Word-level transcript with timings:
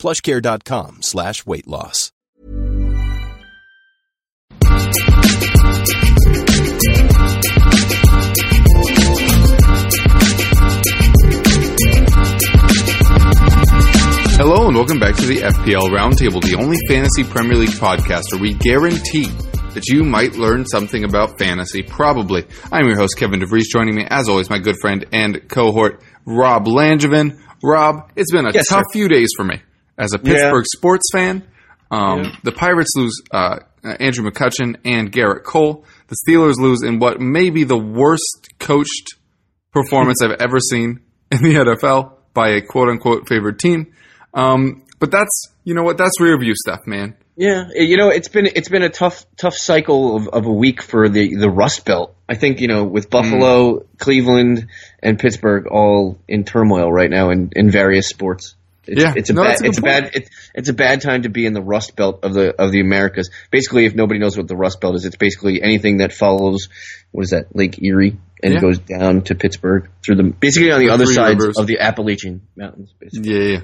plushcare.com 0.00 1.02
slash 1.02 1.46
weight 1.46 1.68
loss. 1.68 2.10
Hello 14.42 14.66
and 14.66 14.74
welcome 14.76 14.98
back 14.98 15.14
to 15.16 15.26
the 15.26 15.36
FPL 15.38 15.88
Roundtable, 15.90 16.42
the 16.42 16.56
only 16.58 16.76
fantasy 16.88 17.22
Premier 17.22 17.56
League 17.56 17.68
podcast 17.70 18.24
where 18.32 18.40
we 18.40 18.54
guarantee 18.54 19.26
that 19.74 19.86
you 19.86 20.02
might 20.02 20.34
learn 20.34 20.64
something 20.66 21.04
about 21.04 21.38
fantasy. 21.38 21.82
Probably. 21.82 22.44
I'm 22.72 22.86
your 22.86 22.96
host, 22.96 23.16
Kevin 23.16 23.40
DeVries. 23.40 23.64
Joining 23.70 23.94
me, 23.94 24.06
as 24.10 24.28
always, 24.28 24.50
my 24.50 24.58
good 24.58 24.76
friend 24.80 25.04
and 25.12 25.46
cohort, 25.48 26.02
Rob 26.26 26.64
Langevin. 26.66 27.38
Rob, 27.62 28.10
it's 28.16 28.32
been 28.32 28.46
a 28.46 28.52
Yes, 28.52 28.66
tough 28.68 28.84
sir. 28.88 28.92
few 28.92 29.08
days 29.08 29.28
for 29.36 29.44
me 29.44 29.62
as 30.00 30.12
a 30.12 30.18
Pittsburgh 30.18 30.64
sports 30.66 31.04
fan. 31.12 31.46
Um, 31.90 32.36
The 32.44 32.52
Pirates 32.52 32.90
lose 32.96 33.20
uh, 33.30 33.58
Andrew 33.82 34.28
McCutchen 34.28 34.76
and 34.84 35.12
Gerrit 35.12 35.44
Cole. 35.44 35.84
The 36.08 36.16
Steelers 36.26 36.56
lose 36.56 36.82
in 36.82 36.98
what 36.98 37.20
may 37.20 37.50
be 37.50 37.64
the 37.64 37.78
worst 37.78 38.48
coached 38.58 39.16
performance 39.72 40.22
I've 40.22 40.40
ever 40.40 40.58
seen 40.60 41.00
in 41.30 41.42
the 41.42 41.54
NFL 41.54 42.14
by 42.34 42.50
a 42.50 42.60
quote 42.62 42.88
unquote 42.88 43.28
favored 43.28 43.58
team. 43.58 43.92
Um, 44.34 44.84
but 44.98 45.10
that's 45.10 45.48
you 45.64 45.74
know 45.74 45.82
what 45.82 45.98
that's 45.98 46.20
rear 46.20 46.38
view 46.38 46.54
stuff, 46.54 46.80
man. 46.86 47.16
Yeah, 47.36 47.68
you 47.74 47.96
know, 47.96 48.10
it's 48.10 48.28
been 48.28 48.46
it's 48.54 48.68
been 48.68 48.82
a 48.82 48.90
tough 48.90 49.24
tough 49.36 49.54
cycle 49.56 50.16
of, 50.16 50.28
of 50.28 50.46
a 50.46 50.52
week 50.52 50.82
for 50.82 51.08
the 51.08 51.34
the 51.36 51.48
Rust 51.48 51.84
Belt. 51.84 52.14
I 52.28 52.34
think 52.34 52.60
you 52.60 52.68
know 52.68 52.84
with 52.84 53.08
Buffalo, 53.08 53.86
Cleveland, 53.98 54.68
and 55.02 55.18
Pittsburgh 55.18 55.66
all 55.66 56.18
in 56.28 56.44
turmoil 56.44 56.92
right 56.92 57.10
now 57.10 57.30
in, 57.30 57.50
in 57.56 57.70
various 57.70 58.08
sports. 58.08 58.56
It's, 58.90 59.00
Yeah, 59.02 59.12
it's 59.16 59.30
a 59.30 59.32
no, 59.34 59.42
bad 59.44 59.60
a 59.62 59.66
it's 59.66 59.78
a 59.78 59.82
bad 59.82 60.10
it's, 60.14 60.30
it's 60.54 60.68
a 60.68 60.72
bad 60.72 61.00
time 61.00 61.22
to 61.22 61.28
be 61.28 61.46
in 61.46 61.52
the 61.52 61.62
Rust 61.62 61.96
Belt 61.96 62.20
of 62.24 62.34
the 62.34 62.54
of 62.60 62.72
the 62.72 62.80
Americas. 62.80 63.30
Basically, 63.50 63.84
if 63.86 63.94
nobody 63.94 64.18
knows 64.20 64.36
what 64.36 64.48
the 64.48 64.56
Rust 64.56 64.80
Belt 64.80 64.94
is, 64.96 65.04
it's 65.04 65.16
basically 65.16 65.62
anything 65.62 65.98
that 65.98 66.12
follows 66.12 66.68
what 67.12 67.22
is 67.22 67.30
that 67.30 67.54
Lake 67.54 67.82
Erie 67.82 68.18
and 68.42 68.54
Yeah. 68.54 68.60
goes 68.60 68.78
down 68.78 69.22
to 69.22 69.34
Pittsburgh 69.34 69.88
through 70.04 70.16
the 70.16 70.22
basically 70.24 70.70
on 70.72 70.80
the, 70.80 70.86
The 70.86 70.92
other 70.92 71.06
side 71.06 71.38
of 71.56 71.66
the 71.66 71.78
Appalachian 71.80 72.42
Mountains. 72.56 72.92
Basically. 72.98 73.32
Yeah, 73.32 73.58
yeah. 73.58 73.60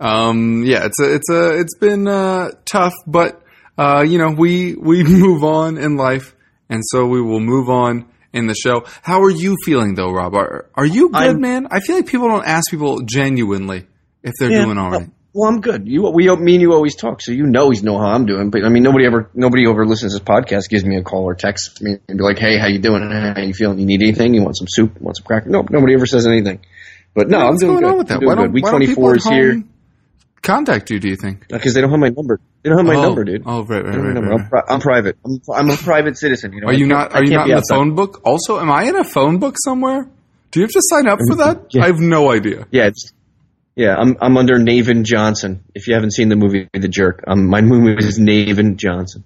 Um, 0.00 0.64
yeah, 0.64 0.86
it's 0.86 1.00
a, 1.00 1.14
it's 1.14 1.30
a, 1.30 1.58
it's 1.60 1.76
been 1.78 2.08
uh, 2.08 2.50
tough, 2.64 2.94
but 3.06 3.40
uh, 3.78 4.04
you 4.06 4.18
know, 4.18 4.30
we 4.36 4.74
we 4.74 5.02
move 5.04 5.44
on 5.44 5.78
in 5.78 5.96
life, 5.96 6.34
and 6.68 6.82
so 6.84 7.06
we 7.06 7.22
will 7.22 7.40
move 7.40 7.68
on 7.70 8.06
in 8.32 8.46
the 8.48 8.54
show. 8.54 8.84
How 9.02 9.22
are 9.22 9.30
you 9.30 9.56
feeling 9.64 9.94
though, 9.94 10.10
Rob? 10.10 10.34
Are 10.34 10.66
are 10.74 10.84
you 10.84 11.10
good, 11.10 11.16
I'm- 11.16 11.40
man? 11.40 11.68
I 11.70 11.78
feel 11.80 11.96
like 11.96 12.06
people 12.06 12.28
don't 12.28 12.44
ask 12.46 12.70
people 12.70 13.02
genuinely 13.02 13.86
if 14.24 14.32
they're 14.40 14.50
Yeah, 14.50 14.64
doing 14.64 14.78
all 14.78 14.90
right. 14.90 15.08
Well, 15.32 15.48
I'm 15.48 15.60
good. 15.60 15.88
You, 15.88 16.08
we, 16.10 16.28
me 16.36 16.54
and 16.54 16.62
you 16.62 16.72
always 16.72 16.94
talk, 16.94 17.20
so 17.20 17.32
you 17.32 17.44
know, 17.44 17.70
know 17.82 17.98
how 17.98 18.06
I'm 18.06 18.24
doing. 18.24 18.50
But 18.50 18.64
I 18.64 18.68
mean, 18.68 18.84
nobody 18.84 19.04
ever, 19.04 19.28
nobody 19.34 19.66
over 19.66 19.84
listens 19.84 20.12
to 20.12 20.20
this 20.20 20.24
podcast 20.24 20.68
gives 20.68 20.84
me 20.84 20.96
a 20.96 21.02
call 21.02 21.24
or 21.24 21.34
texts 21.34 21.82
me 21.82 21.96
and 22.08 22.18
be 22.18 22.22
like, 22.22 22.38
"Hey, 22.38 22.56
how 22.56 22.68
you 22.68 22.78
doing? 22.78 23.02
How 23.10 23.40
you 23.40 23.52
feeling? 23.52 23.80
You 23.80 23.86
need 23.86 24.00
anything? 24.02 24.34
You 24.34 24.42
want 24.42 24.56
some 24.56 24.68
soup? 24.68 24.92
You 24.96 25.04
want 25.04 25.16
some 25.16 25.26
cracker?" 25.26 25.48
No, 25.50 25.66
nobody 25.68 25.94
ever 25.94 26.06
says 26.06 26.26
anything. 26.26 26.60
But 27.14 27.28
no, 27.28 27.38
I'm 27.38 27.46
What's 27.50 27.60
doing 27.62 27.72
going 27.72 27.82
good. 27.84 27.90
on 27.90 27.98
with 27.98 28.08
that? 28.08 28.14
I'm 28.14 28.20
doing 28.20 28.28
Why 28.28 28.34
don't, 28.36 28.44
good. 28.46 28.54
Week 28.54 28.64
why 28.64 28.70
don't 28.70 28.80
people 28.80 29.02
24 29.02 29.16
is 29.16 29.24
here 29.28 29.64
contact 30.42 30.90
you? 30.90 31.00
Do 31.00 31.08
you 31.08 31.16
think? 31.16 31.44
Uh, 31.52 31.56
because 31.56 31.74
they 31.74 31.80
don't 31.80 31.90
have 31.90 31.98
my 31.98 32.10
number. 32.10 32.38
They 32.62 32.70
don't 32.70 32.78
have 32.78 32.86
my 32.86 32.94
oh, 32.94 33.02
number, 33.02 33.24
dude. 33.24 33.42
Oh, 33.44 33.64
right, 33.64 33.84
right, 33.84 33.90
They 33.92 33.98
don't 33.98 34.14
have 34.14 34.14
my 34.14 34.20
right. 34.20 34.30
right. 34.30 34.40
I'm, 34.40 34.48
pri- 34.48 34.62
I'm 34.68 34.80
private. 34.80 35.16
I'm, 35.24 35.40
I'm 35.52 35.70
a 35.70 35.76
private 35.76 36.16
citizen. 36.16 36.52
You 36.52 36.60
know. 36.60 36.66
Are 36.68 36.72
you 36.72 36.86
can't- 36.86 37.12
Are 37.12 37.24
you 37.24 37.30
not 37.30 37.48
in 37.50 37.56
the 37.56 37.66
phone 37.68 37.94
book? 37.96 38.20
Also, 38.24 38.60
am 38.60 38.70
I 38.70 38.84
in 38.84 38.94
a 38.96 39.04
phone 39.04 39.38
book 39.38 39.56
somewhere? 39.64 40.08
Do 40.52 40.60
you 40.60 40.64
have 40.64 40.70
to 40.70 40.82
sign 40.82 41.08
up 41.08 41.18
for 41.26 41.34
that? 41.42 41.66
Yeah. 41.70 41.82
I 41.82 41.86
have 41.86 41.98
no 41.98 42.30
idea. 42.30 42.66
Yeah, 42.70 42.86
it's, 42.86 43.12
yeah. 43.76 43.96
I'm 43.96 44.16
I'm 44.20 44.36
under 44.36 44.58
Navin 44.58 45.04
Johnson. 45.04 45.64
If 45.74 45.86
you 45.88 45.94
haven't 45.94 46.12
seen 46.12 46.28
the 46.28 46.36
movie 46.36 46.68
The 46.72 46.88
Jerk, 46.88 47.24
um, 47.26 47.46
my 47.46 47.60
movie 47.60 48.04
is 48.04 48.18
Navin 48.18 48.76
Johnson. 48.76 49.24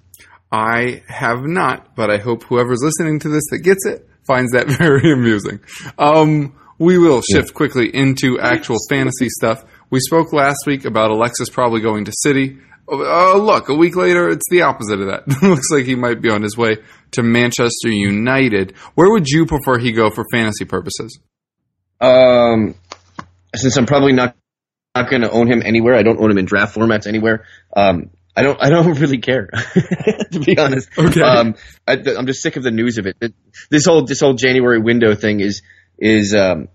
I 0.50 1.02
have 1.08 1.42
not, 1.42 1.94
but 1.94 2.10
I 2.10 2.18
hope 2.18 2.44
whoever's 2.44 2.82
listening 2.82 3.18
to 3.20 3.28
this 3.28 3.44
that 3.50 3.58
gets 3.58 3.84
it 3.86 4.08
finds 4.28 4.52
that 4.52 4.68
very 4.78 5.10
amusing. 5.10 5.60
Um, 5.98 6.54
we 6.78 6.96
will 6.96 7.22
shift 7.22 7.54
quickly 7.54 7.92
into 7.92 8.38
actual 8.38 8.76
fantasy 8.88 9.28
stuff. 9.28 9.64
We 9.90 9.98
spoke 9.98 10.32
last 10.32 10.58
week 10.66 10.84
about 10.84 11.10
Alexis 11.10 11.50
probably 11.50 11.80
going 11.80 12.04
to 12.04 12.12
City. 12.14 12.58
Oh, 12.90 13.42
look, 13.44 13.68
a 13.68 13.74
week 13.74 13.96
later, 13.96 14.28
it's 14.30 14.46
the 14.50 14.62
opposite 14.62 15.00
of 15.00 15.08
that. 15.08 15.26
Looks 15.42 15.70
like 15.70 15.84
he 15.84 15.94
might 15.94 16.22
be 16.22 16.30
on 16.30 16.42
his 16.42 16.56
way 16.56 16.76
to 17.12 17.22
Manchester 17.22 17.90
United. 17.90 18.74
Where 18.94 19.10
would 19.10 19.28
you 19.28 19.44
prefer 19.44 19.78
he 19.78 19.92
go 19.92 20.08
for 20.10 20.24
fantasy 20.32 20.64
purposes? 20.64 21.18
Um, 22.00 22.76
since 23.54 23.76
I'm 23.76 23.86
probably 23.86 24.12
not 24.12 24.36
not 24.94 25.08
going 25.10 25.22
to 25.22 25.30
own 25.30 25.46
him 25.50 25.62
anywhere, 25.64 25.94
I 25.94 26.02
don't 26.02 26.18
own 26.20 26.30
him 26.30 26.38
in 26.38 26.44
draft 26.44 26.74
formats 26.76 27.06
anywhere. 27.06 27.44
Um, 27.76 28.10
I 28.36 28.42
don't 28.42 28.58
I 28.62 28.70
don't 28.70 28.92
really 29.00 29.18
care 29.18 29.48
to 30.32 30.40
be 30.40 30.58
honest. 30.58 30.88
Okay. 30.98 31.20
Um, 31.20 31.54
I, 31.86 31.92
I'm 32.16 32.26
just 32.26 32.42
sick 32.42 32.56
of 32.56 32.62
the 32.62 32.70
news 32.70 32.98
of 32.98 33.06
it. 33.06 33.16
It- 33.20 33.34
This 33.70 33.84
whole 33.86 34.04
this 34.04 34.20
whole 34.20 34.34
January 34.34 34.78
window 34.80 35.14
thing 35.14 35.40
is 35.40 35.62
is 35.98 36.34
um. 36.34 36.68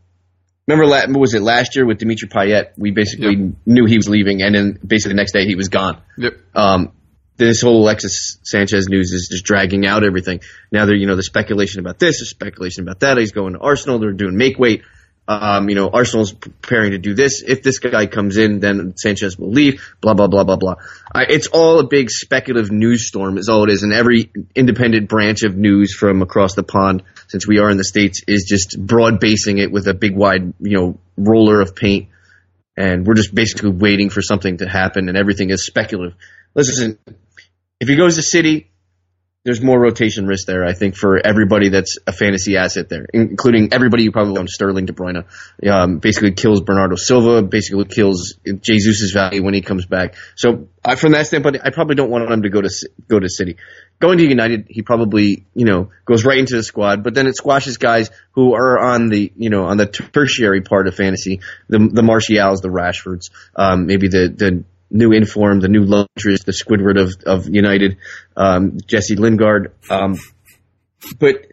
Remember, 0.66 0.86
la- 0.90 1.08
what 1.08 1.20
was 1.20 1.34
it 1.34 1.42
last 1.42 1.76
year 1.76 1.86
with 1.86 1.98
Dimitri 1.98 2.30
Payet? 2.30 2.70
We 2.78 2.92
basically 2.92 3.36
Yep. 3.36 3.54
knew 3.66 3.86
he 3.86 3.98
was 3.98 4.08
leaving, 4.08 4.42
and 4.42 4.56
then 4.56 4.80
basically 4.88 5.10
the 5.12 5.18
next 5.18 5.34
day 5.34 5.44
he 5.46 5.56
was 5.56 5.68
gone. 5.68 6.02
Yep. 6.18 6.38
Um, 6.56 6.94
this 7.36 7.60
whole 7.62 7.82
Alexis 7.84 8.38
Sanchez 8.44 8.88
news 8.88 9.12
is 9.12 9.28
just 9.30 9.44
dragging 9.44 9.86
out 9.86 10.06
everything. 10.06 10.40
Now 10.72 10.86
they're, 10.86 10.96
you 10.96 11.06
know, 11.06 11.18
the 11.18 11.24
speculation 11.24 11.82
about 11.82 12.00
this, 12.00 12.20
the 12.22 12.26
speculation 12.26 12.84
about 12.84 13.02
that. 13.02 13.18
He's 13.18 13.34
going 13.34 13.56
to 13.56 13.60
Arsenal. 13.60 14.00
They're 14.00 14.14
doing 14.14 14.38
make 14.38 14.58
weight. 14.58 14.84
Um, 15.26 15.70
you 15.70 15.76
know, 15.76 15.90
Arsenal's 15.90 16.34
preparing 16.34 16.92
to 16.92 16.98
do 16.98 17.14
this. 17.14 17.44
If 17.48 17.64
this 17.64 17.80
guy 17.80 18.08
comes 18.08 18.36
in, 18.36 18.60
then 18.60 18.94
Sanchez 18.98 19.38
will 19.38 19.52
leave. 19.52 19.82
Blah 20.02 20.16
blah 20.16 20.28
blah 20.28 20.44
blah 20.44 20.58
blah. 20.58 20.76
I, 21.14 21.26
it's 21.30 21.48
all 21.48 21.80
a 21.80 21.88
big 21.88 22.10
speculative 22.10 22.72
news 22.72 23.08
storm, 23.08 23.38
is 23.38 23.48
all 23.48 23.64
it 23.64 23.72
is. 23.72 23.84
And 23.84 23.94
every 23.94 24.32
independent 24.54 25.08
branch 25.08 25.44
of 25.44 25.56
news 25.56 25.96
from 25.96 26.22
across 26.22 26.56
the 26.56 26.64
pond, 26.64 27.04
since 27.28 27.48
we 27.48 27.60
are 27.60 27.70
in 27.70 27.78
the 27.78 27.86
states, 27.86 28.22
is 28.28 28.44
just 28.44 28.78
broad 28.78 29.22
basing 29.22 29.60
it 29.60 29.72
with 29.72 29.88
a 29.88 29.94
big 29.94 30.16
wide, 30.16 30.54
you 30.60 30.78
know, 30.78 31.00
roller 31.16 31.62
of 31.62 31.76
paint 31.76 32.10
and 32.76 33.06
we're 33.06 33.14
just 33.14 33.34
basically 33.34 33.70
waiting 33.70 34.10
for 34.10 34.22
something 34.22 34.58
to 34.58 34.68
happen, 34.68 35.08
and 35.10 35.18
everything 35.18 35.50
is 35.50 35.66
speculative. 35.66 36.18
Listen, 36.56 36.98
if 37.80 37.88
he 37.88 37.96
goes 37.96 38.16
to 38.16 38.22
City, 38.22 38.72
there's 39.46 39.62
more 39.62 39.78
rotation 39.78 40.26
risk 40.26 40.48
there, 40.48 40.64
I 40.64 40.74
think, 40.74 40.96
for 40.96 41.20
everybody 41.20 41.68
that's 41.68 41.98
a 42.08 42.14
fantasy 42.14 42.56
asset 42.56 42.88
there, 42.88 43.06
including 43.14 43.74
everybody 43.74 44.06
who 44.06 44.12
probably 44.12 44.38
owns 44.38 44.54
Sterling 44.54 44.86
De 44.86 44.94
Bruyne. 44.94 45.26
Um, 45.70 46.00
basically 46.00 46.31
kills 46.31 46.62
Bernardo 46.62 46.96
Silva, 46.96 47.42
basically 47.42 47.84
kills 47.86 48.36
Jesus' 48.62 49.12
value 49.12 49.44
when 49.44 49.54
he 49.54 49.62
comes 49.62 49.86
back. 49.86 50.16
So 50.36 50.70
I, 50.84 50.96
from 50.96 51.12
that 51.12 51.28
standpoint, 51.28 51.58
I 51.62 51.72
probably 51.72 51.96
don't 51.96 52.09
want 52.09 52.31
him 52.31 52.44
to 52.44 52.50
go 52.50 52.62
to 52.62 52.70
go 53.09 53.20
to 53.20 53.28
City. 53.28 53.58
Going 54.00 54.18
to 54.18 54.24
United, 54.24 54.68
he 54.70 54.81
probably 54.81 55.46
you 55.54 55.66
know 55.66 55.92
goes 56.06 56.24
right 56.24 56.38
into 56.38 56.56
the 56.56 56.64
squad, 56.64 57.04
but 57.04 57.14
then 57.14 57.28
it 57.28 57.36
squashes 57.36 57.78
guys 57.78 58.12
who 58.31 58.54
are 58.54 58.80
on 58.80 59.10
the 59.10 59.31
you 59.36 59.50
know 59.50 59.66
on 59.66 59.75
the 59.75 59.88
tertiary 59.88 60.62
part 60.62 60.88
of 60.88 60.96
fantasy, 60.96 61.42
the 61.68 61.80
the 61.80 62.04
Martials, 62.04 62.62
the 62.62 62.70
Rashfords, 62.70 63.30
um, 63.58 63.88
maybe 63.88 64.08
the 64.08 64.30
the 64.30 64.64
new 64.94 65.12
inform, 65.12 65.59
the 65.59 65.68
new 65.68 65.84
luxuries, 65.84 66.42
the 66.46 66.54
Squidward 66.54 67.02
of 67.02 67.12
of 67.26 67.54
United, 67.54 67.98
um, 68.38 68.78
Jesse 68.86 69.16
Lingard. 69.16 69.74
Um, 69.90 70.18
but 71.19 71.48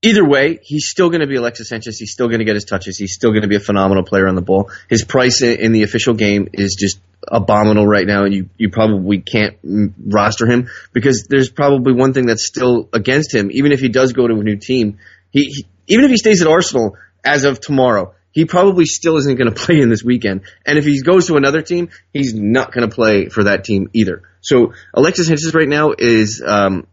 either 0.00 0.24
way, 0.24 0.60
he's 0.62 0.88
still 0.88 1.10
going 1.10 1.20
to 1.20 1.26
be 1.26 1.36
Alexis 1.36 1.68
Sanchez. 1.68 1.98
He's 1.98 2.12
still 2.12 2.28
going 2.28 2.38
to 2.38 2.44
get 2.44 2.54
his 2.54 2.64
touches. 2.64 2.96
He's 2.96 3.12
still 3.12 3.30
going 3.30 3.42
to 3.42 3.48
be 3.48 3.56
a 3.56 3.60
phenomenal 3.60 4.04
player 4.04 4.28
on 4.28 4.34
the 4.36 4.42
ball. 4.42 4.70
His 4.88 5.04
price 5.04 5.42
in 5.42 5.72
the 5.72 5.82
official 5.82 6.14
game 6.14 6.48
is 6.52 6.76
just 6.78 7.00
abominable 7.26 7.86
right 7.86 8.06
now, 8.06 8.24
and 8.24 8.34
you, 8.34 8.48
you 8.56 8.70
probably 8.70 9.20
can't 9.20 9.56
roster 9.62 10.46
him 10.46 10.68
because 10.92 11.26
there's 11.28 11.50
probably 11.50 11.92
one 11.92 12.12
thing 12.12 12.26
that's 12.26 12.46
still 12.46 12.88
against 12.92 13.34
him. 13.34 13.50
Even 13.52 13.72
if 13.72 13.80
he 13.80 13.88
does 13.88 14.12
go 14.12 14.26
to 14.26 14.34
a 14.34 14.42
new 14.42 14.56
team, 14.56 14.98
he, 15.30 15.44
he 15.44 15.66
even 15.88 16.04
if 16.04 16.10
he 16.10 16.16
stays 16.16 16.42
at 16.42 16.48
Arsenal 16.48 16.96
as 17.24 17.44
of 17.44 17.60
tomorrow, 17.60 18.14
he 18.32 18.44
probably 18.44 18.86
still 18.86 19.16
isn't 19.16 19.36
going 19.36 19.50
to 19.54 19.58
play 19.64 19.80
in 19.80 19.88
this 19.88 20.02
weekend. 20.02 20.42
And 20.66 20.78
if 20.78 20.84
he 20.84 21.00
goes 21.02 21.26
to 21.28 21.36
another 21.36 21.62
team, 21.62 21.90
he's 22.12 22.34
not 22.34 22.72
going 22.72 22.88
to 22.88 22.94
play 22.94 23.28
for 23.28 23.44
that 23.44 23.64
team 23.64 23.88
either. 23.92 24.22
So 24.40 24.72
Alexis 24.94 25.28
Sanchez 25.28 25.54
right 25.54 25.68
now 25.68 25.92
is 25.96 26.42
um, 26.44 26.86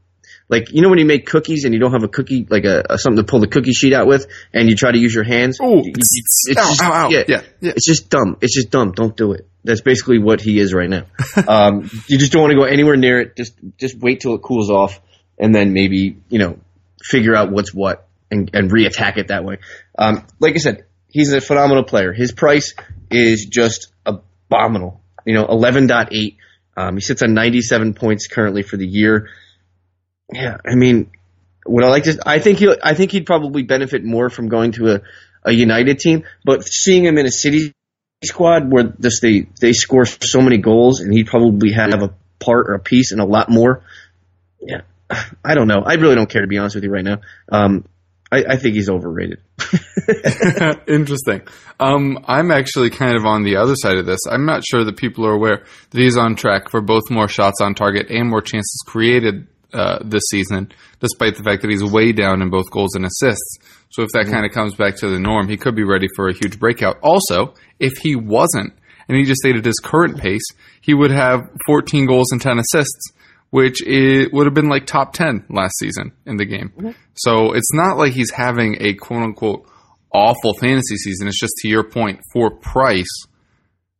Like 0.49 0.71
you 0.71 0.81
know 0.81 0.89
when 0.89 0.99
you 0.99 1.05
make 1.05 1.25
cookies 1.25 1.65
and 1.65 1.73
you 1.73 1.79
don't 1.79 1.91
have 1.93 2.03
a 2.03 2.07
cookie 2.07 2.45
like 2.49 2.65
a, 2.65 2.83
a 2.89 2.97
something 2.97 3.23
to 3.23 3.29
pull 3.29 3.39
the 3.39 3.47
cookie 3.47 3.73
sheet 3.73 3.93
out 3.93 4.07
with, 4.07 4.27
and 4.53 4.69
you 4.69 4.75
try 4.75 4.91
to 4.91 4.97
use 4.99 5.13
your 5.13 5.23
hands. 5.23 5.59
Ooh, 5.61 5.81
You- 5.85 5.93
ow, 6.57 6.69
just- 6.69 6.81
ow, 6.83 6.91
ow. 6.91 7.09
Yeah, 7.09 7.23
Yeah, 7.27 7.41
yeah. 7.61 7.71
It's 7.75 7.85
just 7.87 8.09
dumb. 8.09 8.37
It's 8.41 8.55
just 8.55 8.69
dumb. 8.69 8.91
Don't 8.91 9.15
do 9.15 9.33
it. 9.33 9.47
That's 9.63 9.81
basically 9.81 10.19
what 10.19 10.41
he 10.41 10.59
is 10.59 10.73
right 10.73 10.89
now. 10.89 11.05
um, 11.47 11.89
you 12.07 12.17
just 12.17 12.31
don't 12.31 12.41
want 12.41 12.51
to 12.51 12.57
go 12.57 12.63
anywhere 12.65 12.95
near 12.95 13.19
it. 13.21 13.35
Just 13.35 13.53
just 13.77 13.97
wait 13.99 14.21
till 14.21 14.33
it 14.35 14.41
cools 14.41 14.69
off, 14.69 14.99
and 15.37 15.53
then 15.53 15.73
maybe 15.73 16.17
you 16.29 16.39
know 16.39 16.59
figure 17.03 17.35
out 17.35 17.51
what's 17.51 17.73
what 17.73 18.07
and, 18.31 18.49
and 18.53 18.71
reattack 18.71 19.17
it 19.17 19.27
that 19.29 19.43
way. 19.43 19.57
Um, 19.97 20.25
like 20.39 20.55
I 20.55 20.59
said, 20.59 20.85
he's 21.09 21.33
a 21.33 21.41
phenomenal 21.41 21.83
player. 21.83 22.13
His 22.13 22.31
price 22.31 22.73
is 23.11 23.45
just 23.45 23.91
abominable. 24.05 25.01
You 25.25 25.33
know, 25.33 25.45
eleven 25.45 25.87
point 25.87 26.09
eight. 26.11 26.37
Um, 26.77 26.95
he 26.95 27.01
sits 27.01 27.21
on 27.21 27.33
ninety 27.33 27.61
seven 27.61 27.93
points 27.93 28.27
currently 28.27 28.63
for 28.63 28.77
the 28.77 28.87
year. 28.87 29.29
Yeah, 30.31 30.57
I 30.65 30.75
mean, 30.75 31.11
would 31.65 31.83
I 31.83 31.89
like 31.89 32.03
to? 32.03 32.19
I 32.25 32.39
think 32.39 32.59
he. 32.59 32.73
I 32.81 32.93
think 32.93 33.11
he'd 33.11 33.25
probably 33.25 33.63
benefit 33.63 34.03
more 34.03 34.29
from 34.29 34.47
going 34.47 34.71
to 34.73 34.95
a, 34.95 35.01
a 35.43 35.51
United 35.51 35.99
team. 35.99 36.23
But 36.45 36.63
seeing 36.65 37.05
him 37.05 37.17
in 37.17 37.25
a 37.25 37.31
City 37.31 37.73
squad 38.23 38.71
where 38.71 38.93
they 39.21 39.47
they 39.59 39.73
score 39.73 40.05
so 40.05 40.41
many 40.41 40.57
goals 40.57 40.99
and 40.99 41.13
he'd 41.13 41.27
probably 41.27 41.71
have 41.71 42.01
a 42.01 42.13
part 42.39 42.69
or 42.69 42.73
a 42.73 42.79
piece 42.79 43.11
and 43.11 43.21
a 43.21 43.25
lot 43.25 43.49
more. 43.49 43.83
Yeah, 44.61 44.81
I 45.43 45.55
don't 45.55 45.67
know. 45.67 45.83
I 45.85 45.93
really 45.95 46.15
don't 46.15 46.29
care 46.29 46.41
to 46.41 46.47
be 46.47 46.57
honest 46.57 46.75
with 46.75 46.83
you 46.83 46.91
right 46.91 47.03
now. 47.03 47.21
Um, 47.51 47.85
I, 48.31 48.43
I 48.49 48.57
think 48.57 48.75
he's 48.75 48.89
overrated. 48.89 49.39
Interesting. 50.87 51.41
Um, 51.79 52.19
I'm 52.27 52.51
actually 52.51 52.89
kind 52.89 53.15
of 53.15 53.25
on 53.25 53.43
the 53.43 53.55
other 53.55 53.75
side 53.75 53.97
of 53.97 54.05
this. 54.05 54.19
I'm 54.29 54.45
not 54.45 54.63
sure 54.65 54.83
that 54.83 54.97
people 54.97 55.25
are 55.25 55.33
aware 55.33 55.63
that 55.91 55.99
he's 55.99 56.17
on 56.17 56.35
track 56.35 56.69
for 56.69 56.81
both 56.81 57.03
more 57.09 57.27
shots 57.27 57.61
on 57.61 57.75
target 57.75 58.07
and 58.09 58.29
more 58.29 58.41
chances 58.41 58.83
created 58.85 59.47
uh, 59.73 59.99
this 60.03 60.23
season, 60.29 60.71
despite 60.99 61.35
the 61.35 61.43
fact 61.43 61.61
that 61.61 61.69
he's 61.69 61.83
way 61.83 62.11
down 62.11 62.41
in 62.41 62.49
both 62.49 62.69
goals 62.71 62.95
and 62.95 63.05
assists. 63.05 63.57
So 63.91 64.03
if 64.03 64.09
that 64.13 64.25
kind 64.25 64.45
of 64.45 64.51
comes 64.51 64.75
back 64.75 64.95
to 64.97 65.09
the 65.09 65.19
norm, 65.19 65.47
he 65.47 65.57
could 65.57 65.75
be 65.75 65.83
ready 65.83 66.07
for 66.15 66.27
a 66.27 66.33
huge 66.33 66.59
breakout. 66.59 66.97
Also, 67.01 67.53
if 67.79 67.97
he 67.97 68.15
wasn't, 68.15 68.73
and 69.07 69.17
he 69.17 69.23
just 69.23 69.39
stayed 69.39 69.55
at 69.55 69.65
his 69.65 69.79
current 69.79 70.19
pace, 70.19 70.45
he 70.81 70.93
would 70.93 71.11
have 71.11 71.49
14 71.65 72.05
goals 72.05 72.31
and 72.31 72.41
10 72.41 72.59
assists, 72.59 73.11
which 73.49 73.81
it 73.85 74.31
would 74.33 74.45
have 74.45 74.53
been 74.53 74.69
like 74.69 74.85
top 74.85 75.13
10 75.13 75.45
last 75.49 75.73
season 75.79 76.11
in 76.25 76.37
the 76.37 76.45
game. 76.45 76.71
Mm-hmm. 76.77 76.91
So 77.15 77.53
it's 77.53 77.73
not 77.73 77.97
like 77.97 78.13
he's 78.13 78.31
having 78.31 78.77
a 78.79 78.93
quote 78.93 79.23
unquote 79.23 79.67
awful 80.13 80.53
fantasy 80.53 80.95
season. 80.95 81.27
It's 81.27 81.39
just 81.39 81.53
to 81.61 81.67
your 81.67 81.83
point 81.83 82.21
for 82.33 82.51
price. 82.51 83.25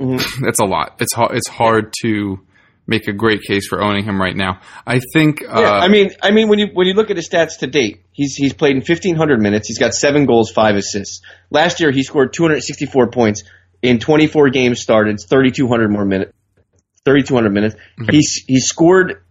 Mm-hmm. 0.02 0.44
That's 0.46 0.60
a 0.60 0.66
lot. 0.66 0.98
It's 1.00 1.14
hard. 1.14 1.36
It's 1.36 1.48
hard 1.48 1.94
to 2.02 2.40
make 2.88 3.08
a 3.08 3.14
great 3.14 3.42
case 3.44 3.68
for 3.68 3.82
owning 3.82 4.04
him 4.04 4.20
right 4.20 4.36
now. 4.36 4.62
I 4.86 5.00
think. 5.14 5.44
Uh, 5.44 5.62
Yeah, 5.62 5.72
I 5.72 5.88
mean, 5.88 6.12
I 6.22 6.32
mean, 6.32 6.50
when 6.50 6.60
you 6.60 6.68
when 6.74 6.88
you 6.88 6.94
look 6.94 7.10
at 7.10 7.18
his 7.18 7.30
stats 7.30 7.60
to 7.60 7.68
date, 7.68 8.04
he's 8.12 8.36
he's 8.36 8.54
played 8.54 8.76
in 8.76 8.82
fifteen 8.82 9.16
hundred 9.16 9.42
minutes. 9.42 9.68
He's 9.68 9.80
got 9.80 9.94
seven 9.94 10.26
goals, 10.26 10.52
five 10.52 10.76
assists. 10.76 11.22
Last 11.50 11.80
year, 11.80 11.92
he 11.92 12.04
scored 12.04 12.34
two 12.34 12.44
hundred 12.44 12.64
sixty 12.64 12.86
four 12.86 13.10
points 13.10 13.44
in 13.82 14.00
twenty 14.00 14.28
four 14.28 14.50
games 14.50 14.82
started, 14.82 15.20
thirty 15.20 15.52
two 15.52 15.68
hundred 15.68 15.92
more 15.92 16.06
minutes, 16.06 16.34
thirty 17.06 17.24
two 17.24 17.36
hundred 17.36 17.54
minutes. 17.54 17.76
Mm-hmm. 17.76 18.12
He's 18.12 18.44
he 18.48 18.60
scored 18.60 19.24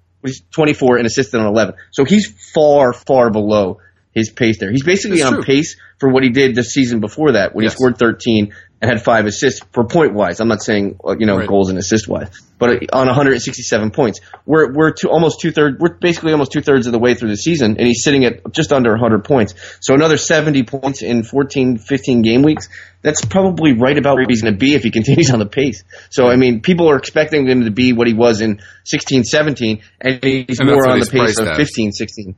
twenty 0.50 0.74
four 0.74 0.96
and 0.96 1.06
assisted 1.06 1.40
on 1.40 1.46
eleven. 1.46 1.74
So 1.90 2.04
he's 2.04 2.26
far 2.54 2.92
far 2.92 3.30
below 3.30 3.78
his 4.18 4.30
pace 4.30 4.58
there. 4.58 4.70
He's 4.70 4.84
basically 4.84 5.18
That's 5.18 5.28
on 5.30 5.34
true. 5.36 5.44
pace 5.44 5.76
for 5.98 6.10
what 6.10 6.22
he 6.22 6.30
did 6.30 6.54
the 6.54 6.62
season 6.62 7.00
before 7.00 7.32
that 7.32 7.54
when 7.54 7.64
Yes. 7.64 7.72
he 7.72 7.76
scored 7.76 7.98
thirteen 7.98 8.52
and 8.80 8.88
had 8.88 9.02
five 9.02 9.26
assists 9.26 9.60
for 9.72 9.84
point 9.84 10.14
wise. 10.14 10.38
I'm 10.38 10.46
not 10.48 10.62
saying 10.62 10.98
uh, 11.04 11.16
you 11.18 11.26
know 11.26 11.36
Right. 11.38 11.48
goals 11.48 11.68
and 11.70 11.78
assist 11.78 12.06
wise, 12.06 12.28
but 12.60 12.92
on 12.94 13.06
167 13.08 13.90
points, 13.90 14.20
we're 14.46 14.72
we're 14.72 14.92
to 15.00 15.08
almost 15.08 15.40
two 15.40 15.50
thirds. 15.50 15.78
We're 15.80 15.94
basically 15.94 16.30
almost 16.32 16.52
two 16.52 16.60
thirds 16.60 16.86
of 16.86 16.92
the 16.92 16.98
way 17.00 17.14
through 17.14 17.30
the 17.30 17.36
season, 17.36 17.76
and 17.78 17.86
he's 17.86 18.04
sitting 18.04 18.24
at 18.24 18.52
just 18.52 18.72
under 18.72 18.90
100 18.92 19.24
points. 19.24 19.54
So 19.80 19.94
another 19.94 20.16
70 20.16 20.62
points 20.64 21.02
in 21.02 21.24
14, 21.24 21.78
15 21.78 22.22
game 22.22 22.42
weeks. 22.42 22.68
That's 23.02 23.24
probably 23.24 23.72
right 23.74 23.96
about 23.96 24.14
where 24.16 24.26
he's 24.28 24.42
going 24.42 24.54
to 24.54 24.58
be 24.58 24.74
if 24.74 24.82
he 24.82 24.90
continues 24.90 25.30
on 25.30 25.38
the 25.40 25.46
pace. 25.46 25.82
So 26.10 26.28
I 26.28 26.36
mean, 26.36 26.60
people 26.60 26.88
are 26.90 26.96
expecting 26.96 27.48
him 27.48 27.64
to 27.64 27.70
be 27.72 27.92
what 27.92 28.06
he 28.06 28.14
was 28.14 28.40
in 28.40 28.60
16, 28.84 29.24
17, 29.24 29.80
and 30.00 30.22
he's 30.22 30.60
And 30.60 30.68
more 30.68 30.88
on 30.88 31.00
the 31.00 31.06
pace 31.06 31.38
of 31.38 31.56
15, 31.56 31.90
16. 31.92 32.36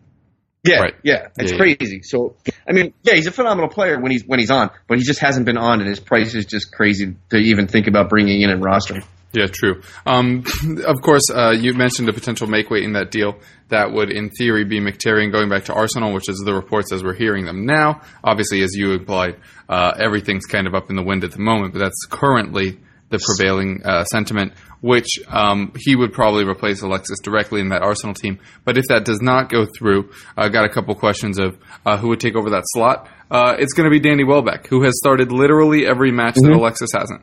Yeah, 0.63 0.81
Right. 0.81 0.95
yeah, 1.03 1.29
it's 1.39 1.53
Yeah, 1.53 1.59
yeah. 1.59 1.75
crazy. 1.77 2.01
So, 2.03 2.37
I 2.69 2.73
mean, 2.73 2.93
yeah, 3.03 3.15
he's 3.15 3.27
a 3.27 3.33
phenomenal 3.33 3.71
player 3.71 3.99
when 3.99 4.13
he's 4.13 4.25
when 4.27 4.39
he's 4.41 4.51
on, 4.51 4.71
but 4.89 4.99
he 4.99 5.05
just 5.05 5.21
hasn't 5.21 5.47
been 5.47 5.57
on, 5.57 5.81
and 5.81 5.89
his 5.89 6.01
price 6.01 6.35
is 6.35 6.45
just 6.45 6.71
crazy 6.73 7.17
to 7.31 7.37
even 7.39 7.67
think 7.67 7.87
about 7.87 8.11
bringing 8.11 8.43
in 8.43 8.51
and 8.51 8.63
rostering. 8.63 9.03
Yeah, 9.33 9.47
true. 9.47 9.81
Um, 10.07 10.45
of 10.87 11.01
course, 11.03 11.23
uh, 11.33 11.51
you 11.53 11.73
mentioned 11.73 12.09
a 12.09 12.13
potential 12.13 12.49
make 12.49 12.69
weight 12.69 12.83
in 12.83 12.95
that 12.95 13.13
deal. 13.13 13.39
That 13.69 13.93
would, 13.93 14.11
in 14.11 14.29
theory, 14.31 14.65
be 14.65 14.81
Mkhitaryan 14.81 15.31
going 15.31 15.49
back 15.49 15.67
to 15.67 15.73
Arsenal, 15.73 16.13
which 16.13 16.29
is 16.29 16.43
the 16.45 16.53
reports 16.53 16.93
as 16.93 17.05
we're 17.05 17.15
hearing 17.15 17.45
them 17.45 17.65
now. 17.65 18.01
Obviously, 18.25 18.61
as 18.63 18.75
you 18.75 18.93
implied, 18.93 19.37
uh, 19.69 19.93
everything's 20.01 20.47
kind 20.47 20.67
of 20.67 20.75
up 20.75 20.91
in 20.91 20.97
the 20.97 21.03
wind 21.05 21.23
at 21.23 21.31
the 21.31 21.39
moment, 21.39 21.73
but 21.73 21.79
that's 21.79 22.07
currently 22.11 22.81
the 23.11 23.19
prevailing 23.19 23.83
uh, 23.85 24.05
sentiment. 24.05 24.53
Which 24.81 25.19
um, 25.29 25.75
he 25.77 25.95
would 25.95 26.15
probably 26.15 26.45
replace 26.45 26.81
Alexis 26.81 27.19
directly 27.23 27.61
in 27.61 27.69
that 27.69 27.83
Arsenal 27.83 28.15
team. 28.15 28.39
But 28.65 28.79
if 28.79 28.87
that 28.89 29.05
does 29.05 29.21
not 29.21 29.51
go 29.51 29.67
through, 29.79 30.11
I 30.39 30.49
got 30.49 30.65
a 30.65 30.71
couple 30.71 30.95
questions 30.95 31.39
of 31.39 31.59
uh, 31.85 31.99
who 31.99 32.09
would 32.09 32.21
take 32.21 32.35
over 32.35 32.49
that 32.51 32.63
slot. 32.69 33.07
Uh, 33.31 33.57
it's 33.59 33.75
going 33.75 33.85
to 33.85 33.91
be 33.91 34.01
Danny 34.01 34.25
Welbeck, 34.25 34.69
who 34.69 34.83
has 34.85 34.97
started 34.97 35.33
literally 35.33 35.87
every 35.87 36.11
match 36.11 36.37
that 36.37 36.51
Alexis 36.51 36.89
hasn't. 36.95 37.21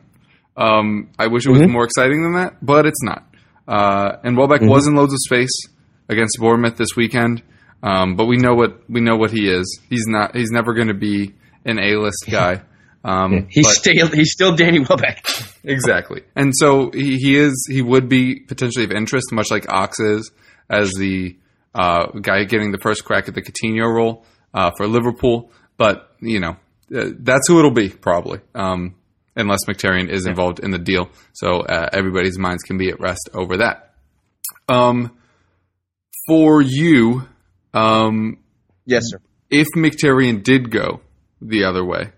Um, 0.56 1.10
I 1.18 1.26
wish 1.26 1.46
it 1.46 1.50
was 1.50 1.66
more 1.66 1.84
exciting 1.84 2.22
than 2.22 2.34
that, 2.34 2.64
but 2.64 2.86
it's 2.86 3.02
not. 3.02 3.24
Uh, 3.66 4.18
and 4.22 4.36
Welbeck 4.36 4.60
was 4.62 4.86
in 4.86 4.94
loads 4.94 5.12
of 5.12 5.18
space 5.26 5.50
against 6.08 6.38
Bournemouth 6.38 6.76
this 6.76 6.96
weekend, 6.96 7.42
um, 7.82 8.14
but 8.14 8.26
we 8.26 8.36
know 8.36 8.54
what 8.54 8.88
we 8.88 9.00
know 9.00 9.16
what 9.16 9.30
he 9.32 9.48
is. 9.48 9.80
He's 9.90 10.04
not. 10.06 10.34
He's 10.36 10.50
never 10.50 10.74
going 10.74 10.88
to 10.88 10.94
be 10.94 11.34
an 11.64 11.78
A-list 11.78 12.24
guy. 12.30 12.62
Um, 13.04 13.46
He's 13.48 13.68
still 13.76 14.08
he's 14.08 14.32
still 14.32 14.56
Danny 14.56 14.80
Welbeck. 14.80 15.24
exactly, 15.64 16.22
and 16.34 16.52
so 16.54 16.90
he, 16.90 17.16
he 17.16 17.36
is. 17.36 17.66
He 17.70 17.80
would 17.80 18.08
be 18.08 18.40
potentially 18.40 18.84
of 18.84 18.90
interest, 18.90 19.32
much 19.32 19.50
like 19.50 19.68
Ox 19.72 20.00
is, 20.00 20.30
as 20.68 20.92
the 20.94 21.36
uh, 21.74 22.06
guy 22.20 22.44
getting 22.44 22.72
the 22.72 22.78
first 22.78 23.04
crack 23.04 23.28
at 23.28 23.34
the 23.34 23.42
Coutinho 23.42 23.92
role 23.92 24.24
uh, 24.52 24.72
for 24.76 24.86
Liverpool. 24.88 25.52
But 25.76 26.12
you 26.20 26.40
know, 26.40 26.56
uh, 26.94 27.10
that's 27.20 27.46
who 27.46 27.58
it'll 27.60 27.70
be 27.70 27.88
probably. 27.88 28.40
Um, 28.54 28.96
unless 29.36 29.64
Mkhitaryan 29.66 30.10
is 30.10 30.26
involved 30.26 30.58
in 30.58 30.72
the 30.72 30.78
deal. 30.80 31.08
So 31.32 31.60
uh, 31.60 31.88
everybody's 31.92 32.36
minds 32.38 32.64
can 32.64 32.76
be 32.76 32.88
at 32.90 32.98
rest 33.00 33.30
over 33.32 33.58
that. 33.58 33.94
Um, 34.68 35.16
for 36.26 36.60
you, 36.60 37.26
um, 37.72 38.38
Yes, 38.84 39.04
sir. 39.06 39.20
if 39.48 39.68
Mkhitaryan 39.76 40.42
did 40.42 40.70
go 40.72 41.00
the 41.40 41.64
other 41.64 41.84
way, 41.84 42.10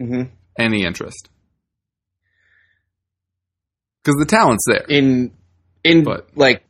Mhm. 0.00 0.30
any 0.58 0.84
interest? 0.84 1.28
Because 4.02 4.18
the 4.18 4.26
talent's 4.26 4.64
there. 4.66 4.84
In 4.88 5.32
in 5.82 6.04
But- 6.04 6.28
like 6.36 6.62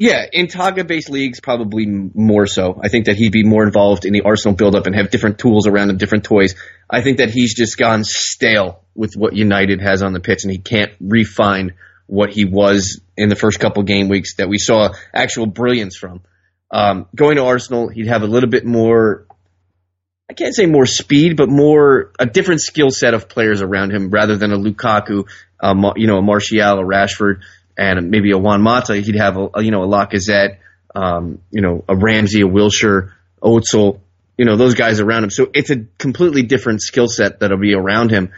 yeah, 0.00 0.26
in 0.32 0.46
Taga 0.46 0.86
based 0.86 1.10
leagues 1.10 1.40
probably 1.40 1.84
more 1.86 2.46
so. 2.46 2.80
I 2.80 2.86
think 2.88 3.06
that 3.06 3.16
he'd 3.16 3.32
be 3.32 3.42
more 3.42 3.64
involved 3.64 4.04
in 4.04 4.12
the 4.12 4.20
Arsenal 4.20 4.54
build-up 4.54 4.86
and 4.86 4.94
have 4.94 5.10
different 5.10 5.38
tools 5.40 5.66
around 5.66 5.90
him, 5.90 5.96
different 5.96 6.22
toys. 6.22 6.54
I 6.88 7.00
think 7.00 7.18
that 7.18 7.30
he's 7.30 7.52
just 7.52 7.76
gone 7.76 8.04
stale 8.04 8.84
with 8.94 9.14
what 9.16 9.34
United 9.34 9.80
has 9.80 10.04
on 10.04 10.12
the 10.12 10.20
pitch, 10.20 10.44
and 10.44 10.52
he 10.52 10.58
can't 10.58 10.92
refine 11.00 11.72
what 12.06 12.30
he 12.30 12.44
was 12.44 13.00
in 13.16 13.28
the 13.28 13.34
first 13.34 13.58
couple 13.58 13.82
game 13.82 14.08
weeks 14.08 14.36
that 14.36 14.48
we 14.48 14.58
saw 14.58 14.94
actual 15.12 15.46
brilliance 15.46 15.96
from. 15.96 16.20
Um, 16.70 17.06
going 17.16 17.34
to 17.34 17.44
Arsenal, 17.44 17.88
he'd 17.88 18.06
have 18.06 18.22
a 18.22 18.28
little 18.28 18.50
bit 18.50 18.64
more 18.64 19.26
I 20.30 20.34
can't 20.34 20.54
say 20.54 20.66
more 20.66 20.84
speed, 20.84 21.36
but 21.36 21.48
more 21.48 22.12
a 22.18 22.26
different 22.26 22.60
skill 22.60 22.90
set 22.90 23.14
of 23.14 23.28
players 23.28 23.62
around 23.62 23.92
him 23.92 24.10
rather 24.10 24.36
than 24.36 24.52
a 24.52 24.58
Lukaku, 24.58 25.26
you 25.96 26.06
know, 26.06 26.18
a 26.18 26.22
Martial, 26.22 26.60
a 26.60 26.84
Rashford, 26.84 27.40
and 27.78 28.10
maybe 28.10 28.32
a 28.32 28.38
Juan 28.38 28.60
Mata. 28.60 28.96
He'd 28.96 29.16
have 29.16 29.36
a, 29.36 29.48
a, 29.54 29.62
you 29.62 29.70
know 29.70 29.84
a 29.84 29.86
Lacazette, 29.86 30.58
um, 30.94 31.40
you 31.50 31.62
know, 31.62 31.84
a 31.88 31.96
Ramsey, 31.96 32.42
a 32.42 32.46
Wilshere, 32.46 33.12
Ozil, 33.42 34.00
you 34.36 34.44
know, 34.44 34.56
those 34.56 34.74
guys 34.74 35.00
around 35.00 35.24
him. 35.24 35.30
So 35.30 35.48
it's 35.54 35.70
a 35.70 35.84
completely 35.96 36.42
different 36.42 36.82
skill 36.82 37.08
set 37.08 37.40
that'll 37.40 37.58
be 37.58 37.74
around 37.74 38.10
him. 38.10 38.32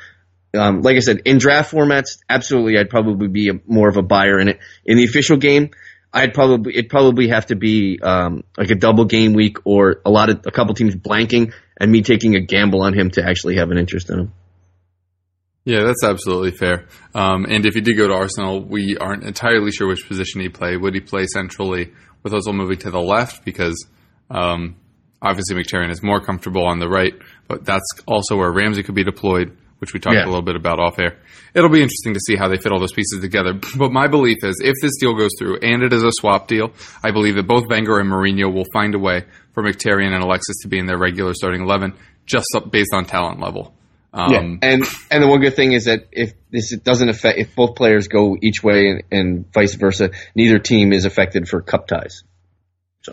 Um, 0.57 0.83
like 0.83 0.97
I 0.97 1.01
said, 1.01 1.23
in 1.25 1.39
draft 1.39 1.73
formats, 1.73 2.19
absolutely, 2.29 2.79
I'd 2.79 2.91
probably 2.91 3.29
be 3.29 3.51
a, 3.51 3.61
more 3.67 3.89
of 3.89 3.97
a 3.97 4.03
buyer 4.03 4.39
in 4.39 4.49
it. 4.49 4.59
In 4.85 4.97
the 4.97 5.05
official 5.05 5.37
game, 5.37 5.71
I'd 6.13 6.35
probably 6.35 6.73
it'd 6.77 6.91
probably 6.91 7.29
have 7.29 7.47
to 7.47 7.57
be 7.57 8.01
um, 8.03 8.43
like 8.57 8.71
a 8.71 8.75
double 8.75 9.05
game 9.05 9.33
week 9.33 9.59
or 9.65 10.01
a 10.05 10.11
lot 10.11 10.29
of 10.29 10.41
a 10.47 10.51
couple 10.51 10.75
teams 10.75 10.97
blanking 10.97 11.53
and 11.79 11.91
me 11.91 12.03
taking 12.03 12.35
a 12.35 12.41
gamble 12.41 12.83
on 12.83 12.95
him 12.95 13.11
to 13.13 13.25
actually 13.25 13.57
have 13.57 13.71
an 13.71 13.79
interest 13.79 14.11
in 14.11 14.19
him. 14.19 14.33
Yeah, 15.65 15.85
that's 15.85 16.03
absolutely 16.03 16.53
fair. 16.53 16.87
Um, 17.15 17.45
and 17.49 17.67
if 17.67 17.75
he 17.75 17.81
did 17.81 17.97
go 17.97 18.09
to 18.09 18.15
Arsenal, 18.15 18.61
we 18.61 18.97
aren't 18.97 19.25
entirely 19.25 19.71
sure 19.71 19.87
which 19.87 20.09
position 20.09 20.41
he'd 20.41 20.55
play. 20.55 20.77
Would 20.77 20.95
he 20.95 21.01
play 21.01 21.27
centrally 21.27 21.93
with 22.23 22.33
Ozil 22.33 22.55
moving 22.55 22.79
to 22.79 22.91
the 22.91 23.01
left? 23.01 23.45
Because 23.45 23.87
um, 24.31 24.77
obviously 25.23 25.57
Mkhitaryan 25.57 25.91
is 25.91 26.03
more 26.03 26.21
comfortable 26.21 26.67
on 26.67 26.79
the 26.79 26.89
right, 26.89 27.15
but 27.47 27.65
that's 27.65 27.87
also 28.07 28.37
where 28.37 28.51
Ramsey 28.51 28.83
could 28.83 28.95
be 28.95 29.05
deployed. 29.05 29.57
Which 29.81 29.93
we 29.93 30.01
talked 30.01 30.15
Yeah. 30.15 30.25
a 30.25 30.27
little 30.27 30.43
bit 30.43 30.57
about 30.57 30.79
off 30.79 30.99
air. 30.99 31.17
It'll 31.55 31.69
be 31.71 31.83
interesting 31.83 32.15
to 32.15 32.21
see 32.21 32.37
how 32.37 32.49
they 32.49 32.57
fit 32.57 32.71
all 32.73 32.79
those 32.79 32.93
pieces 32.93 33.21
together. 33.21 33.55
But 33.77 33.93
my 33.93 34.07
belief 34.07 34.39
is 34.45 34.61
if 34.63 34.75
this 34.81 34.93
deal 35.01 35.15
goes 35.15 35.31
through 35.39 35.59
and 35.63 35.83
it 35.83 35.93
is 35.93 36.03
a 36.03 36.13
swap 36.13 36.47
deal, 36.49 36.73
I 37.03 37.11
believe 37.11 37.35
that 37.37 37.47
both 37.47 37.65
Wenger 37.69 37.99
and 37.99 38.11
Mourinho 38.11 38.53
will 38.53 38.67
find 38.73 38.95
a 38.95 38.99
way 38.99 39.25
for 39.53 39.63
Mkhitaryan 39.63 40.13
and 40.15 40.23
Alexis 40.23 40.57
to 40.63 40.69
be 40.69 40.79
in 40.79 40.87
their 40.87 40.99
regular 40.99 41.35
starting 41.35 41.63
11 41.63 41.95
just 42.27 42.47
based 42.71 42.91
on 42.95 43.05
talent 43.05 43.41
level. 43.41 43.75
Um, 44.13 44.33
yeah, 44.33 44.41
and 44.71 44.85
and 45.11 45.23
the 45.23 45.29
one 45.29 45.41
good 45.41 45.55
thing 45.55 45.71
is 45.73 45.85
that 45.85 46.09
if 46.11 46.33
this 46.51 46.77
doesn't 46.79 47.09
affect, 47.09 47.39
if 47.39 47.55
both 47.55 47.77
players 47.77 48.09
go 48.09 48.37
each 48.43 48.61
way 48.63 48.89
and, 48.91 49.03
and 49.13 49.53
vice 49.53 49.75
versa, 49.77 50.11
neither 50.35 50.59
team 50.59 50.93
is 50.93 51.05
affected 51.05 51.47
for 51.49 51.61
cup 51.63 51.87
ties. 51.87 52.25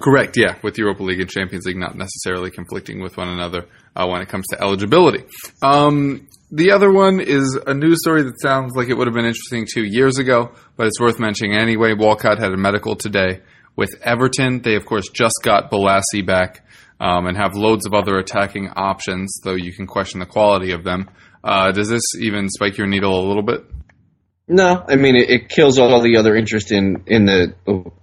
Correct, 0.02 0.36
yeah, 0.38 0.56
with 0.64 0.78
Europa 0.78 1.02
League 1.04 1.22
and 1.22 1.30
Champions 1.30 1.66
League 1.66 1.78
not 1.78 1.96
necessarily 1.96 2.52
conflicting 2.52 3.02
with 3.02 3.16
one 3.16 3.30
another 3.30 3.66
uh, 3.96 4.06
when 4.08 4.22
it 4.22 4.28
comes 4.28 4.46
to 4.48 4.62
eligibility. 4.62 5.24
Um, 5.62 6.28
the 6.52 6.72
other 6.72 6.92
one 6.92 7.20
is 7.20 7.58
a 7.68 7.74
news 7.74 8.00
story 8.02 8.24
that 8.24 8.40
sounds 8.42 8.74
like 8.76 8.90
it 8.90 8.98
would 8.98 9.08
have 9.08 9.14
been 9.14 9.26
interesting 9.26 9.66
two 9.72 9.84
years 9.84 10.18
ago, 10.18 10.52
but 10.76 10.88
it's 10.88 11.00
worth 11.00 11.20
mentioning 11.20 11.58
anyway. 11.58 11.94
Walcott 11.94 12.40
had 12.40 12.54
a 12.54 12.58
medical 12.58 12.96
today 12.96 13.42
with 13.76 13.96
Everton. 14.02 14.62
They, 14.62 14.76
of 14.76 14.86
course, 14.86 15.10
just 15.10 15.36
got 15.44 15.70
Bolasie 15.70 16.26
back 16.26 16.66
um, 17.00 17.28
and 17.28 17.38
have 17.38 17.56
loads 17.56 17.86
of 17.86 17.94
other 17.94 18.18
attacking 18.18 18.70
options, 18.70 19.40
though 19.44 19.56
you 19.56 19.74
can 19.74 19.88
question 19.88 20.20
the 20.20 20.26
quality 20.26 20.72
of 20.72 20.84
them. 20.84 21.10
Uh, 21.44 21.72
does 21.72 21.90
this 21.90 22.04
even 22.20 22.50
spike 22.50 22.78
your 22.78 22.88
needle 22.88 23.20
a 23.20 23.26
little 23.28 23.44
bit? 23.44 23.66
No, 24.48 24.84
I 24.88 24.96
mean 24.96 25.16
it, 25.16 25.30
it 25.30 25.50
kills 25.50 25.78
all 25.78 26.02
the 26.02 26.18
other 26.18 26.36
interest 26.36 26.72
in 26.72 27.04
in 27.06 27.26
the 27.26 27.54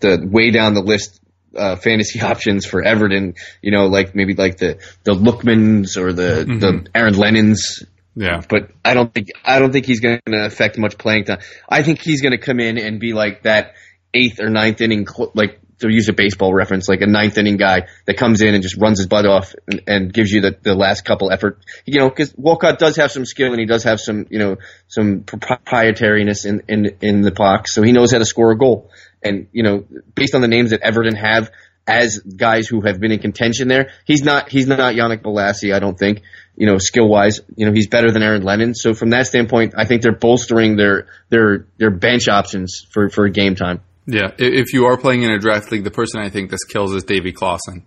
the 0.00 0.28
way 0.30 0.50
down 0.50 0.74
the 0.74 0.82
list 0.82 1.20
uh, 1.56 1.76
fantasy 1.76 2.20
options 2.22 2.66
for 2.66 2.82
Everton. 2.82 3.34
You 3.62 3.72
know, 3.72 3.86
like 3.86 4.14
maybe 4.14 4.34
like 4.34 4.58
the 4.58 4.78
the 5.04 5.12
Lookmans 5.12 5.96
or 5.96 6.12
the 6.12 6.44
the 6.44 6.86
Aaron 6.94 7.14
Lennons. 7.14 7.82
Yeah. 8.16 8.42
But 8.48 8.70
I 8.84 8.94
don't 8.94 9.12
think 9.12 9.28
I 9.44 9.58
don't 9.58 9.72
think 9.72 9.86
he's 9.86 10.00
going 10.00 10.20
to 10.26 10.46
affect 10.46 10.78
much 10.78 10.98
playing 10.98 11.24
time. 11.24 11.40
I 11.68 11.82
think 11.82 12.00
he's 12.00 12.20
going 12.20 12.32
to 12.32 12.38
come 12.38 12.60
in 12.60 12.78
and 12.78 13.00
be 13.00 13.12
like 13.12 13.42
that 13.42 13.74
eighth 14.12 14.40
or 14.40 14.50
ninth 14.50 14.80
inning, 14.80 15.06
like 15.34 15.60
to 15.80 15.92
use 15.92 16.08
a 16.08 16.12
baseball 16.12 16.54
reference, 16.54 16.88
like 16.88 17.00
a 17.00 17.06
ninth 17.06 17.36
inning 17.36 17.56
guy 17.56 17.88
that 18.06 18.16
comes 18.16 18.40
in 18.40 18.54
and 18.54 18.62
just 18.62 18.76
runs 18.76 18.98
his 18.98 19.06
butt 19.08 19.26
off 19.26 19.54
and, 19.66 19.82
and 19.86 20.12
gives 20.12 20.30
you 20.30 20.40
the, 20.40 20.56
the 20.62 20.74
last 20.74 21.04
couple 21.04 21.32
effort. 21.32 21.58
You 21.84 22.00
know, 22.00 22.08
because 22.08 22.34
Walcott 22.36 22.78
does 22.78 22.96
have 22.96 23.10
some 23.10 23.24
skill 23.24 23.50
and 23.50 23.58
he 23.58 23.66
does 23.66 23.82
have 23.84 24.00
some, 24.00 24.26
you 24.30 24.38
know, 24.38 24.56
some 24.86 25.22
proprietariness 25.22 26.46
in, 26.46 26.62
in 26.68 26.96
in 27.00 27.20
the 27.22 27.32
box, 27.32 27.74
so 27.74 27.82
he 27.82 27.92
knows 27.92 28.12
how 28.12 28.18
to 28.18 28.24
score 28.24 28.52
a 28.52 28.58
goal. 28.58 28.90
And 29.22 29.48
you 29.52 29.62
know, 29.62 29.84
based 30.14 30.34
on 30.34 30.40
the 30.40 30.48
names 30.48 30.70
that 30.70 30.82
Everton 30.82 31.16
have 31.16 31.50
as 31.86 32.18
guys 32.18 32.66
who 32.66 32.80
have 32.80 32.98
been 32.98 33.12
in 33.12 33.18
contention 33.18 33.68
there, 33.68 33.90
he's 34.06 34.22
not 34.22 34.48
he's 34.50 34.66
not 34.66 34.78
Yannick 34.94 35.22
Bolasie, 35.22 35.74
I 35.74 35.78
don't 35.80 35.98
think. 35.98 36.22
You 36.56 36.66
know, 36.66 36.78
skill 36.78 37.08
wise, 37.08 37.40
you 37.56 37.66
know, 37.66 37.72
he's 37.72 37.88
better 37.88 38.10
than 38.12 38.22
Aaron 38.22 38.42
Lennon. 38.42 38.74
So 38.74 38.94
from 38.94 39.10
that 39.10 39.26
standpoint, 39.26 39.74
I 39.76 39.84
think 39.84 40.02
they're 40.02 40.12
bolstering 40.16 40.76
their 40.76 41.08
their 41.28 41.66
their 41.78 41.90
bench 41.90 42.28
options 42.28 42.82
for 42.92 43.10
for 43.10 43.28
game 43.28 43.54
time. 43.54 43.80
Yeah, 44.06 44.30
if 44.38 44.72
you 44.72 44.86
are 44.86 44.96
playing 44.98 45.22
in 45.22 45.30
a 45.30 45.38
draft 45.38 45.72
league, 45.72 45.84
the 45.84 45.90
person 45.90 46.20
I 46.20 46.28
think 46.30 46.50
this 46.50 46.64
kills 46.64 46.94
is 46.94 47.04
Davy 47.04 47.32
Klaassen 47.32 47.82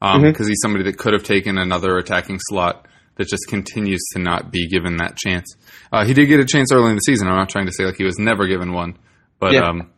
because 0.00 0.46
he's 0.48 0.58
somebody 0.62 0.84
that 0.84 0.96
could 0.98 1.12
have 1.12 1.22
taken 1.24 1.58
another 1.58 1.96
attacking 1.98 2.38
slot 2.40 2.86
that 3.16 3.28
just 3.28 3.46
continues 3.48 4.00
to 4.12 4.18
not 4.18 4.50
be 4.50 4.66
given 4.68 4.96
that 4.96 5.16
chance. 5.16 5.54
Uh, 5.92 6.04
he 6.04 6.14
did 6.14 6.26
get 6.26 6.40
a 6.40 6.44
chance 6.44 6.72
early 6.72 6.88
in 6.90 6.94
the 6.96 7.00
season. 7.00 7.28
I'm 7.28 7.36
not 7.36 7.50
trying 7.50 7.66
to 7.66 7.72
say 7.72 7.84
like 7.84 7.96
he 7.96 8.04
was 8.04 8.18
never 8.18 8.46
given 8.46 8.72
one, 8.72 8.96
but 9.38 9.52
Yeah. 9.52 9.68
um, 9.68 9.90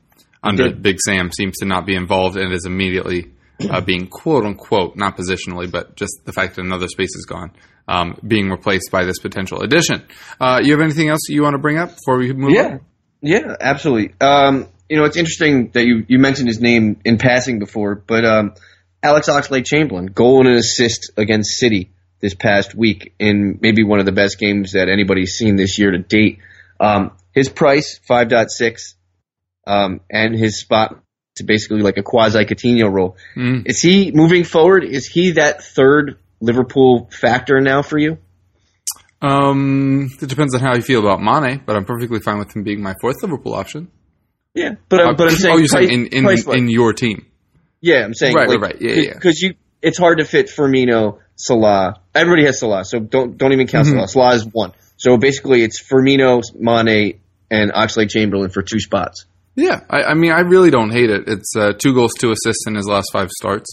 under. 0.42 0.74
Big 0.74 0.98
Sam 1.00 1.30
seems 1.32 1.56
to 1.58 1.66
not 1.66 1.86
be 1.86 1.94
involved 1.94 2.36
and 2.36 2.52
is 2.52 2.66
immediately 2.66 3.32
uh, 3.70 3.80
being 3.80 4.06
quote 4.06 4.44
unquote 4.44 4.96
not 4.96 5.16
positionally, 5.16 5.70
but 5.70 5.96
just 5.96 6.22
the 6.24 6.32
fact 6.32 6.56
that 6.56 6.64
another 6.64 6.88
space 6.88 7.14
is 7.16 7.26
gone. 7.26 7.52
Um, 7.88 8.16
being 8.24 8.48
replaced 8.48 8.90
by 8.92 9.04
this 9.04 9.18
potential 9.18 9.60
addition. 9.60 10.04
Uh, 10.40 10.60
you 10.62 10.70
have 10.72 10.80
anything 10.80 11.08
else 11.08 11.28
you 11.28 11.42
want 11.42 11.54
to 11.54 11.58
bring 11.58 11.78
up 11.78 11.90
before 11.96 12.16
we 12.16 12.32
move 12.32 12.52
Yeah, 12.52 12.64
on? 12.66 12.80
yeah, 13.22 13.56
absolutely. 13.60 14.14
Um, 14.20 14.68
you 14.88 14.96
know, 14.98 15.04
it's 15.04 15.16
interesting 15.16 15.70
that 15.72 15.84
you, 15.84 16.06
you 16.06 16.20
mentioned 16.20 16.46
his 16.46 16.60
name 16.60 17.00
in 17.04 17.18
passing 17.18 17.58
before, 17.58 17.96
but 17.96 18.24
um, 18.24 18.54
Alex 19.02 19.28
Oxlade 19.28 19.66
Chamberlain, 19.66 20.06
goal 20.06 20.38
and 20.40 20.48
an 20.48 20.54
assist 20.54 21.10
against 21.16 21.58
City 21.58 21.90
this 22.20 22.34
past 22.34 22.72
week 22.76 23.14
in 23.18 23.58
maybe 23.60 23.82
one 23.82 23.98
of 23.98 24.06
the 24.06 24.12
best 24.12 24.38
games 24.38 24.72
that 24.72 24.88
anybody's 24.88 25.32
seen 25.32 25.56
this 25.56 25.76
year 25.76 25.90
to 25.90 25.98
date. 25.98 26.38
Um, 26.78 27.10
his 27.34 27.48
price 27.48 27.98
five 28.06 28.28
point 28.30 28.50
six, 28.52 28.94
um, 29.66 30.00
and 30.08 30.36
his 30.36 30.60
spot 30.60 31.02
to 31.36 31.44
basically 31.44 31.80
like 31.80 31.96
a 31.96 32.02
quasi 32.02 32.44
Coutinho 32.44 32.92
role. 32.92 33.16
Mm. 33.36 33.62
Is 33.66 33.80
he 33.80 34.10
moving 34.12 34.44
forward? 34.44 34.84
Is 34.84 35.06
he 35.06 35.32
that 35.32 35.62
third 35.62 36.18
Liverpool 36.40 37.08
factor 37.10 37.60
now 37.60 37.82
for 37.82 37.98
you? 37.98 38.18
Um, 39.22 40.10
it 40.20 40.28
depends 40.28 40.54
on 40.54 40.60
how 40.60 40.74
you 40.74 40.82
feel 40.82 40.98
about 41.00 41.22
Mane, 41.22 41.62
but 41.64 41.76
I'm 41.76 41.84
perfectly 41.84 42.20
fine 42.20 42.38
with 42.38 42.54
him 42.54 42.64
being 42.64 42.82
my 42.82 42.94
fourth 43.00 43.22
Liverpool 43.22 43.54
option. 43.54 43.90
Yeah, 44.54 44.72
but 44.88 45.00
I'm, 45.00 45.16
but 45.16 45.28
I'm 45.28 45.36
saying 45.36 45.54
oh, 45.54 45.58
you're 45.58 45.68
saying 45.68 45.90
in 45.90 46.26
in, 46.26 46.52
in 46.52 46.68
your 46.68 46.92
team. 46.92 47.26
Yeah, 47.80 48.04
I'm 48.04 48.14
saying 48.14 48.34
Right, 48.34 48.48
like, 48.48 48.60
right, 48.60 48.72
right. 48.74 48.82
Yeah, 48.82 48.94
yeah. 48.94 49.14
Because 49.14 49.40
you, 49.40 49.54
it's 49.80 49.98
hard 49.98 50.18
to 50.18 50.24
fit 50.24 50.48
Firmino, 50.48 51.18
Salah. 51.36 52.00
Everybody 52.14 52.44
has 52.44 52.58
Salah, 52.58 52.84
so 52.84 53.00
don't 53.00 53.38
don't 53.38 53.52
even 53.52 53.66
count 53.66 53.86
Mm-hmm. 53.86 53.96
Salah. 53.96 54.08
Salah 54.08 54.34
is 54.34 54.46
one. 54.46 54.72
So 54.96 55.16
basically, 55.16 55.62
it's 55.62 55.82
Firmino, 55.82 56.42
Mane, 56.54 57.20
and 57.50 57.72
Oxlade 57.72 58.10
Chamberlain 58.10 58.50
for 58.50 58.62
two 58.62 58.78
spots. 58.78 59.26
Yeah, 59.54 59.80
I, 59.90 60.02
I 60.04 60.14
mean, 60.14 60.32
I 60.32 60.40
really 60.40 60.70
don't 60.70 60.90
hate 60.90 61.10
it. 61.10 61.24
It's 61.28 61.52
uh, 61.56 61.72
two 61.78 61.94
goals, 61.94 62.12
two 62.18 62.30
assists 62.30 62.66
in 62.66 62.74
his 62.74 62.86
last 62.86 63.10
five 63.12 63.30
starts. 63.30 63.68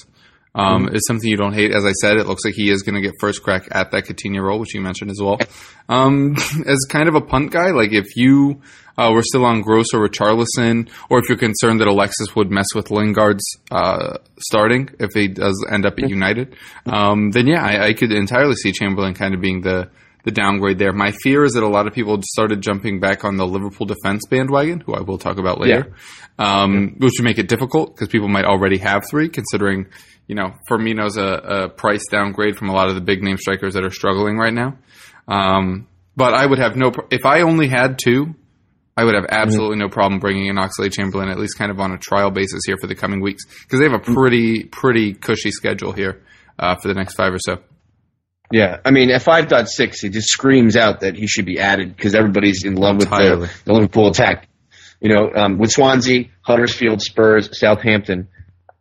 Um, 0.56 0.88
Mm-hmm. 0.88 0.96
It's 0.96 1.08
something 1.08 1.30
you 1.30 1.38
don't 1.38 1.54
hate. 1.54 1.72
As 1.72 1.86
I 1.86 1.92
said, 1.92 2.18
it 2.18 2.26
looks 2.26 2.44
like 2.44 2.56
he 2.56 2.72
is 2.72 2.82
going 2.82 2.96
to 2.96 3.02
get 3.02 3.14
first 3.22 3.44
crack 3.44 3.68
at 3.72 3.92
that 3.92 4.06
Coutinho 4.06 4.42
role, 4.42 4.60
which 4.60 4.74
you 4.74 4.82
mentioned 4.82 5.12
as 5.12 5.20
well. 5.22 5.40
Um, 5.90 6.36
as 6.68 6.86
kind 6.88 7.10
of 7.10 7.16
a 7.16 7.22
punt 7.22 7.50
guy, 7.52 7.72
like 7.72 7.94
if 7.94 8.16
you 8.16 8.62
uh, 8.96 9.10
were 9.12 9.24
still 9.24 9.44
on 9.44 9.62
Gross 9.62 9.88
or 9.92 10.08
Richarlison, 10.08 10.88
or 11.10 11.18
if 11.18 11.28
you're 11.28 11.38
concerned 11.38 11.80
that 11.80 11.88
Alexis 11.88 12.36
would 12.36 12.52
mess 12.52 12.68
with 12.76 12.92
Lingard's 12.92 13.44
uh, 13.72 14.18
starting 14.40 14.92
if 15.00 15.10
he 15.16 15.30
does 15.30 15.66
end 15.72 15.88
up 15.88 15.98
at 15.98 16.08
United, 16.08 16.56
um, 16.86 17.32
then 17.32 17.48
yeah, 17.48 17.66
I, 17.66 17.88
I 17.88 17.94
could 17.94 18.12
entirely 18.12 18.54
see 18.54 18.72
Chamberlain 18.72 19.16
kind 19.16 19.34
of 19.34 19.42
being 19.42 19.62
the 19.62 19.90
the 20.30 20.42
downgrade 20.42 20.78
there. 20.78 20.94
My 20.94 21.12
fear 21.24 21.44
is 21.44 21.54
that 21.54 21.64
a 21.64 21.68
lot 21.68 21.88
of 21.88 21.94
people 21.94 22.20
started 22.22 22.62
jumping 22.62 23.00
back 23.00 23.24
on 23.24 23.38
the 23.38 23.48
Liverpool 23.48 23.88
defense 23.88 24.22
bandwagon, 24.30 24.80
who 24.80 24.94
I 24.94 25.02
will 25.02 25.18
talk 25.18 25.38
about 25.40 25.60
later, 25.60 25.94
um, 26.38 26.96
which 27.00 27.14
would 27.18 27.26
make 27.26 27.40
it 27.40 27.48
difficult 27.48 27.96
because 27.96 28.08
people 28.10 28.28
might 28.28 28.46
already 28.46 28.78
have 28.78 29.04
three, 29.10 29.30
considering, 29.30 29.88
you 30.28 30.36
know, 30.36 30.54
Firmino's 30.70 31.18
a, 31.18 31.24
a 31.64 31.70
price 31.70 32.06
downgrade 32.12 32.58
from 32.58 32.70
a 32.70 32.74
lot 32.74 32.90
of 32.90 32.96
the 32.96 33.02
big 33.02 33.24
name 33.24 33.38
strikers 33.38 33.74
that 33.74 33.84
are 33.84 33.92
struggling 33.92 34.38
right 34.38 34.54
now. 34.54 34.78
Um, 35.28 35.88
but 36.16 36.34
I 36.34 36.46
would 36.46 36.60
have 36.60 36.76
no, 36.76 36.92
pro- 36.92 37.08
if 37.10 37.26
I 37.26 37.42
only 37.42 37.68
had 37.68 37.98
two, 37.98 38.36
I 38.96 39.04
would 39.06 39.16
have 39.16 39.28
absolutely 39.30 39.78
no 39.78 39.88
problem 39.88 40.20
bringing 40.20 40.48
in 40.48 40.58
Oxlade 40.58 40.92
Chamberlain, 40.92 41.30
at 41.30 41.40
least 41.40 41.58
kind 41.58 41.72
of 41.72 41.80
on 41.80 41.94
a 41.94 41.98
trial 41.98 42.32
basis 42.32 42.62
here 42.66 42.76
for 42.82 42.88
the 42.88 42.96
coming 42.96 43.22
weeks, 43.22 43.46
because 43.64 43.80
they 43.80 43.86
have 43.86 43.94
a 43.94 44.14
pretty, 44.14 44.66
pretty 44.66 45.14
cushy 45.14 45.52
schedule 45.52 45.94
here 45.94 46.22
uh, 46.60 46.76
for 46.76 46.90
the 46.90 46.94
next 46.94 47.16
five 47.16 47.34
or 47.34 47.40
so. 47.40 47.60
Yeah, 48.52 48.80
I 48.84 48.92
mean, 48.92 49.12
at 49.12 49.22
five 49.22 49.48
point 49.48 49.70
six, 49.70 50.04
it 50.04 50.10
just 50.10 50.30
screams 50.30 50.76
out 50.76 51.02
that 51.02 51.16
he 51.16 51.28
should 51.28 51.46
be 51.46 51.60
added 51.60 51.96
because 51.96 52.16
everybody's 52.16 52.64
in 52.64 52.76
love 52.76 52.98
with 52.98 53.10
the, 53.10 53.52
the 53.66 53.74
Liverpool 53.74 54.08
attack. 54.08 54.48
You 55.00 55.14
know, 55.14 55.32
um, 55.34 55.60
with 55.60 55.72
Swansea, 55.72 56.26
Huddersfield, 56.42 57.02
Spurs, 57.02 57.58
Southampton, 57.58 58.28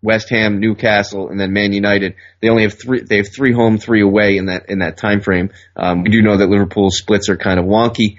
West 0.00 0.30
Ham, 0.30 0.58
Newcastle, 0.58 1.28
and 1.28 1.38
then 1.38 1.52
Man 1.52 1.72
United. 1.72 2.14
They 2.40 2.48
only 2.48 2.62
have 2.62 2.80
three. 2.80 3.02
They 3.02 3.18
have 3.18 3.28
three 3.32 3.52
home, 3.52 3.78
three 3.78 4.00
away 4.00 4.38
in 4.38 4.46
that 4.46 4.70
in 4.70 4.78
that 4.78 4.96
time 4.96 5.20
frame. 5.20 5.50
Um, 5.76 6.02
we 6.02 6.10
do 6.10 6.22
know 6.22 6.38
that 6.38 6.48
Liverpool's 6.48 6.96
splits 6.96 7.28
are 7.28 7.36
kind 7.36 7.60
of 7.60 7.66
wonky, 7.66 8.16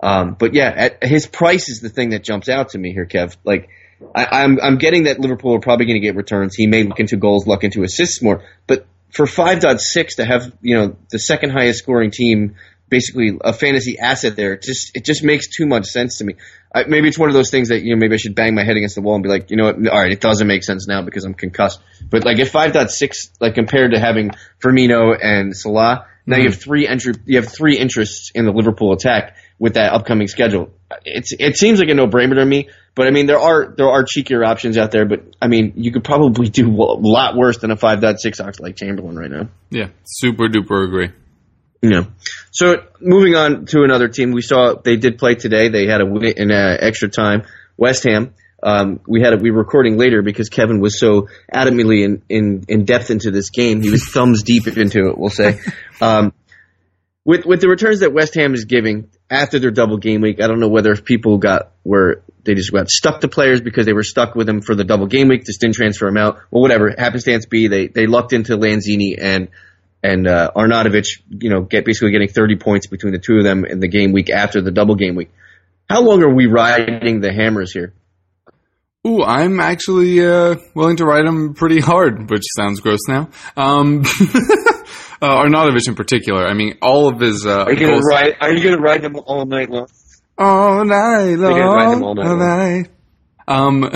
um, 0.00 0.34
but 0.38 0.54
yeah, 0.54 0.72
at, 0.74 1.04
his 1.04 1.26
price 1.26 1.68
is 1.68 1.80
the 1.80 1.90
thing 1.90 2.10
that 2.10 2.24
jumps 2.24 2.48
out 2.48 2.70
to 2.70 2.78
me 2.78 2.92
here, 2.92 3.06
Kev. 3.06 3.36
Like. 3.44 3.68
I, 4.14 4.42
I'm 4.42 4.60
I'm 4.60 4.76
getting 4.76 5.04
that 5.04 5.20
Liverpool 5.20 5.54
are 5.54 5.60
probably 5.60 5.86
going 5.86 5.98
to 5.98 6.06
get 6.06 6.16
returns. 6.16 6.54
He 6.54 6.66
may 6.66 6.82
look 6.82 7.00
into 7.00 7.16
goals, 7.16 7.46
look 7.46 7.64
into 7.64 7.82
assists 7.82 8.20
more, 8.20 8.44
but 8.66 8.86
for 9.10 9.26
5.6 9.26 10.16
to 10.16 10.24
have 10.24 10.52
you 10.60 10.76
know 10.76 10.96
the 11.10 11.18
second 11.18 11.50
highest 11.50 11.80
scoring 11.80 12.10
team, 12.10 12.56
basically 12.88 13.38
a 13.42 13.52
fantasy 13.52 13.98
asset 13.98 14.36
there, 14.36 14.54
it 14.54 14.62
just 14.62 14.96
it 14.96 15.04
just 15.04 15.22
makes 15.24 15.48
too 15.48 15.66
much 15.66 15.86
sense 15.86 16.18
to 16.18 16.24
me. 16.24 16.36
I, 16.74 16.84
maybe 16.84 17.08
it's 17.08 17.18
one 17.18 17.28
of 17.28 17.34
those 17.34 17.50
things 17.50 17.68
that 17.68 17.82
you 17.82 17.94
know 17.94 17.98
maybe 17.98 18.14
I 18.14 18.18
should 18.18 18.34
bang 18.34 18.54
my 18.54 18.64
head 18.64 18.76
against 18.76 18.94
the 18.94 19.02
wall 19.02 19.14
and 19.14 19.22
be 19.22 19.28
like, 19.28 19.50
you 19.50 19.56
know 19.56 19.64
what, 19.64 19.88
all 19.88 19.98
right, 19.98 20.12
it 20.12 20.20
doesn't 20.20 20.46
make 20.46 20.64
sense 20.64 20.86
now 20.86 21.02
because 21.02 21.24
I'm 21.24 21.34
concussed. 21.34 21.80
But 22.10 22.24
like 22.24 22.38
at 22.38 22.48
5.6, 22.48 23.30
like 23.40 23.54
compared 23.54 23.92
to 23.92 23.98
having 23.98 24.30
Firmino 24.60 25.16
and 25.20 25.56
Salah, 25.56 26.06
now 26.26 26.36
you 26.36 26.44
mm-hmm. 26.44 26.52
have 26.52 26.60
three 26.60 26.86
entry, 26.86 27.14
you 27.24 27.36
have 27.36 27.50
three 27.50 27.78
interests 27.78 28.32
in 28.34 28.44
the 28.44 28.52
Liverpool 28.52 28.92
attack 28.92 29.36
with 29.58 29.74
that 29.74 29.92
upcoming 29.92 30.28
schedule. 30.28 30.70
It's 31.04 31.32
it 31.38 31.56
seems 31.56 31.80
like 31.80 31.88
a 31.88 31.94
no 31.94 32.06
brainer 32.06 32.36
to 32.36 32.44
me. 32.44 32.68
But 32.94 33.08
I 33.08 33.10
mean, 33.10 33.26
there 33.26 33.38
are 33.38 33.74
there 33.76 33.88
are 33.88 34.04
cheekier 34.04 34.46
options 34.46 34.78
out 34.78 34.90
there. 34.90 35.04
But 35.06 35.24
I 35.40 35.48
mean, 35.48 35.74
you 35.76 35.92
could 35.92 36.04
probably 36.04 36.48
do 36.48 36.68
a 36.68 36.98
lot 36.98 37.36
worse 37.36 37.58
than 37.58 37.70
a 37.70 37.76
5.6 37.76 38.16
Oxlade 38.40 38.76
Chamberlain 38.76 39.16
right 39.16 39.30
now. 39.30 39.48
Yeah, 39.70 39.88
super 40.04 40.48
duper 40.48 40.86
agree. 40.86 41.10
Yeah. 41.82 42.04
So 42.50 42.84
moving 43.00 43.34
on 43.34 43.66
to 43.66 43.82
another 43.82 44.08
team, 44.08 44.32
we 44.32 44.42
saw 44.42 44.74
they 44.74 44.96
did 44.96 45.18
play 45.18 45.34
today. 45.34 45.68
They 45.68 45.86
had 45.86 46.00
a 46.00 46.06
win 46.06 46.34
in 46.36 46.50
uh, 46.50 46.76
extra 46.80 47.08
time. 47.08 47.42
West 47.76 48.04
Ham. 48.04 48.34
Um, 48.62 49.00
we 49.06 49.20
had 49.20 49.34
a, 49.34 49.36
we 49.36 49.50
were 49.50 49.58
recording 49.58 49.98
later 49.98 50.22
because 50.22 50.48
Kevin 50.48 50.80
was 50.80 50.98
so 50.98 51.28
adamantly 51.54 52.02
in, 52.04 52.22
in, 52.28 52.64
in 52.68 52.84
depth 52.84 53.10
into 53.10 53.30
this 53.30 53.50
game. 53.50 53.82
He 53.82 53.90
was 53.90 54.08
thumbs 54.12 54.42
deep 54.42 54.66
into 54.66 55.08
it. 55.08 55.18
We'll 55.18 55.30
say. 55.30 55.60
Um, 56.00 56.32
with 57.24 57.44
with 57.44 57.60
the 57.60 57.68
returns 57.68 58.00
that 58.00 58.12
West 58.12 58.34
Ham 58.36 58.54
is 58.54 58.64
giving 58.64 59.10
after 59.30 59.58
their 59.58 59.70
double 59.70 59.98
game 59.98 60.20
week, 60.20 60.40
I 60.40 60.46
don't 60.46 60.60
know 60.60 60.68
whether 60.68 60.96
people 60.96 61.38
got 61.38 61.72
were 61.84 62.22
they 62.44 62.54
just 62.54 62.72
got 62.72 62.88
stuck 62.88 63.20
to 63.22 63.28
players 63.28 63.60
because 63.60 63.86
they 63.86 63.92
were 63.92 64.04
stuck 64.04 64.34
with 64.34 64.46
them 64.46 64.60
for 64.60 64.74
the 64.74 64.84
double 64.84 65.06
game 65.06 65.28
week, 65.28 65.44
just 65.44 65.60
didn't 65.60 65.74
transfer 65.74 66.06
them 66.06 66.16
out. 66.16 66.38
Well, 66.50 66.62
whatever 66.62 66.94
happenstance 66.96 67.46
be, 67.46 67.68
they 67.68 67.88
they 67.88 68.06
lucked 68.06 68.32
into 68.32 68.56
Lanzini 68.56 69.16
and 69.20 69.48
and 70.02 70.28
uh, 70.28 70.52
Arnautovic, 70.54 71.06
you 71.28 71.50
know, 71.50 71.62
get 71.62 71.84
basically 71.84 72.12
getting 72.12 72.28
30 72.28 72.56
points 72.56 72.86
between 72.86 73.12
the 73.12 73.18
two 73.18 73.38
of 73.38 73.44
them 73.44 73.64
in 73.64 73.80
the 73.80 73.88
game 73.88 74.12
week 74.12 74.30
after 74.30 74.60
the 74.60 74.70
double 74.70 74.94
game 74.94 75.16
week. 75.16 75.30
How 75.88 76.02
long 76.02 76.22
are 76.22 76.32
we 76.32 76.46
riding 76.46 77.20
the 77.20 77.32
hammers 77.32 77.72
here? 77.72 77.92
Ooh, 79.06 79.22
I'm 79.22 79.60
actually 79.60 80.24
uh, 80.24 80.56
willing 80.74 80.96
to 80.96 81.04
write 81.04 81.24
him 81.24 81.54
pretty 81.54 81.80
hard, 81.80 82.28
which 82.28 82.42
sounds 82.56 82.80
gross 82.80 82.98
now. 83.06 83.28
Um, 83.56 84.00
uh, 85.22 85.44
Arnautovic 85.44 85.86
in 85.86 85.94
particular. 85.94 86.44
I 86.44 86.54
mean, 86.54 86.78
all 86.82 87.08
of 87.08 87.20
his. 87.20 87.46
Uh, 87.46 87.64
are 87.64 87.72
you 87.72 87.78
gonna 87.78 88.00
write? 88.00 88.34
Are 88.40 88.52
you 88.52 88.64
gonna 88.64 88.82
ride 88.82 89.04
him 89.04 89.16
all 89.24 89.46
night 89.46 89.70
long? 89.70 89.86
All 90.36 90.84
night 90.84 91.34
long. 91.34 91.60
Ride 91.60 91.92
him 91.96 92.02
all 92.02 92.14
night. 92.14 92.26
All 92.26 92.36
night. 92.36 92.90
Um, 93.48 93.84
uh, 93.84 93.88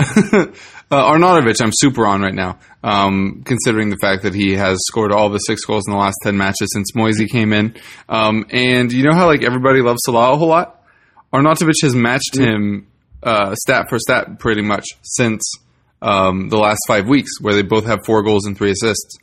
Arnautovic, 0.91 1.61
I'm 1.61 1.71
super 1.73 2.05
on 2.05 2.21
right 2.21 2.33
now, 2.33 2.59
um, 2.83 3.43
considering 3.45 3.89
the 3.89 3.97
fact 3.97 4.23
that 4.23 4.33
he 4.33 4.53
has 4.53 4.77
scored 4.87 5.11
all 5.11 5.29
the 5.29 5.39
six 5.39 5.65
goals 5.65 5.87
in 5.87 5.93
the 5.93 5.99
last 5.99 6.15
10 6.23 6.37
matches 6.37 6.69
since 6.73 6.93
Moyes 6.93 7.27
came 7.29 7.51
in. 7.51 7.75
Um, 8.07 8.45
and 8.49 8.91
you 8.93 9.03
know 9.03 9.13
how, 9.13 9.27
like, 9.27 9.43
everybody 9.43 9.81
loves 9.81 9.99
Salah 10.05 10.33
a 10.33 10.37
whole 10.37 10.47
lot? 10.47 10.81
Arnautovic 11.33 11.73
has 11.83 11.93
matched 11.93 12.35
mm. 12.35 12.45
him 12.45 12.87
uh, 13.23 13.55
stat 13.55 13.87
for 13.89 13.99
stat 13.99 14.39
pretty 14.39 14.61
much 14.61 14.85
since 15.01 15.41
um, 16.01 16.49
the 16.49 16.57
last 16.57 16.79
five 16.87 17.07
weeks, 17.07 17.39
where 17.41 17.53
they 17.53 17.61
both 17.61 17.85
have 17.85 17.99
four 18.05 18.23
goals 18.23 18.45
and 18.45 18.57
three 18.57 18.71
assists 18.71 19.17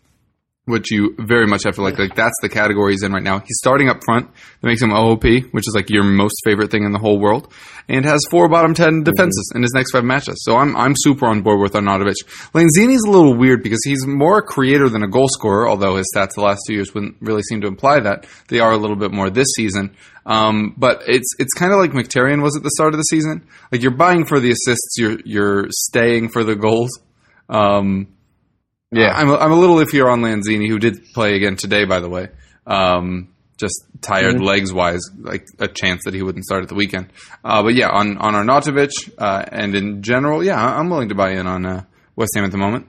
which 0.68 0.90
you 0.90 1.14
very 1.18 1.46
much 1.46 1.64
have 1.64 1.74
to 1.76 1.82
like. 1.82 1.98
Like 1.98 2.14
that's 2.14 2.36
the 2.42 2.48
category 2.48 2.92
he's 2.92 3.02
in 3.02 3.12
right 3.12 3.22
now. 3.22 3.38
He's 3.40 3.58
starting 3.58 3.88
up 3.88 4.04
front. 4.04 4.30
That 4.60 4.68
makes 4.68 4.82
him 4.82 4.92
OOP, 4.92 5.24
which 5.52 5.66
is 5.66 5.72
like 5.74 5.88
your 5.90 6.04
most 6.04 6.36
favorite 6.44 6.70
thing 6.70 6.84
in 6.84 6.92
the 6.92 6.98
whole 6.98 7.18
world, 7.18 7.52
and 7.88 8.04
has 8.04 8.20
four 8.30 8.48
bottom 8.48 8.74
ten 8.74 9.02
defenses 9.02 9.50
mm-hmm. 9.50 9.58
in 9.58 9.62
his 9.62 9.72
next 9.74 9.92
five 9.92 10.04
matches. 10.04 10.42
So 10.44 10.56
I'm 10.56 10.76
I'm 10.76 10.94
super 10.96 11.26
on 11.26 11.42
board 11.42 11.60
with 11.60 11.72
Arnautovic. 11.72 12.16
Lanzini's 12.52 13.04
a 13.04 13.10
little 13.10 13.36
weird 13.36 13.62
because 13.62 13.80
he's 13.84 14.06
more 14.06 14.38
a 14.38 14.42
creator 14.42 14.88
than 14.88 15.02
a 15.02 15.08
goal 15.08 15.28
scorer. 15.28 15.68
Although 15.68 15.96
his 15.96 16.06
stats 16.14 16.34
the 16.34 16.42
last 16.42 16.60
two 16.66 16.74
years 16.74 16.94
wouldn't 16.94 17.16
really 17.20 17.42
seem 17.42 17.62
to 17.62 17.66
imply 17.66 18.00
that 18.00 18.26
they 18.48 18.60
are 18.60 18.72
a 18.72 18.78
little 18.78 18.96
bit 18.96 19.10
more 19.10 19.30
this 19.30 19.48
season. 19.56 19.96
Um, 20.26 20.74
but 20.76 21.02
it's 21.06 21.34
it's 21.38 21.54
kind 21.54 21.72
of 21.72 21.78
like 21.78 21.92
Mkhitaryan 21.92 22.42
was 22.42 22.54
at 22.56 22.62
the 22.62 22.70
start 22.70 22.92
of 22.92 22.98
the 22.98 23.04
season. 23.04 23.46
Like 23.72 23.80
you're 23.80 23.90
buying 23.96 24.26
for 24.26 24.38
the 24.38 24.50
assists, 24.50 24.96
you're 24.98 25.18
you're 25.24 25.66
staying 25.70 26.28
for 26.28 26.44
the 26.44 26.54
goals. 26.54 26.90
Um, 27.48 28.08
yeah, 28.90 29.12
I'm 29.14 29.28
a, 29.30 29.36
I'm 29.36 29.52
a 29.52 29.56
little 29.56 29.76
iffy 29.76 30.04
on 30.04 30.20
Lanzini, 30.20 30.68
who 30.68 30.78
did 30.78 31.12
play 31.14 31.36
again 31.36 31.56
today, 31.56 31.84
by 31.84 32.00
the 32.00 32.08
way. 32.08 32.28
Um, 32.66 33.34
just 33.58 33.84
tired 34.00 34.36
mm-hmm. 34.36 34.44
legs 34.44 34.72
wise, 34.72 35.00
like 35.18 35.44
a 35.58 35.68
chance 35.68 36.04
that 36.04 36.14
he 36.14 36.22
wouldn't 36.22 36.44
start 36.44 36.62
at 36.62 36.68
the 36.68 36.74
weekend. 36.74 37.08
Uh, 37.44 37.62
but 37.62 37.74
yeah, 37.74 37.88
on 37.88 38.16
on 38.18 38.34
Arnautovic 38.34 38.90
uh, 39.18 39.44
and 39.50 39.74
in 39.74 40.02
general, 40.02 40.44
yeah, 40.44 40.56
I'm 40.56 40.88
willing 40.88 41.08
to 41.10 41.14
buy 41.14 41.32
in 41.32 41.46
on 41.46 41.66
uh, 41.66 41.84
West 42.16 42.32
Ham 42.34 42.44
at 42.44 42.52
the 42.52 42.58
moment. 42.58 42.86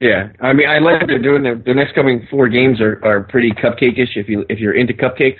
Yeah, 0.00 0.32
I 0.40 0.52
mean, 0.52 0.68
I 0.68 0.78
like 0.78 1.00
what 1.00 1.08
they're 1.08 1.22
doing. 1.22 1.42
The, 1.42 1.60
the 1.64 1.74
next 1.74 1.94
coming 1.94 2.26
four 2.30 2.48
games 2.48 2.80
are, 2.80 3.00
are 3.04 3.22
pretty 3.24 3.50
cupcakeish 3.50 4.16
if 4.16 4.28
you 4.28 4.44
if 4.48 4.58
you're 4.58 4.76
into 4.76 4.92
cupcakes. 4.92 5.38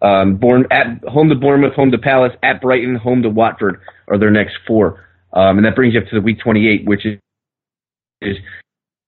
Um, 0.00 0.36
born 0.36 0.66
at 0.70 1.02
home 1.06 1.28
to 1.28 1.34
Bournemouth, 1.36 1.74
home 1.74 1.92
to 1.92 1.98
Palace, 1.98 2.32
at 2.42 2.60
Brighton, 2.60 2.96
home 2.96 3.22
to 3.22 3.30
Watford 3.30 3.80
are 4.08 4.18
their 4.18 4.30
next 4.30 4.54
four, 4.66 5.04
um, 5.32 5.58
and 5.58 5.66
that 5.66 5.76
brings 5.76 5.94
you 5.94 6.00
up 6.00 6.06
to 6.08 6.16
the 6.16 6.20
week 6.20 6.38
28, 6.40 6.86
which 6.86 7.06
is 7.06 7.18
is 8.20 8.36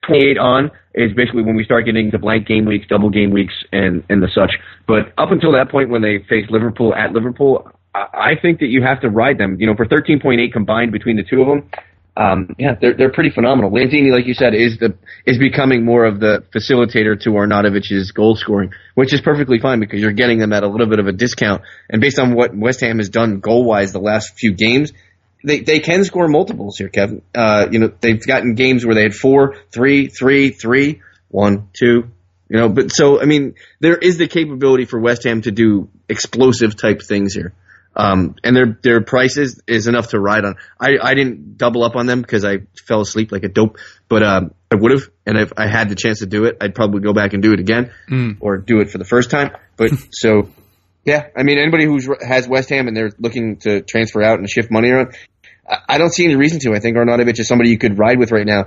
28 0.07 0.39
on 0.39 0.71
is 0.95 1.13
basically 1.15 1.43
when 1.43 1.57
we 1.57 1.65
start 1.65 1.85
getting 1.85 2.11
the 2.11 2.19
blank 2.19 2.47
game 2.47 2.65
weeks, 2.65 2.87
double 2.89 3.11
game 3.11 3.31
weeks, 3.31 3.55
and 3.73 4.05
and 4.09 4.23
the 4.23 4.29
such. 4.35 4.53
But 4.87 5.13
up 5.19 5.31
until 5.31 5.53
that 5.53 5.71
point, 5.71 5.91
when 5.91 6.03
they 6.03 6.19
face 6.29 6.47
Liverpool 6.51 6.95
at 6.95 7.13
Liverpool, 7.13 7.71
I, 7.95 8.07
I 8.13 8.33
think 8.41 8.61
that 8.61 8.67
you 8.67 8.83
have 8.83 9.01
to 9.03 9.11
ride 9.11 9.39
them. 9.39 9.57
You 9.59 9.67
know, 9.67 9.75
for 9.75 9.87
13.8 9.87 10.53
combined 10.53 10.93
between 10.93 11.17
the 11.17 11.25
two 11.25 11.43
of 11.43 11.49
them, 11.49 11.71
um, 12.17 12.55
yeah, 12.59 12.75
they're 12.81 12.95
they're 12.95 13.13
pretty 13.13 13.31
phenomenal. 13.31 13.73
Lanzini, 13.73 14.13
like 14.13 14.27
you 14.27 14.35
said, 14.35 14.55
is 14.55 14.79
the 14.79 14.97
is 15.27 15.37
becoming 15.39 15.85
more 15.85 16.05
of 16.05 16.21
the 16.21 16.45
facilitator 16.55 17.21
to 17.23 17.31
Arnautovic's 17.31 18.13
goal 18.13 18.37
scoring, 18.37 18.73
which 18.95 19.13
is 19.13 19.21
perfectly 19.21 19.59
fine 19.59 19.81
because 19.81 20.01
you're 20.01 20.13
getting 20.13 20.39
them 20.39 20.53
at 20.53 20.63
a 20.63 20.69
little 20.69 20.87
bit 20.87 21.01
of 21.01 21.09
a 21.09 21.13
discount. 21.13 21.63
And 21.91 22.01
based 22.01 22.21
on 22.21 22.35
what 22.35 22.57
West 22.57 22.81
Ham 22.83 22.99
has 22.99 23.09
done 23.09 23.41
goal 23.41 23.65
wise 23.65 23.93
the 23.93 23.99
last 23.99 24.39
few 24.39 24.53
games, 24.53 24.93
they 25.45 25.61
they 25.61 25.79
can 25.79 26.05
score 26.05 26.27
multiples 26.27 26.79
here, 26.79 26.89
Kevin. 26.89 27.23
Uh, 27.35 27.67
you 27.71 27.79
know, 27.79 27.93
they've 28.01 28.21
gotten 28.27 28.55
games 28.55 28.85
where 28.85 28.95
they 28.95 29.03
had 29.03 29.15
four, 29.15 29.57
three, 29.71 30.09
three, 30.09 30.51
three, 30.51 31.03
one, 31.29 31.69
two. 31.73 32.11
You 32.49 32.61
know, 32.61 32.69
but 32.69 32.93
so 32.93 33.21
I 33.21 33.27
mean, 33.27 33.55
there 33.81 33.97
is 33.97 34.17
the 34.17 34.27
capability 34.27 34.87
for 34.87 34.99
West 34.99 35.25
Ham 35.25 35.43
to 35.43 35.53
do 35.53 35.91
explosive 36.09 36.77
type 36.77 37.03
things 37.03 37.35
here. 37.35 37.55
Um, 37.97 38.35
and 38.43 38.57
their 38.57 38.79
their 38.83 39.01
prices 39.03 39.61
is 39.67 39.87
enough 39.87 40.09
to 40.09 40.19
ride 40.19 40.45
on. 40.45 40.57
I, 40.81 40.97
I 41.01 41.15
didn't 41.15 41.59
double 41.59 41.85
up 41.85 41.95
on 41.95 42.07
them 42.07 42.23
because 42.23 42.45
I 42.45 42.59
fell 42.87 43.01
asleep 43.01 43.31
like 43.31 43.45
a 43.45 43.49
dope, 43.49 43.79
but 44.09 44.23
um, 44.23 44.55
I 44.71 44.75
would 44.75 44.91
have. 44.91 45.03
And 45.27 45.39
if 45.39 45.53
I 45.57 45.69
had 45.69 45.89
the 45.89 45.95
chance 45.95 46.19
to 46.19 46.27
do 46.27 46.45
it, 46.45 46.57
I'd 46.61 46.75
probably 46.75 47.01
go 47.01 47.13
back 47.13 47.35
and 47.35 47.43
do 47.43 47.53
it 47.53 47.61
again 47.61 47.93
mm. 48.11 48.37
or 48.41 48.57
do 48.57 48.81
it 48.81 48.91
for 48.91 48.99
the 48.99 49.05
first 49.05 49.31
time. 49.31 49.53
But 49.77 49.91
so 50.11 50.49
yeah, 51.05 51.29
I 51.37 51.43
mean, 51.43 51.59
anybody 51.59 51.85
who 51.85 52.01
has 52.21 52.49
West 52.49 52.71
Ham 52.71 52.89
and 52.89 52.97
they're 52.97 53.13
looking 53.19 53.59
to 53.59 53.83
transfer 53.83 54.23
out 54.23 54.39
and 54.39 54.49
shift 54.49 54.71
money 54.71 54.91
around, 54.91 55.15
I 55.67 55.99
don't 55.99 56.13
see 56.13 56.25
any 56.25 56.37
reason 56.37 56.59
to. 56.61 56.75
I 56.75 56.81
think 56.81 56.97
Arnautovic 56.97 57.39
is 57.39 57.49
somebody 57.49 57.71
you 57.71 57.79
could 57.79 57.99
ride 57.99 58.19
with 58.19 58.33
right 58.33 58.47
now. 58.47 58.67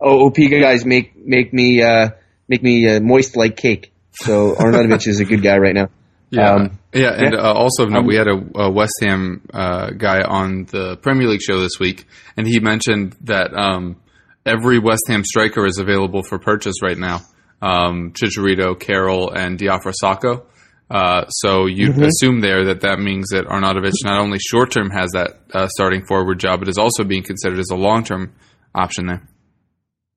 Oh, 0.00 0.26
OP 0.26 0.36
guys 0.36 0.84
make 0.84 1.16
make 1.16 1.52
me 1.52 1.82
uh, 1.82 2.10
make 2.48 2.62
me 2.62 2.88
uh, 2.88 3.00
moist 3.00 3.36
like 3.36 3.56
cake. 3.56 3.92
So 4.12 4.54
Arnautovic 4.58 5.06
is 5.06 5.20
a 5.20 5.24
good 5.24 5.42
guy 5.42 5.58
right 5.58 5.74
now. 5.74 5.88
Yeah, 6.30 6.50
um, 6.50 6.78
yeah, 6.92 7.12
and 7.12 7.34
yeah. 7.34 7.40
Uh, 7.40 7.52
also 7.52 7.86
note, 7.86 8.00
um, 8.00 8.06
we 8.06 8.16
had 8.16 8.26
a, 8.26 8.60
a 8.60 8.70
West 8.70 8.94
Ham 9.00 9.42
uh, 9.52 9.90
guy 9.90 10.22
on 10.22 10.64
the 10.64 10.96
Premier 10.96 11.28
League 11.28 11.42
show 11.42 11.60
this 11.60 11.78
week, 11.78 12.04
and 12.36 12.46
he 12.46 12.58
mentioned 12.58 13.16
that 13.22 13.54
um, 13.54 13.96
every 14.44 14.78
West 14.78 15.04
Ham 15.08 15.24
striker 15.24 15.66
is 15.66 15.78
available 15.78 16.22
for 16.22 16.38
purchase 16.38 16.82
right 16.82 16.98
now. 16.98 17.20
Um, 17.62 18.12
Chicharito, 18.12 18.78
Carroll, 18.78 19.30
and 19.30 19.58
Diafra 19.58 19.92
Sakho. 20.02 20.44
Uh, 20.88 21.26
so 21.28 21.66
you 21.66 21.90
mm-hmm. 21.90 22.04
assume 22.04 22.40
there 22.40 22.66
that 22.66 22.82
that 22.82 23.00
means 23.00 23.28
that 23.30 23.46
Arnautovic 23.46 23.92
not 24.04 24.20
only 24.20 24.38
short 24.38 24.70
term 24.70 24.90
has 24.90 25.10
that 25.12 25.40
uh, 25.52 25.66
starting 25.68 26.06
forward 26.06 26.38
job, 26.38 26.60
but 26.60 26.68
is 26.68 26.78
also 26.78 27.02
being 27.02 27.24
considered 27.24 27.58
as 27.58 27.70
a 27.72 27.76
long 27.76 28.04
term 28.04 28.32
option 28.74 29.06
there. 29.06 29.28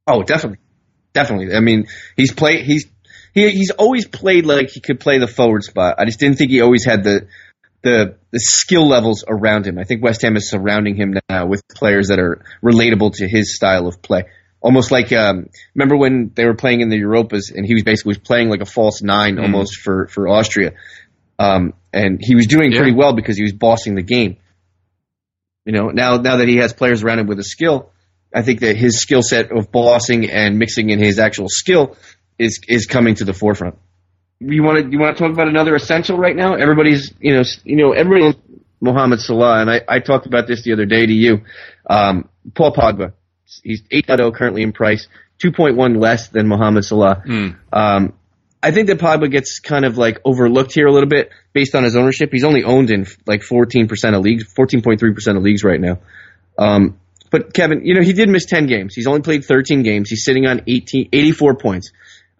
Oh, 0.05 0.21
definitely, 0.21 0.60
definitely. 1.13 1.55
I 1.55 1.60
mean, 1.60 1.88
he's 2.15 2.32
played. 2.32 2.65
He's 2.65 2.86
he, 3.34 3.49
he's 3.49 3.71
always 3.71 4.08
played 4.08 4.45
like 4.45 4.69
he 4.69 4.79
could 4.79 4.99
play 4.99 5.17
the 5.17 5.27
forward 5.27 5.63
spot. 5.63 5.95
I 5.97 6.05
just 6.05 6.19
didn't 6.19 6.38
think 6.38 6.51
he 6.51 6.62
always 6.62 6.86
had 6.86 7.03
the 7.03 7.27
the 7.82 8.17
the 8.32 8.39
skill 8.39 8.88
levels 8.88 9.23
around 9.27 9.65
him. 9.65 9.79
I 9.79 9.86
think 9.86 10.03
West 10.03 10.21
Ham 10.21 10.36
is 10.36 10.51
surrounding 10.51 10.95
him 10.95 11.15
now 11.29 11.47
with 11.47 11.67
players 11.67 12.10
that 12.10 12.19
are 12.19 12.43
relatable 12.63 13.13
to 13.15 13.27
his 13.27 13.55
style 13.55 13.88
of 13.88 14.03
play 14.03 14.25
almost 14.62 14.91
like 14.91 15.12
um, 15.12 15.50
remember 15.74 15.98
when 15.98 16.32
they 16.36 16.45
were 16.45 16.56
playing 16.56 16.82
in 16.82 16.89
the 16.89 17.00
Europas 17.00 17.54
and 17.54 17.65
he 17.65 17.74
was 17.74 17.84
basically 17.84 18.15
playing 18.15 18.50
like 18.50 18.62
a 18.62 18.65
false 18.65 19.02
nine 19.02 19.36
mm. 19.36 19.43
almost 19.43 19.78
for 19.78 20.08
for 20.08 20.28
Austria, 20.28 20.74
um, 21.38 21.74
and 21.93 22.19
he 22.22 22.36
was 22.36 22.48
doing 22.48 22.72
yeah. 22.72 22.80
pretty 22.80 22.93
well 22.93 23.13
because 23.13 23.38
he 23.38 23.43
was 23.43 23.54
bossing 23.54 23.95
the 23.95 24.04
game. 24.04 24.38
You 25.65 25.74
know, 25.74 25.89
now 25.89 26.17
now 26.17 26.38
that 26.38 26.48
he 26.48 26.58
has 26.58 26.74
players 26.74 27.04
around 27.04 27.19
him 27.19 27.28
with 27.28 27.39
a 27.39 27.43
skill, 27.43 27.91
I 28.34 28.41
think 28.41 28.62
that 28.62 28.76
his 28.76 29.00
skill 29.00 29.22
set 29.22 29.52
of 29.52 29.72
bossing 29.72 30.30
and 30.30 30.58
mixing 30.58 30.89
in 30.89 31.00
his 31.00 31.19
actual 31.19 31.48
skill 31.50 31.95
is 32.38 32.60
is 32.67 32.86
coming 32.86 33.15
to 33.15 33.26
the 33.26 33.34
forefront. 33.34 33.76
You 34.39 34.63
want 34.63 34.86
to 34.86 34.91
you 34.91 35.00
want 35.00 35.17
to 35.17 35.24
talk 35.24 35.34
about 35.34 35.48
another 35.48 35.76
essential 35.76 36.17
right 36.17 36.36
now? 36.36 36.56
Everybody's 36.56 37.13
you 37.19 37.34
know 37.34 37.43
you 37.63 37.76
know 37.76 37.91
everybody 37.91 38.38
Mohamed 38.82 39.19
Salah 39.19 39.62
and 39.62 39.69
I, 39.69 39.82
I 39.88 40.00
talked 40.00 40.26
about 40.26 40.48
this 40.48 40.63
the 40.63 40.72
other 40.72 40.86
day 40.86 41.06
to 41.06 41.12
you. 41.12 41.41
Um, 41.89 42.30
Paul 42.56 42.74
Pogba 42.74 43.13
He's 43.63 43.81
8.0 43.83 44.33
currently 44.35 44.62
in 44.62 44.71
price, 44.71 45.07
2.1 45.43 45.99
less 45.99 46.29
than 46.29 46.47
Mohamed 46.47 46.85
Salah. 46.85 47.23
Mm. 47.25 47.57
Um, 47.71 48.13
I 48.62 48.71
think 48.71 48.88
that 48.88 48.97
Pogba 48.99 49.31
gets 49.31 49.59
kind 49.59 49.85
of 49.85 49.97
like 49.97 50.19
overlooked 50.25 50.73
here 50.73 50.88
a 50.88 50.91
little 50.91 51.07
bit 51.07 51.29
based 51.53 51.75
on 51.75 51.83
his 51.83 51.95
ownership. 51.95 52.29
He's 52.31 52.43
only 52.43 52.63
owned 52.63 52.91
in 52.91 53.05
like 53.25 53.41
14% 53.41 54.15
of 54.15 54.21
leagues, 54.21 54.43
14.3% 54.53 55.38
of 55.38 55.43
leagues 55.43 55.63
right 55.63 55.79
now. 55.79 55.99
Um, 56.57 56.99
but 57.31 57.53
Kevin, 57.53 57.85
you 57.85 57.93
know, 57.93 58.01
he 58.01 58.13
did 58.13 58.27
miss 58.27 58.45
10 58.45 58.67
games. 58.67 58.95
He's 58.95 59.07
only 59.07 59.21
played 59.21 59.45
13 59.45 59.83
games. 59.83 60.09
He's 60.09 60.25
sitting 60.25 60.45
on 60.45 60.62
18, 60.67 61.09
84 61.13 61.55
points. 61.55 61.91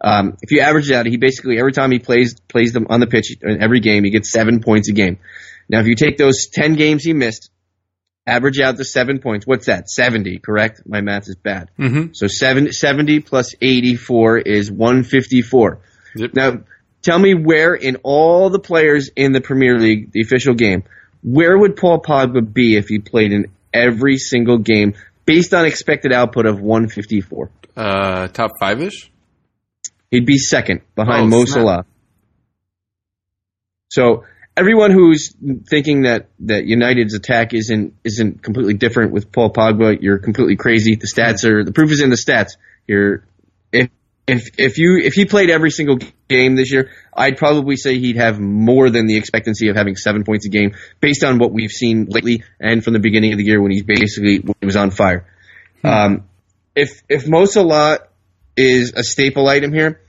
Um, 0.02 0.36
if 0.42 0.50
you 0.50 0.60
average 0.60 0.90
it 0.90 0.94
out, 0.94 1.06
he 1.06 1.16
basically 1.16 1.58
every 1.58 1.72
time 1.72 1.90
he 1.90 1.98
plays 1.98 2.34
plays 2.48 2.72
them 2.72 2.86
on 2.88 3.00
the 3.00 3.06
pitch 3.06 3.36
in 3.42 3.62
every 3.62 3.80
game, 3.80 4.04
he 4.04 4.10
gets 4.10 4.32
seven 4.32 4.60
points 4.60 4.88
a 4.88 4.92
game. 4.92 5.18
Now, 5.68 5.80
if 5.80 5.86
you 5.86 5.94
take 5.94 6.16
those 6.16 6.48
10 6.52 6.74
games 6.74 7.04
he 7.04 7.12
missed 7.12 7.50
average 8.26 8.60
out 8.60 8.76
the 8.76 8.84
seven 8.84 9.18
points. 9.18 9.46
What's 9.46 9.66
that? 9.66 9.88
70, 9.88 10.38
correct? 10.38 10.82
My 10.86 11.00
math 11.00 11.28
is 11.28 11.36
bad. 11.36 11.70
Mm-hmm. 11.78 12.12
So 12.12 12.26
70, 12.26 12.72
70 12.72 13.20
plus 13.20 13.54
84 13.60 14.38
is 14.38 14.70
154. 14.70 15.80
Yep. 16.16 16.34
Now, 16.34 16.60
tell 17.02 17.18
me 17.18 17.34
where 17.34 17.74
in 17.74 17.96
all 18.02 18.50
the 18.50 18.58
players 18.58 19.10
in 19.14 19.32
the 19.32 19.40
Premier 19.40 19.78
League, 19.78 20.12
the 20.12 20.20
official 20.20 20.54
game, 20.54 20.84
where 21.22 21.56
would 21.56 21.76
Paul 21.76 22.00
Pogba 22.00 22.52
be 22.52 22.76
if 22.76 22.88
he 22.88 22.98
played 22.98 23.32
in 23.32 23.46
every 23.72 24.16
single 24.16 24.58
game 24.58 24.94
based 25.26 25.54
on 25.54 25.64
expected 25.64 26.12
output 26.12 26.46
of 26.46 26.60
154? 26.60 27.50
Uh, 27.76 28.28
top 28.28 28.52
five 28.58 28.80
ish? 28.82 29.10
He'd 30.10 30.26
be 30.26 30.38
second 30.38 30.80
behind 30.96 31.32
oh, 31.32 31.38
Mo 31.38 31.44
Salah. 31.44 31.84
So 33.90 34.24
everyone 34.56 34.90
who's 34.90 35.34
thinking 35.68 36.02
that, 36.02 36.28
that 36.40 36.64
United's 36.66 37.14
attack 37.14 37.54
isn't 37.54 37.94
isn't 38.04 38.42
completely 38.42 38.74
different 38.74 39.12
with 39.12 39.32
Paul 39.32 39.52
Pogba, 39.52 40.00
you're 40.00 40.18
completely 40.18 40.56
crazy. 40.56 40.96
The 40.96 41.06
stats 41.06 41.44
are 41.44 41.64
the 41.64 41.72
proof 41.72 41.90
is 41.90 42.00
in 42.00 42.10
the 42.10 42.16
stats. 42.16 42.56
You're 42.86 43.24
if 43.72 43.90
if 44.26 44.50
if 44.58 44.78
you 44.78 44.98
if 45.02 45.14
he 45.14 45.24
played 45.24 45.50
every 45.50 45.70
single 45.70 45.98
game 46.28 46.56
this 46.56 46.72
year, 46.72 46.90
I'd 47.12 47.36
probably 47.36 47.76
say 47.76 47.98
he'd 47.98 48.16
have 48.16 48.38
more 48.38 48.90
than 48.90 49.06
the 49.06 49.16
expectancy 49.16 49.68
of 49.68 49.76
having 49.76 49.96
seven 49.96 50.24
points 50.24 50.46
a 50.46 50.50
game 50.50 50.74
based 51.00 51.24
on 51.24 51.38
what 51.38 51.52
we've 51.52 51.70
seen 51.70 52.06
lately 52.06 52.44
and 52.58 52.84
from 52.84 52.92
the 52.92 53.00
beginning 53.00 53.32
of 53.32 53.38
the 53.38 53.44
year 53.44 53.60
when 53.60 53.72
he's 53.72 53.82
basically 53.82 54.38
when 54.38 54.54
he 54.60 54.66
was 54.66 54.76
on 54.76 54.90
fire. 54.90 55.26
Hmm. 55.82 55.86
Um, 55.86 56.24
if 56.74 57.02
if 57.08 57.28
Mo 57.28 57.46
Salah 57.46 58.00
is 58.56 58.92
a 58.94 59.02
staple 59.02 59.48
item 59.48 59.72
here, 59.72 60.00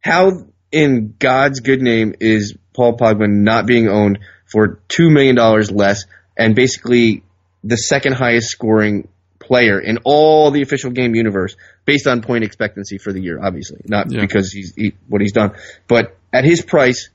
how 0.00 0.46
in 0.70 1.14
God's 1.18 1.60
good 1.60 1.80
name 1.80 2.14
is 2.20 2.56
Paul 2.78 2.96
Pogba 2.96 3.28
not 3.28 3.66
being 3.66 3.88
owned 3.88 4.20
for 4.46 4.78
two 4.86 5.10
million 5.10 5.34
dollars 5.34 5.68
less 5.68 6.04
and 6.36 6.54
basically 6.54 7.24
the 7.64 7.76
second 7.76 8.12
highest 8.12 8.50
scoring 8.50 9.08
player 9.40 9.80
in 9.80 9.98
all 10.04 10.52
the 10.52 10.62
official 10.62 10.92
game 10.92 11.16
universe 11.16 11.56
based 11.84 12.06
on 12.06 12.22
point 12.22 12.44
expectancy 12.44 12.98
for 12.98 13.12
the 13.12 13.20
year, 13.20 13.40
obviously, 13.42 13.80
not 13.86 14.12
yeah. 14.12 14.20
because 14.20 14.52
he's 14.52 14.74
he, 14.76 14.94
what 15.08 15.20
he's 15.20 15.32
done, 15.32 15.56
but 15.88 16.16
at 16.32 16.44
his 16.44 16.62
price, 16.62 17.08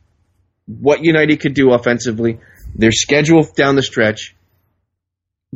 what 0.66 1.02
United 1.02 1.40
could 1.40 1.54
do 1.54 1.72
offensively, 1.72 2.40
their 2.76 2.92
schedule 2.92 3.48
down 3.56 3.78
the 3.78 3.84
stretch, 3.84 4.36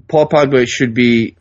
Paul 0.08 0.30
Pogba 0.30 0.66
should 0.68 0.94
be 0.94 1.36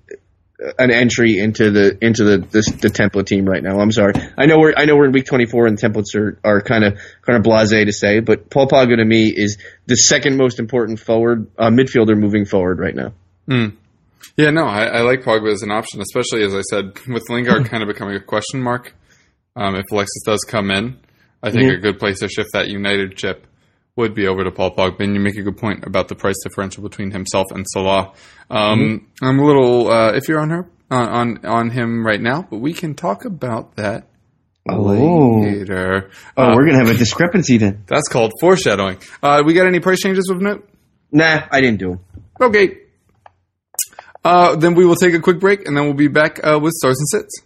an 0.79 0.91
entry 0.91 1.39
into 1.39 1.71
the 1.71 1.99
into 2.01 2.25
the, 2.25 2.39
the 2.39 2.79
the 2.81 2.89
template 2.89 3.27
team 3.27 3.45
right 3.45 3.63
now. 3.63 3.79
I'm 3.79 3.93
sorry. 3.93 4.15
I 4.39 4.47
know 4.47 4.59
we're 4.59 4.73
I 4.77 4.87
know 4.87 4.97
we're 4.97 5.07
in 5.07 5.13
week 5.13 5.27
24 5.27 5.67
and 5.67 5.79
templates 5.79 6.15
are 6.15 6.39
are 6.43 6.63
kind 6.63 6.85
of 6.85 6.99
kind 7.23 7.39
of 7.39 7.43
blasé 7.43 7.85
to 7.85 7.93
say, 7.93 8.21
but 8.21 8.49
Paul 8.49 8.67
Pogba 8.67 8.97
to 8.97 9.05
me 9.05 9.33
is 9.35 9.59
the 9.87 9.97
second 9.97 10.37
most 10.37 10.59
important 10.59 10.99
forward 10.99 11.51
uh, 11.59 11.71
midfielder 11.71 12.19
moving 12.19 12.47
forward 12.47 12.79
right 12.79 12.95
now. 12.95 13.13
Mm. 13.49 13.77
Yeah, 14.37 14.51
no, 14.51 14.65
I, 14.67 14.85
I, 14.85 15.01
like 15.01 15.23
Pogba 15.23 15.51
as 15.51 15.63
an 15.63 15.71
option, 15.71 16.01
especially 16.01 16.45
as 16.45 16.55
I 16.55 16.61
said 16.61 16.99
with 17.09 17.29
Lingard 17.31 17.71
kind 17.71 17.83
of 17.83 17.89
becoming 17.89 18.17
a 18.17 18.21
question 18.21 18.63
mark. 18.63 18.95
Um, 19.55 19.75
if 19.75 19.85
Alexis 19.91 20.23
does 20.27 20.41
come 20.47 20.71
in, 20.71 20.99
I 21.43 21.51
think 21.51 21.65
mm-hmm. 21.65 21.79
a 21.79 21.81
good 21.81 21.99
place 21.99 22.21
to 22.21 22.29
shift 22.29 22.51
that 22.53 22.69
United 22.69 23.17
chip 23.17 23.47
would 23.97 24.15
be 24.15 24.27
over 24.27 24.45
to 24.45 24.51
Paul 24.51 24.75
Pogba. 24.75 25.01
And 25.01 25.15
you 25.15 25.21
make 25.21 25.37
a 25.37 25.43
good 25.43 25.57
point 25.57 25.85
about 25.85 26.09
the 26.09 26.15
price 26.15 26.37
differential 26.45 26.83
between 26.83 27.11
himself 27.11 27.47
and 27.51 27.67
Salah. 27.67 28.13
Um, 28.51 28.79
mm-hmm. 28.79 29.25
I'm 29.25 29.39
a 29.39 29.45
little 29.45 29.91
uh, 29.91 30.13
if 30.13 30.29
you're 30.29 30.41
on 30.41 30.51
her 30.51 30.71
on, 30.91 31.09
on 31.09 31.47
on 31.47 31.71
him 31.71 32.07
right 32.07 32.21
now, 32.21 32.47
but 32.49 32.59
we 32.59 32.73
can 32.73 32.95
talk 32.95 33.25
about 33.25 33.77
that 33.77 34.09
oh. 34.69 34.83
later. 34.83 36.11
Oh, 36.37 36.43
uh, 36.43 36.55
we're 36.55 36.67
gonna 36.67 36.85
have 36.85 36.95
a 36.95 36.99
discrepancy 36.99 37.57
then. 37.57 37.85
That's 37.87 38.09
called 38.09 38.33
foreshadowing. 38.41 38.99
Uh, 39.23 39.43
we 39.45 39.55
got 39.55 39.67
any 39.67 39.81
price 39.81 40.01
changes 40.01 40.29
with 40.29 40.41
note? 40.41 40.69
Nah, 41.11 41.47
I 41.51 41.61
didn't 41.61 41.79
do 41.79 41.91
them. 41.91 42.01
Okay. 42.41 42.79
Uh, 44.25 44.57
then 44.57 44.75
we 44.75 44.85
will 44.85 44.97
take 44.97 45.15
a 45.15 45.21
quick 45.21 45.39
break, 45.39 45.67
and 45.67 45.77
then 45.77 45.85
we'll 45.85 45.95
be 45.95 46.09
back 46.09 46.45
uh, 46.45 46.59
with 46.61 46.73
stars 46.73 46.99
and 46.99 47.09
sits. 47.09 47.46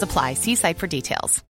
apply. 0.01 0.35
See 0.35 0.55
site 0.55 0.77
for 0.77 0.87
details. 0.87 1.43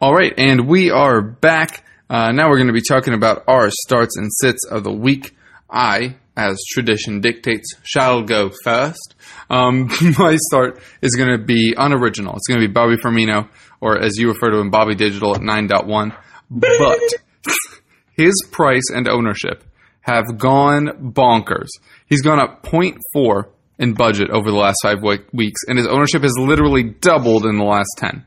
All 0.00 0.14
right, 0.14 0.32
and 0.38 0.68
we 0.68 0.92
are 0.92 1.20
back. 1.20 1.84
Uh, 2.08 2.30
now 2.30 2.48
we're 2.48 2.58
going 2.58 2.68
to 2.68 2.72
be 2.72 2.82
talking 2.88 3.14
about 3.14 3.42
our 3.48 3.68
starts 3.68 4.16
and 4.16 4.30
sits 4.32 4.64
of 4.70 4.84
the 4.84 4.92
week. 4.92 5.36
I, 5.68 6.16
as 6.36 6.56
tradition 6.70 7.20
dictates, 7.20 7.74
shall 7.82 8.22
go 8.22 8.52
first. 8.62 9.16
Um, 9.50 9.88
my 10.18 10.36
start 10.36 10.80
is 11.02 11.16
going 11.16 11.30
to 11.30 11.44
be 11.44 11.74
unoriginal. 11.76 12.36
It's 12.36 12.46
going 12.46 12.60
to 12.60 12.68
be 12.68 12.72
Bobby 12.72 12.94
Firmino, 12.94 13.48
or 13.80 13.98
as 13.98 14.16
you 14.18 14.28
refer 14.28 14.50
to 14.50 14.58
him, 14.58 14.70
Bobby 14.70 14.94
Digital 14.94 15.34
at 15.34 15.40
9.1. 15.40 16.16
But 16.48 17.00
his 18.16 18.34
price 18.52 18.90
and 18.94 19.08
ownership 19.08 19.64
have 20.02 20.38
gone 20.38 21.12
bonkers. 21.12 21.68
He's 22.06 22.22
gone 22.22 22.38
up 22.38 22.62
0.4 22.62 23.50
in 23.78 23.94
budget 23.94 24.30
over 24.30 24.50
the 24.50 24.56
last 24.56 24.78
five 24.82 25.02
weeks, 25.02 25.60
and 25.66 25.78
his 25.78 25.86
ownership 25.86 26.22
has 26.22 26.36
literally 26.38 26.82
doubled 26.82 27.46
in 27.46 27.58
the 27.58 27.64
last 27.64 27.90
10. 27.98 28.26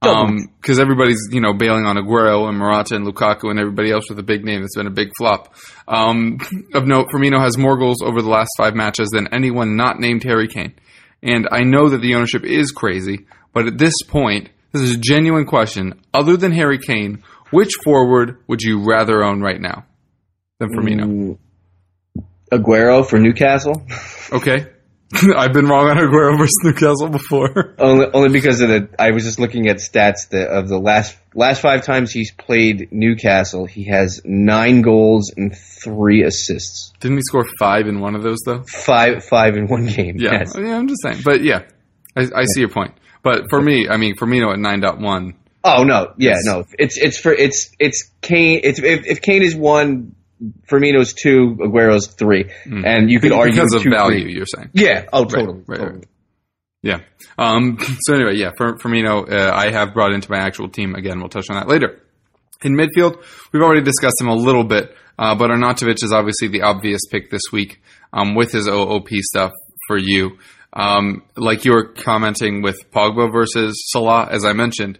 Because 0.00 0.78
um, 0.78 0.80
everybody's, 0.80 1.28
you 1.32 1.40
know, 1.40 1.54
bailing 1.54 1.84
on 1.84 1.96
Aguero 1.96 2.48
and 2.48 2.56
Morata 2.56 2.94
and 2.94 3.04
Lukaku 3.04 3.50
and 3.50 3.58
everybody 3.58 3.90
else 3.90 4.08
with 4.08 4.18
a 4.20 4.22
big 4.22 4.44
name. 4.44 4.62
It's 4.62 4.76
been 4.76 4.86
a 4.86 4.90
big 4.90 5.10
flop. 5.18 5.54
Um, 5.88 6.38
of 6.74 6.86
note, 6.86 7.08
Firmino 7.08 7.40
has 7.40 7.58
more 7.58 7.76
goals 7.76 8.00
over 8.00 8.22
the 8.22 8.28
last 8.28 8.50
five 8.56 8.74
matches 8.74 9.08
than 9.08 9.34
anyone 9.34 9.76
not 9.76 9.98
named 9.98 10.22
Harry 10.22 10.46
Kane. 10.46 10.74
And 11.20 11.48
I 11.50 11.62
know 11.62 11.88
that 11.88 11.98
the 12.00 12.14
ownership 12.14 12.44
is 12.44 12.70
crazy, 12.70 13.26
but 13.52 13.66
at 13.66 13.76
this 13.76 13.94
point, 14.06 14.50
this 14.72 14.82
is 14.82 14.94
a 14.94 14.98
genuine 14.98 15.46
question. 15.46 16.00
Other 16.14 16.36
than 16.36 16.52
Harry 16.52 16.78
Kane, 16.78 17.24
which 17.50 17.72
forward 17.82 18.38
would 18.46 18.62
you 18.62 18.84
rather 18.84 19.24
own 19.24 19.40
right 19.40 19.60
now 19.60 19.84
than 20.60 20.70
Firmino? 20.70 21.08
Ooh, 21.08 21.38
Aguero 22.52 23.04
for 23.04 23.18
Newcastle. 23.18 23.82
Okay. 24.32 24.66
I've 25.36 25.54
been 25.54 25.66
wrong 25.66 25.88
on 25.88 25.96
Aguero 25.96 26.36
versus 26.36 26.54
Newcastle 26.62 27.08
before. 27.08 27.74
only, 27.78 28.06
only 28.12 28.28
because 28.28 28.60
of 28.60 28.68
the. 28.68 28.88
I 28.98 29.12
was 29.12 29.24
just 29.24 29.38
looking 29.38 29.68
at 29.68 29.76
stats 29.76 30.28
that 30.30 30.48
of 30.48 30.68
the 30.68 30.78
last 30.78 31.16
last 31.34 31.62
five 31.62 31.82
times 31.82 32.12
he's 32.12 32.30
played 32.32 32.88
Newcastle, 32.92 33.64
he 33.64 33.84
has 33.84 34.20
nine 34.24 34.82
goals 34.82 35.32
and 35.34 35.56
three 35.56 36.24
assists. 36.24 36.92
Didn't 37.00 37.16
he 37.16 37.22
score 37.22 37.46
five 37.58 37.86
in 37.86 38.00
one 38.00 38.14
of 38.14 38.22
those 38.22 38.38
though? 38.44 38.64
Five, 38.64 39.24
five 39.24 39.56
in 39.56 39.66
one 39.66 39.86
game. 39.86 40.16
Yeah, 40.18 40.32
yes. 40.32 40.54
yeah. 40.58 40.76
I'm 40.76 40.88
just 40.88 41.02
saying, 41.02 41.22
but 41.24 41.42
yeah, 41.42 41.62
I, 42.14 42.22
I 42.22 42.24
yeah. 42.40 42.44
see 42.54 42.60
your 42.60 42.70
point. 42.70 42.94
But 43.22 43.48
for 43.48 43.60
me, 43.60 43.88
I 43.88 43.96
mean, 43.96 44.14
Firmino 44.14 44.52
at 44.52 44.58
nine 44.58 44.82
point 44.82 45.00
one 45.00 45.34
Oh 45.64 45.82
no, 45.84 46.14
yeah, 46.16 46.36
no. 46.44 46.64
It's 46.78 46.96
it's 46.96 47.18
for 47.18 47.32
it's 47.32 47.70
it's 47.78 48.10
Kane. 48.22 48.60
It's 48.62 48.78
if, 48.78 49.06
if 49.06 49.22
Kane 49.22 49.42
is 49.42 49.56
one, 49.56 50.14
Firmino's 50.70 51.12
two, 51.14 51.56
Aguero's 51.60 52.06
three, 52.08 52.44
mm. 52.64 52.86
and 52.86 53.10
you 53.10 53.20
could 53.20 53.30
because 53.30 53.38
argue 53.38 53.54
because 53.54 53.74
of 53.74 53.82
value. 53.84 54.26
you 54.26 54.36
You're 54.36 54.46
saying, 54.46 54.70
yeah. 54.72 55.06
Oh, 55.12 55.24
totally, 55.24 55.58
right, 55.58 55.68
right, 55.68 55.78
totally. 55.78 55.98
Right. 55.98 56.08
Yeah. 56.82 57.00
Um, 57.36 57.78
so 58.00 58.14
anyway, 58.14 58.36
yeah, 58.36 58.50
for 58.56 58.76
Firmino, 58.78 59.30
uh, 59.30 59.52
I 59.52 59.70
have 59.70 59.94
brought 59.94 60.12
into 60.12 60.30
my 60.30 60.38
actual 60.38 60.68
team 60.68 60.94
again. 60.94 61.18
We'll 61.20 61.28
touch 61.28 61.50
on 61.50 61.56
that 61.56 61.68
later. 61.68 62.00
In 62.62 62.74
midfield, 62.74 63.22
we've 63.52 63.62
already 63.62 63.82
discussed 63.82 64.20
him 64.20 64.28
a 64.28 64.34
little 64.34 64.64
bit, 64.64 64.94
uh, 65.18 65.34
but 65.34 65.50
Arnautovic 65.50 66.02
is 66.02 66.12
obviously 66.12 66.48
the 66.48 66.62
obvious 66.62 67.00
pick 67.10 67.30
this 67.30 67.42
week 67.52 67.80
um, 68.12 68.34
with 68.34 68.52
his 68.52 68.66
OOP 68.66 69.08
stuff 69.20 69.52
for 69.86 69.96
you. 69.96 70.38
Um, 70.72 71.22
like 71.36 71.64
you 71.64 71.72
were 71.72 71.84
commenting 71.84 72.62
with 72.62 72.76
Pogba 72.90 73.32
versus 73.32 73.80
Salah, 73.90 74.28
as 74.30 74.44
I 74.44 74.52
mentioned, 74.52 74.98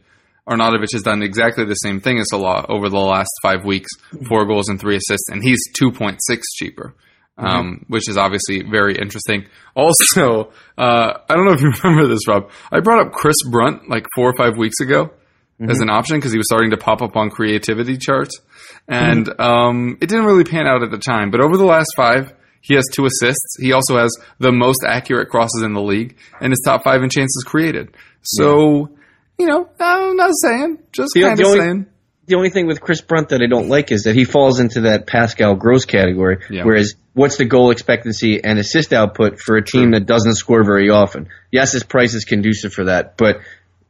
Arnautovic 0.48 0.92
has 0.92 1.02
done 1.02 1.22
exactly 1.22 1.64
the 1.64 1.74
same 1.74 2.00
thing 2.00 2.18
as 2.18 2.26
Salah 2.30 2.64
over 2.68 2.88
the 2.88 2.98
last 2.98 3.30
five 3.42 3.64
weeks, 3.64 3.90
four 4.28 4.46
goals 4.46 4.68
and 4.68 4.80
three 4.80 4.96
assists, 4.96 5.28
and 5.30 5.42
he's 5.42 5.60
2.6 5.80 6.18
cheaper. 6.56 6.94
Um, 7.40 7.46
mm-hmm. 7.46 7.92
which 7.92 8.08
is 8.08 8.18
obviously 8.18 8.64
very 8.68 8.96
interesting. 8.96 9.46
Also, 9.76 10.50
uh, 10.76 11.12
I 11.28 11.34
don't 11.36 11.44
know 11.44 11.52
if 11.52 11.60
you 11.60 11.70
remember 11.84 12.08
this, 12.08 12.26
Rob. 12.26 12.50
I 12.72 12.80
brought 12.80 13.06
up 13.06 13.12
Chris 13.12 13.36
Brunt 13.48 13.88
like 13.88 14.06
four 14.16 14.28
or 14.28 14.34
five 14.36 14.56
weeks 14.56 14.80
ago 14.80 15.12
mm-hmm. 15.60 15.70
as 15.70 15.78
an 15.78 15.88
option 15.88 16.16
because 16.16 16.32
he 16.32 16.38
was 16.38 16.48
starting 16.48 16.70
to 16.70 16.76
pop 16.76 17.00
up 17.00 17.14
on 17.14 17.30
creativity 17.30 17.96
charts, 17.96 18.40
and 18.88 19.26
mm-hmm. 19.26 19.40
um, 19.40 19.98
it 20.00 20.08
didn't 20.08 20.24
really 20.24 20.42
pan 20.42 20.66
out 20.66 20.82
at 20.82 20.90
the 20.90 20.98
time. 20.98 21.30
But 21.30 21.40
over 21.40 21.56
the 21.56 21.64
last 21.64 21.92
five, 21.96 22.32
he 22.60 22.74
has 22.74 22.84
two 22.92 23.06
assists. 23.06 23.56
He 23.60 23.70
also 23.70 23.96
has 23.98 24.10
the 24.40 24.50
most 24.50 24.80
accurate 24.84 25.28
crosses 25.28 25.62
in 25.62 25.74
the 25.74 25.80
league, 25.80 26.16
and 26.40 26.50
his 26.50 26.60
top 26.64 26.82
five 26.82 27.04
in 27.04 27.08
chances 27.08 27.44
created. 27.46 27.94
So 28.22 28.90
you 29.38 29.46
know, 29.46 29.68
I'm 29.80 30.16
not 30.16 30.32
saying, 30.34 30.78
just 30.92 31.14
kind 31.14 31.40
of 31.40 31.46
saying. 31.46 31.86
The 32.26 32.34
only 32.36 32.50
thing 32.50 32.66
with 32.66 32.82
Chris 32.82 33.00
Brunt 33.00 33.30
that 33.30 33.40
I 33.40 33.46
don't 33.46 33.70
like 33.70 33.90
is 33.90 34.02
that 34.04 34.14
he 34.14 34.24
falls 34.24 34.60
into 34.60 34.82
that 34.82 35.06
Pascal 35.06 35.54
Gross 35.54 35.86
category. 35.86 36.38
Yeah. 36.50 36.64
Whereas, 36.64 36.94
what's 37.14 37.38
the 37.38 37.46
goal 37.46 37.70
expectancy 37.70 38.44
and 38.44 38.58
assist 38.58 38.92
output 38.92 39.40
for 39.40 39.56
a 39.56 39.64
team 39.64 39.92
that 39.92 40.04
doesn't 40.04 40.34
score 40.34 40.62
very 40.62 40.90
often? 40.90 41.28
Yes, 41.50 41.72
his 41.72 41.84
price 41.84 42.12
is 42.14 42.26
conducive 42.26 42.74
for 42.74 42.84
that, 42.84 43.16
but 43.16 43.40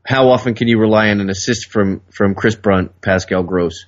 how 0.06 0.28
often 0.30 0.54
can 0.54 0.68
you 0.68 0.78
rely 0.78 1.08
on 1.10 1.20
an 1.20 1.30
assist 1.30 1.70
from 1.72 2.00
from 2.12 2.34
Chris 2.36 2.54
Brunt, 2.54 3.00
Pascal 3.00 3.42
Gross, 3.42 3.86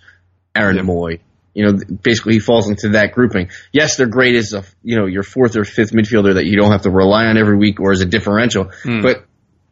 Aaron 0.56 0.76
Yeah. 0.76 0.82
Moy? 0.82 1.18
You 1.54 1.66
know, 1.66 1.78
basically 2.02 2.34
he 2.34 2.38
falls 2.40 2.68
into 2.68 2.90
that 2.90 3.12
grouping. 3.12 3.50
Yes, 3.72 3.96
they're 3.96 4.06
great 4.08 4.34
as 4.34 4.52
a 4.52 4.64
you 4.82 4.96
know 4.96 5.06
your 5.06 5.22
fourth 5.22 5.56
or 5.56 5.64
fifth 5.64 5.92
midfielder 5.92 6.34
that 6.34 6.46
you 6.46 6.56
don't 6.56 6.72
have 6.72 6.82
to 6.82 6.90
rely 6.90 7.26
on 7.26 7.36
every 7.38 7.56
week 7.56 7.78
or 7.80 7.92
as 7.92 8.00
a 8.00 8.06
differential, 8.06 8.70
Hmm. 8.82 9.02
but. 9.02 9.26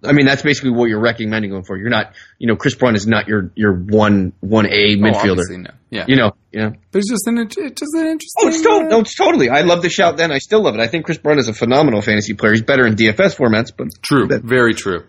I 0.04 0.12
mean, 0.12 0.26
that's 0.26 0.42
basically 0.42 0.70
what 0.70 0.86
you're 0.88 1.00
recommending 1.00 1.50
going 1.50 1.64
for. 1.64 1.76
You're 1.76 1.90
not, 1.90 2.12
you 2.38 2.46
know, 2.46 2.54
Chris 2.56 2.74
Brunt 2.76 2.96
is 2.96 3.06
not 3.06 3.26
your 3.26 3.50
your 3.56 3.72
one 3.74 4.32
one 4.40 4.66
A 4.66 4.70
Oh, 4.94 4.96
midfielder. 4.96 5.30
obviously, 5.30 5.58
no. 5.58 5.70
Yeah. 5.90 6.04
You 6.06 6.16
know, 6.16 6.32
yeah. 6.52 6.70
But 6.92 6.98
it's 6.98 7.10
just 7.10 7.26
an, 7.26 7.38
it's 7.38 7.54
just 7.56 7.94
an 7.94 8.06
interesting. 8.06 8.42
Oh, 8.42 8.48
it's, 8.48 8.60
to- 8.62 8.68
uh, 8.70 8.78
no, 8.88 9.00
it's 9.00 9.16
totally. 9.16 9.48
I 9.48 9.62
love 9.62 9.82
the 9.82 9.88
shout 9.88 10.16
then. 10.16 10.30
I 10.30 10.38
still 10.38 10.62
love 10.62 10.74
it. 10.74 10.80
I 10.80 10.86
think 10.86 11.04
Chris 11.06 11.18
Brunt 11.18 11.40
is 11.40 11.48
a 11.48 11.54
phenomenal 11.54 12.00
fantasy 12.02 12.34
player. 12.34 12.52
He's 12.52 12.62
better 12.62 12.86
in 12.86 12.94
DFS 12.94 13.36
formats, 13.36 13.72
but 13.76 13.88
True, 14.02 14.28
very 14.28 14.74
true. 14.74 15.04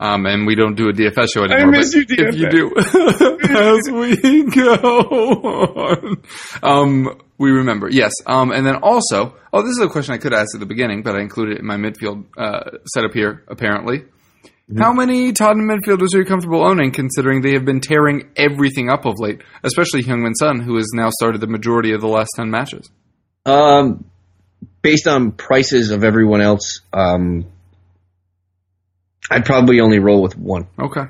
Um, 0.00 0.26
and 0.26 0.46
we 0.46 0.54
don't 0.56 0.74
do 0.74 0.88
a 0.88 0.92
DFS 0.92 1.28
show 1.34 1.44
anymore. 1.44 1.60
I 1.74 1.78
miss 1.78 1.94
but 1.94 2.10
you, 2.10 2.16
If 2.26 2.34
you 2.36 2.50
do, 2.50 2.72
as 3.48 3.90
we 3.90 4.44
go 4.50 4.74
on, 5.44 6.22
um, 6.62 7.20
we 7.38 7.50
remember. 7.52 7.88
Yes. 7.88 8.12
Um, 8.26 8.50
and 8.52 8.66
then 8.66 8.76
also, 8.76 9.36
oh, 9.52 9.62
this 9.62 9.70
is 9.70 9.80
a 9.80 9.88
question 9.88 10.14
I 10.14 10.18
could 10.18 10.34
ask 10.34 10.54
at 10.54 10.60
the 10.60 10.66
beginning, 10.66 11.02
but 11.02 11.14
I 11.14 11.20
included 11.20 11.54
it 11.56 11.60
in 11.60 11.66
my 11.66 11.76
midfield 11.76 12.24
uh, 12.36 12.78
setup 12.86 13.12
here. 13.14 13.44
Apparently, 13.48 14.04
how 14.78 14.92
many 14.92 15.32
Tottenham 15.32 15.68
midfielders 15.68 16.14
are 16.14 16.18
you 16.18 16.24
comfortable 16.24 16.64
owning, 16.66 16.90
considering 16.90 17.42
they 17.42 17.52
have 17.52 17.64
been 17.64 17.80
tearing 17.80 18.30
everything 18.36 18.88
up 18.88 19.04
of 19.04 19.14
late, 19.18 19.42
especially 19.62 20.02
Heung-Min 20.02 20.34
Son, 20.34 20.60
who 20.60 20.76
has 20.76 20.88
now 20.94 21.10
started 21.10 21.40
the 21.40 21.46
majority 21.46 21.92
of 21.92 22.00
the 22.00 22.08
last 22.08 22.30
ten 22.36 22.50
matches? 22.50 22.90
um, 23.46 24.04
based 24.80 25.06
on 25.06 25.32
prices 25.32 25.90
of 25.90 26.02
everyone 26.04 26.40
else, 26.40 26.80
um, 26.92 27.44
I'd 29.30 29.44
probably 29.44 29.80
only 29.80 29.98
roll 29.98 30.22
with 30.22 30.36
one. 30.36 30.66
Okay. 30.78 31.04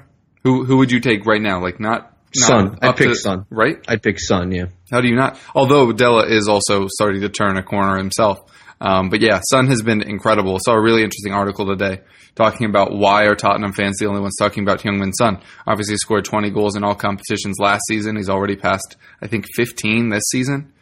Who 0.44 0.64
who 0.64 0.78
would 0.78 0.90
you 0.90 1.00
take 1.00 1.26
right 1.26 1.40
now? 1.40 1.60
Like 1.60 1.80
not. 1.80 2.12
not 2.36 2.46
Son. 2.46 2.78
I'd 2.82 2.96
pick 2.96 3.08
to- 3.08 3.14
Son. 3.16 3.46
Right? 3.50 3.76
I'd 3.88 4.02
pick 4.02 4.20
Son. 4.20 4.50
Yeah. 4.52 4.66
How 4.90 5.00
do 5.00 5.08
you 5.08 5.16
not? 5.16 5.38
Although 5.54 5.92
Dele 5.92 6.24
is 6.28 6.48
also 6.48 6.86
starting 6.88 7.22
to 7.22 7.28
turn 7.28 7.56
a 7.56 7.62
corner 7.62 7.96
himself. 7.96 8.40
Um, 8.80 9.08
but 9.10 9.20
yeah, 9.20 9.40
Son 9.50 9.66
has 9.68 9.82
been 9.82 10.02
incredible. 10.02 10.58
Saw 10.60 10.72
a 10.74 10.80
really 10.80 11.02
interesting 11.02 11.32
article 11.32 11.66
today 11.66 12.00
talking 12.34 12.66
about 12.66 12.92
why 12.92 13.24
are 13.24 13.34
Tottenham 13.34 13.72
fans 13.72 13.98
the 13.98 14.06
only 14.06 14.20
ones 14.20 14.36
talking 14.38 14.62
about 14.62 14.80
Heung-Min 14.80 15.12
Son. 15.12 15.40
Obviously, 15.66 15.94
he 15.94 15.98
scored 15.98 16.24
20 16.24 16.50
goals 16.50 16.76
in 16.76 16.84
all 16.84 16.94
competitions 16.94 17.56
last 17.60 17.82
season. 17.88 18.16
He's 18.16 18.28
already 18.28 18.56
passed, 18.56 18.96
I 19.22 19.26
think, 19.26 19.46
15 19.54 20.08
this 20.08 20.24
season. 20.30 20.72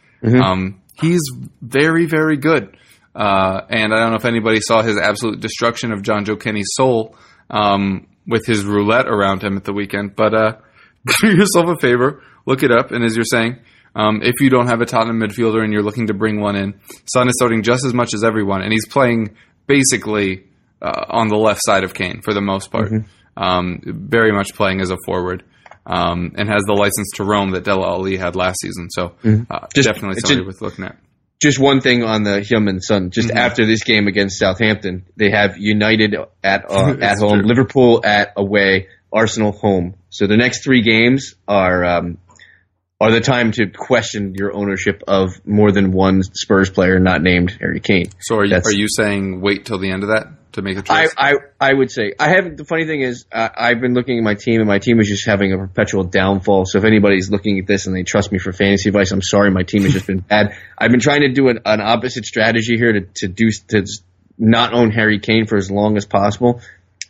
Um, 0.43 0.81
he's 0.99 1.21
very, 1.61 2.05
very 2.05 2.37
good. 2.37 2.75
Uh, 3.15 3.61
and 3.69 3.93
I 3.93 3.97
don't 3.97 4.11
know 4.11 4.17
if 4.17 4.25
anybody 4.25 4.59
saw 4.59 4.81
his 4.81 4.97
absolute 4.97 5.39
destruction 5.39 5.91
of 5.91 6.01
Jonjoe 6.01 6.39
Kenny's 6.41 6.69
soul 6.73 7.15
um, 7.49 8.07
with 8.25 8.45
his 8.45 8.65
roulette 8.65 9.07
around 9.07 9.43
him 9.43 9.57
at 9.57 9.63
the 9.63 9.73
weekend. 9.73 10.15
But 10.15 10.33
uh, 10.33 10.57
do 11.21 11.27
yourself 11.27 11.67
a 11.67 11.77
favor, 11.79 12.23
look 12.45 12.63
it 12.63 12.71
up, 12.71 12.91
and 12.91 13.03
as 13.03 13.15
you're 13.15 13.25
saying, 13.25 13.59
um, 13.95 14.21
if 14.23 14.41
you 14.41 14.49
don't 14.49 14.67
have 14.67 14.81
a 14.81 14.85
Tottenham 14.85 15.19
midfielder 15.19 15.63
and 15.63 15.71
you're 15.71 15.83
looking 15.83 16.07
to 16.07 16.15
bring 16.15 16.41
one 16.41 16.55
in, 16.55 16.73
Son 17.13 17.27
is 17.27 17.35
starting 17.37 17.61
just 17.61 17.85
as 17.85 17.93
much 17.93 18.15
as 18.15 18.23
everyone, 18.23 18.63
and 18.63 18.71
he's 18.71 18.87
playing 18.87 19.35
basically 19.67 20.45
uh, 20.83 21.05
on 21.09 21.29
the 21.29 21.37
left 21.37 21.61
side 21.63 21.83
of 21.83 21.93
Kane 21.93 22.21
for 22.23 22.33
the 22.33 22.41
most 22.41 22.69
part. 22.71 22.91
Um, 23.35 23.79
very 23.85 24.31
much 24.31 24.53
playing 24.53 24.81
as 24.81 24.91
a 24.91 24.97
forward. 25.05 25.43
Um, 25.85 26.31
and 26.37 26.47
has 26.47 26.63
the 26.65 26.73
license 26.73 27.09
to 27.15 27.25
roam 27.25 27.51
that 27.51 27.65
Dele 27.65 27.83
Alli 27.83 28.15
had 28.15 28.37
last 28.37 28.61
season. 28.61 28.87
So 28.89 29.15
uh, 29.49 29.67
Just- 29.75 29.87
definitely 29.89 30.19
somebody 30.21 30.41
a- 30.41 30.45
worth 30.45 30.61
looking 30.61 30.85
at. 30.85 30.97
Just 31.41 31.59
one 31.59 31.81
thing 31.81 32.03
on 32.05 32.23
the 32.23 32.39
Heung-Min 32.39 32.79
Son. 32.79 33.09
Just 33.09 33.27
Mm-hmm. 33.27 33.37
after 33.37 33.65
this 33.65 33.83
game 33.83 34.07
against 34.07 34.39
Southampton, 34.39 35.05
they 35.17 35.29
have 35.29 35.57
United 35.57 36.15
at 36.41 36.71
uh, 36.71 36.95
at 37.01 37.17
home, 37.17 37.39
true. 37.39 37.47
Liverpool 37.47 38.01
at 38.05 38.31
away, 38.37 38.87
Arsenal 39.11 39.51
home. 39.51 39.95
So 40.09 40.25
the 40.25 40.37
next 40.37 40.63
three 40.63 40.81
games 40.83 41.35
are 41.45 41.83
um, 41.83 42.17
are 43.01 43.11
the 43.11 43.21
time 43.21 43.51
to 43.51 43.67
question 43.67 44.33
your 44.35 44.53
ownership 44.53 45.03
of 45.07 45.45
more 45.45 45.71
than 45.71 45.91
one 45.91 46.23
Spurs 46.23 46.69
player 46.69 46.99
not 46.99 47.21
named 47.21 47.55
Harry 47.59 47.79
Kane. 47.79 48.09
So 48.19 48.37
are 48.37 48.45
you, 48.45 48.51
That's- 48.51 48.67
are 48.67 48.75
you 48.75 48.87
saying 48.87 49.41
wait 49.41 49.65
till 49.65 49.79
the 49.79 49.91
end 49.91 50.03
of 50.03 50.09
that 50.09 50.27
to 50.53 50.61
make 50.61 50.77
a 50.77 50.83
I, 50.89 51.03
choice? 51.05 51.13
I 51.17 51.33
I 51.59 51.73
would 51.73 51.91
say 51.91 52.13
I 52.19 52.29
have. 52.29 52.55
The 52.55 52.63
funny 52.63 52.85
thing 52.85 53.01
is, 53.01 53.25
uh, 53.31 53.49
I've 53.57 53.81
been 53.81 53.93
looking 53.93 54.19
at 54.19 54.23
my 54.23 54.35
team, 54.35 54.59
and 54.61 54.67
my 54.67 54.79
team 54.79 54.99
is 54.99 55.07
just 55.09 55.25
having 55.25 55.51
a 55.51 55.57
perpetual 55.57 56.03
downfall. 56.03 56.65
So 56.65 56.77
if 56.77 56.85
anybody's 56.85 57.29
looking 57.31 57.59
at 57.59 57.67
this 57.67 57.87
and 57.87 57.95
they 57.95 58.03
trust 58.03 58.31
me 58.31 58.37
for 58.37 58.53
fantasy 58.53 58.89
advice, 58.89 59.11
I'm 59.11 59.21
sorry, 59.21 59.49
my 59.51 59.63
team 59.63 59.81
has 59.83 59.93
just 59.93 60.07
been 60.07 60.19
bad. 60.29 60.55
I've 60.77 60.91
been 60.91 60.99
trying 60.99 61.21
to 61.21 61.29
do 61.33 61.49
an, 61.49 61.59
an 61.65 61.81
opposite 61.81 62.25
strategy 62.25 62.77
here 62.77 62.93
to 62.93 63.01
to 63.15 63.27
do 63.27 63.49
to 63.69 63.85
not 64.37 64.73
own 64.73 64.91
Harry 64.91 65.19
Kane 65.19 65.45
for 65.47 65.57
as 65.57 65.69
long 65.69 65.97
as 65.97 66.05
possible, 66.05 66.61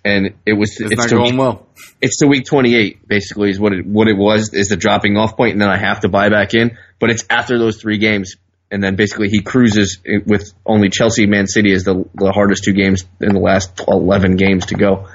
and 0.06 0.34
it 0.46 0.54
was 0.54 0.80
it's, 0.80 0.92
it's 0.92 0.98
not 0.98 1.10
going 1.10 1.38
well. 1.38 1.68
it's 2.02 2.18
to 2.18 2.28
week 2.28 2.46
28 2.46 3.08
basically 3.08 3.50
is 3.50 3.60
what 3.60 3.74
it 3.74 3.86
what 3.86 4.08
it 4.08 4.18
was 4.18 4.54
is 4.54 4.68
the 4.68 4.78
dropping 4.78 5.18
off 5.18 5.38
point, 5.38 5.54
and 5.54 5.62
then 5.62 5.70
I 5.70 5.78
have 5.78 6.02
to 6.02 6.10
buy 6.10 6.30
back 6.30 6.54
in. 6.54 6.78
But 7.00 7.10
it's 7.10 7.24
after 7.30 7.58
those 7.58 7.82
three 7.82 7.98
games. 7.98 8.36
And 8.72 8.84
then 8.84 8.96
basically 8.96 9.30
he 9.30 9.44
cruises 9.44 10.00
with 10.26 10.52
only 10.66 10.89
Chelsea, 10.89 11.28
Man 11.28 11.46
City 11.46 11.74
as 11.74 11.84
the, 11.84 12.10
the 12.16 12.32
hardest 12.32 12.63
two 12.63 12.74
games 12.74 13.04
in 13.22 13.36
the 13.36 13.39
last 13.39 13.84
11 13.88 14.36
games 14.36 14.66
to 14.68 14.76
go. 14.76 15.10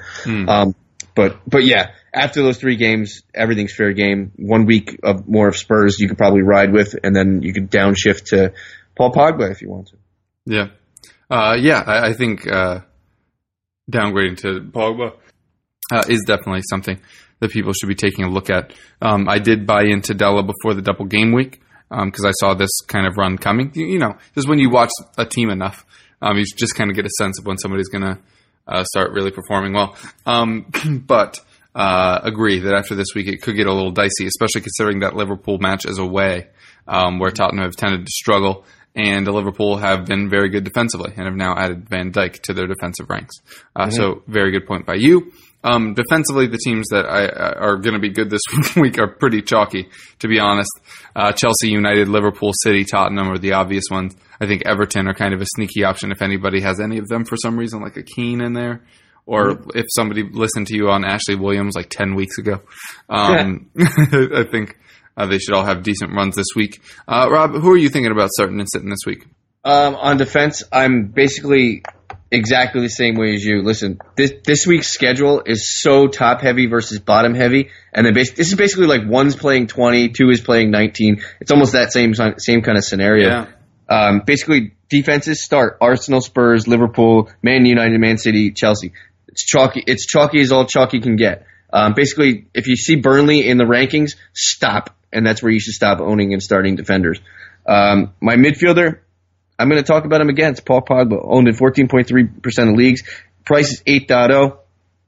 Um, 0.47 0.75
but 1.13 1.41
but 1.45 1.65
yeah, 1.65 1.87
after 2.13 2.41
those 2.41 2.57
three 2.57 2.77
games, 2.77 3.23
everything's 3.33 3.73
fair 3.75 3.91
game. 3.91 4.31
One 4.37 4.65
week 4.65 4.99
of 5.03 5.27
more 5.27 5.49
of 5.49 5.57
Spurs 5.57 5.99
you 5.99 6.07
could 6.07 6.17
probably 6.17 6.41
ride 6.41 6.71
with, 6.71 6.95
and 7.03 7.13
then 7.13 7.41
you 7.41 7.51
could 7.51 7.69
downshift 7.69 8.27
to 8.27 8.53
Paul 8.95 9.11
Pogba 9.11 9.51
if 9.51 9.61
you 9.61 9.69
want 9.69 9.87
to. 9.87 9.97
Yeah. 10.45 10.67
Uh, 11.29 11.57
yeah, 11.59 11.83
I, 11.85 12.07
I 12.07 12.13
think 12.13 12.47
uh, 12.47 12.79
downgrading 13.89 14.37
to 14.39 14.61
Pogba 14.61 15.13
uh, 15.91 16.03
is 16.07 16.23
definitely 16.25 16.61
something 16.69 16.99
that 17.39 17.51
people 17.51 17.73
should 17.73 17.87
be 17.87 17.95
taking 17.95 18.25
a 18.25 18.29
look 18.29 18.49
at. 18.49 18.73
Um, 19.01 19.27
I 19.29 19.39
did 19.39 19.65
buy 19.65 19.83
into 19.83 20.13
Dele 20.13 20.43
before 20.43 20.73
the 20.73 20.81
double 20.81 21.05
game 21.05 21.31
week 21.31 21.61
because 21.89 22.25
I 22.25 22.31
saw 22.39 22.53
this 22.53 22.69
kind 22.87 23.07
of 23.07 23.17
run 23.17 23.37
coming. 23.37 23.71
You, 23.73 23.85
you 23.85 23.99
know, 23.99 24.17
just 24.35 24.47
when 24.47 24.59
you 24.59 24.69
watch 24.69 24.91
a 25.17 25.25
team 25.25 25.49
enough, 25.49 25.85
um, 26.21 26.37
you 26.37 26.45
just 26.45 26.75
kind 26.75 26.89
of 26.89 26.95
get 26.95 27.05
a 27.05 27.09
sense 27.17 27.39
of 27.39 27.45
when 27.45 27.57
somebody's 27.57 27.87
going 27.89 28.03
to 28.03 28.19
uh, 28.67 28.83
start 28.83 29.11
really 29.11 29.31
performing 29.31 29.73
well. 29.73 29.95
Um, 30.25 30.71
but 31.07 31.39
uh, 31.73 32.19
agree 32.23 32.59
that 32.59 32.73
after 32.73 32.95
this 32.95 33.07
week 33.15 33.27
it 33.27 33.41
could 33.41 33.55
get 33.55 33.67
a 33.67 33.73
little 33.73 33.91
dicey, 33.91 34.25
especially 34.25 34.61
considering 34.61 34.99
that 34.99 35.15
Liverpool 35.15 35.57
match 35.59 35.85
is 35.85 35.97
away, 35.97 36.47
um, 36.87 37.19
where 37.19 37.31
Tottenham 37.31 37.63
have 37.63 37.75
tended 37.75 38.05
to 38.05 38.11
struggle, 38.11 38.65
and 38.99 39.27
Liverpool 39.27 39.77
have 39.77 40.05
been 40.05 40.29
very 40.29 40.49
good 40.49 40.63
defensively 40.63 41.13
and 41.15 41.25
have 41.25 41.35
now 41.35 41.55
added 41.57 41.87
Van 41.89 42.11
Dijk 42.11 42.41
to 42.43 42.53
their 42.53 42.67
defensive 42.67 43.09
ranks. 43.09 43.35
Uh, 43.75 43.89
So 43.89 44.23
very 44.27 44.51
good 44.51 44.65
point 44.67 44.85
by 44.85 44.95
you. 44.95 45.31
Um, 45.61 45.93
defensively, 45.93 46.47
the 46.47 46.57
teams 46.57 46.87
that 46.89 47.05
I, 47.05 47.27
are 47.27 47.75
going 47.77 47.93
to 47.93 47.99
be 47.99 48.09
good 48.09 48.29
this 48.29 48.41
week 48.77 48.97
are 48.97 49.07
pretty 49.09 49.41
chalky, 49.41 49.89
to 50.19 50.27
be 50.29 50.39
honest. 50.39 50.71
Uh, 51.15 51.33
Chelsea, 51.33 51.69
United, 51.69 52.07
Liverpool, 52.07 52.51
City, 52.63 52.85
Tottenham 52.85 53.29
are 53.29 53.37
the 53.37 53.53
obvious 53.53 53.83
ones. 53.91 54.15
I 54.39 54.47
think 54.47 54.61
Everton 54.65 55.07
are 55.09 55.13
kind 55.13 55.33
of 55.33 55.41
a 55.41 55.45
sneaky 55.55 55.83
option 55.83 56.11
if 56.13 56.21
anybody 56.21 56.61
has 56.61 56.79
any 56.79 56.97
of 56.97 57.07
them 57.09 57.25
for 57.25 57.35
some 57.35 57.57
reason, 57.59 57.81
like 57.81 57.97
a 57.97 58.03
Keane 58.03 58.39
in 58.39 58.53
there, 58.53 58.83
or 59.25 59.61
if 59.75 59.85
somebody 59.89 60.23
listened 60.23 60.67
to 60.67 60.75
you 60.77 60.89
on 60.89 61.03
Ashley 61.03 61.35
Williams 61.35 61.75
like 61.75 61.89
ten 61.89 62.15
weeks 62.15 62.37
ago. 62.37 62.61
Um, 63.09 63.69
I 63.79 64.45
think 64.49 64.77
uh, 65.19 65.25
they 65.25 65.37
should 65.37 65.53
all 65.53 65.65
have 65.65 65.83
decent 65.83 66.13
runs 66.15 66.35
this 66.35 66.47
week. 66.55 66.81
Uh, 67.07 67.27
Rob, 67.29 67.51
who 67.51 67.71
are 67.71 67.77
you 67.77 67.89
thinking 67.89 68.11
about 68.11 68.29
starting 68.29 68.59
and 68.59 68.69
sitting 68.71 68.89
this 68.89 69.05
week? 69.05 69.27
Um, 69.65 69.95
on 69.95 70.17
defense, 70.17 70.63
I'm 70.71 71.07
basically 71.07 71.83
exactly 72.31 72.81
the 72.81 72.89
same 72.89 73.15
way 73.15 73.33
as 73.33 73.43
you. 73.43 73.61
Listen, 73.61 73.99
this 74.15 74.33
this 74.45 74.65
week's 74.65 74.87
schedule 74.87 75.41
is 75.45 75.81
so 75.81 76.07
top 76.07 76.39
heavy 76.39 76.67
versus 76.67 76.99
bottom 76.99 77.35
heavy, 77.35 77.69
and 77.93 78.05
then 78.05 78.13
bas- 78.13 78.31
this 78.31 78.47
is 78.47 78.55
basically 78.55 78.87
like 78.87 79.01
one's 79.05 79.35
playing 79.35 79.67
20, 79.67 80.09
two 80.09 80.29
is 80.29 80.39
playing 80.39 80.71
19. 80.71 81.21
It's 81.41 81.51
almost 81.51 81.73
that 81.73 81.91
same 81.91 82.13
same 82.37 82.61
kind 82.61 82.77
of 82.77 82.85
scenario. 82.85 83.27
Yeah. 83.27 83.45
Um, 83.89 84.21
basically, 84.25 84.75
defenses 84.87 85.43
start 85.43 85.77
Arsenal, 85.81 86.21
Spurs, 86.21 86.67
Liverpool, 86.67 87.29
Man 87.43 87.65
United, 87.65 87.99
Man 87.99 88.17
City, 88.17 88.51
Chelsea. 88.51 88.93
It's 89.27 89.43
chalky. 89.43 89.83
It's 89.85 90.05
chalky 90.05 90.39
as 90.39 90.53
all 90.53 90.65
chalky 90.65 91.01
can 91.01 91.17
get. 91.17 91.45
Um, 91.71 91.93
basically, 91.93 92.47
if 92.53 92.67
you 92.67 92.75
see 92.75 92.95
Burnley 92.95 93.47
in 93.47 93.57
the 93.57 93.65
rankings, 93.65 94.15
stop, 94.33 94.95
and 95.11 95.25
that's 95.25 95.41
where 95.41 95.51
you 95.51 95.59
should 95.59 95.73
stop 95.73 95.99
owning 95.99 96.33
and 96.33 96.41
starting 96.41 96.75
defenders. 96.75 97.19
Um, 97.65 98.13
my 98.21 98.35
midfielder, 98.35 98.99
I'm 99.57 99.69
going 99.69 99.81
to 99.81 99.87
talk 99.87 100.05
about 100.05 100.21
him 100.21 100.29
again. 100.29 100.51
It's 100.51 100.59
Paul 100.59 100.81
Pogba, 100.81 101.19
owned 101.21 101.47
in 101.47 101.55
14.3% 101.55 102.69
of 102.69 102.75
leagues. 102.75 103.03
Price 103.45 103.71
is 103.71 103.83
8.0. 103.83 104.57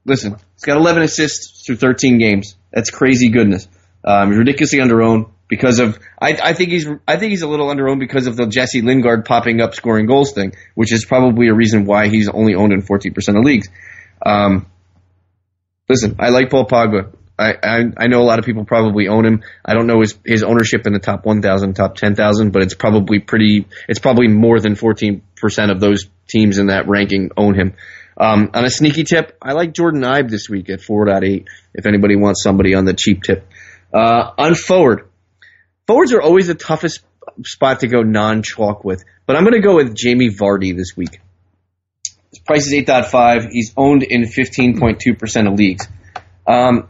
Listen, 0.04 0.36
he's 0.54 0.64
got 0.64 0.76
11 0.76 1.02
assists 1.02 1.64
through 1.64 1.76
13 1.76 2.18
games. 2.18 2.56
That's 2.72 2.90
crazy 2.90 3.28
goodness. 3.28 3.68
Um, 4.04 4.30
he's 4.30 4.38
ridiculously 4.38 4.80
underowned 4.80 5.30
because 5.48 5.78
of. 5.78 5.98
I, 6.20 6.30
I 6.42 6.52
think 6.54 6.70
he's. 6.70 6.88
I 7.06 7.18
think 7.18 7.30
he's 7.30 7.42
a 7.42 7.48
little 7.48 7.68
underowned 7.68 8.00
because 8.00 8.26
of 8.26 8.36
the 8.36 8.46
Jesse 8.46 8.82
Lingard 8.82 9.24
popping 9.24 9.60
up 9.60 9.74
scoring 9.74 10.06
goals 10.06 10.32
thing, 10.32 10.54
which 10.74 10.92
is 10.92 11.04
probably 11.04 11.48
a 11.48 11.54
reason 11.54 11.84
why 11.84 12.08
he's 12.08 12.28
only 12.28 12.56
owned 12.56 12.72
in 12.72 12.82
14% 12.82 13.38
of 13.38 13.44
leagues. 13.44 13.68
Um, 14.26 14.66
Listen, 15.92 16.16
I 16.18 16.30
like 16.30 16.48
Paul 16.48 16.66
Pogba. 16.66 17.12
I, 17.38 17.54
I 17.62 17.82
I 17.96 18.06
know 18.08 18.20
a 18.20 18.24
lot 18.24 18.38
of 18.38 18.44
people 18.44 18.64
probably 18.64 19.08
own 19.08 19.24
him. 19.24 19.42
I 19.64 19.74
don't 19.74 19.86
know 19.86 20.00
his 20.00 20.18
his 20.24 20.42
ownership 20.42 20.86
in 20.86 20.92
the 20.92 20.98
top 20.98 21.24
1,000, 21.24 21.74
top 21.74 21.96
10,000, 21.96 22.50
but 22.50 22.62
it's 22.62 22.74
probably 22.74 23.18
pretty. 23.18 23.66
It's 23.88 23.98
probably 23.98 24.28
more 24.28 24.60
than 24.60 24.74
14 24.74 25.22
percent 25.36 25.70
of 25.70 25.80
those 25.80 26.08
teams 26.28 26.58
in 26.58 26.66
that 26.66 26.88
ranking 26.88 27.30
own 27.36 27.54
him. 27.54 27.74
Um, 28.16 28.50
on 28.54 28.64
a 28.64 28.70
sneaky 28.70 29.04
tip, 29.04 29.36
I 29.40 29.52
like 29.52 29.72
Jordan 29.72 30.02
Ibe 30.02 30.30
this 30.30 30.48
week 30.48 30.68
at 30.68 30.80
4.8. 30.80 31.46
If 31.74 31.86
anybody 31.86 32.14
wants 32.14 32.42
somebody 32.42 32.74
on 32.74 32.84
the 32.84 32.94
cheap 32.94 33.22
tip, 33.22 33.48
uh, 33.92 34.32
on 34.36 34.54
forward, 34.54 35.08
forwards 35.86 36.12
are 36.12 36.20
always 36.20 36.46
the 36.46 36.54
toughest 36.54 37.00
spot 37.44 37.80
to 37.80 37.88
go 37.88 38.02
non 38.02 38.42
chalk 38.42 38.84
with, 38.84 39.02
but 39.26 39.36
I'm 39.36 39.44
going 39.44 39.54
to 39.54 39.66
go 39.66 39.76
with 39.76 39.96
Jamie 39.96 40.30
Vardy 40.30 40.76
this 40.76 40.96
week. 40.96 41.20
His 42.30 42.38
price 42.40 42.66
is 42.66 42.72
8.5. 42.72 43.48
He's 43.50 43.72
owned 43.76 44.02
in 44.02 44.22
15.2% 44.22 45.52
of 45.52 45.58
leagues. 45.58 45.86
Um, 46.46 46.88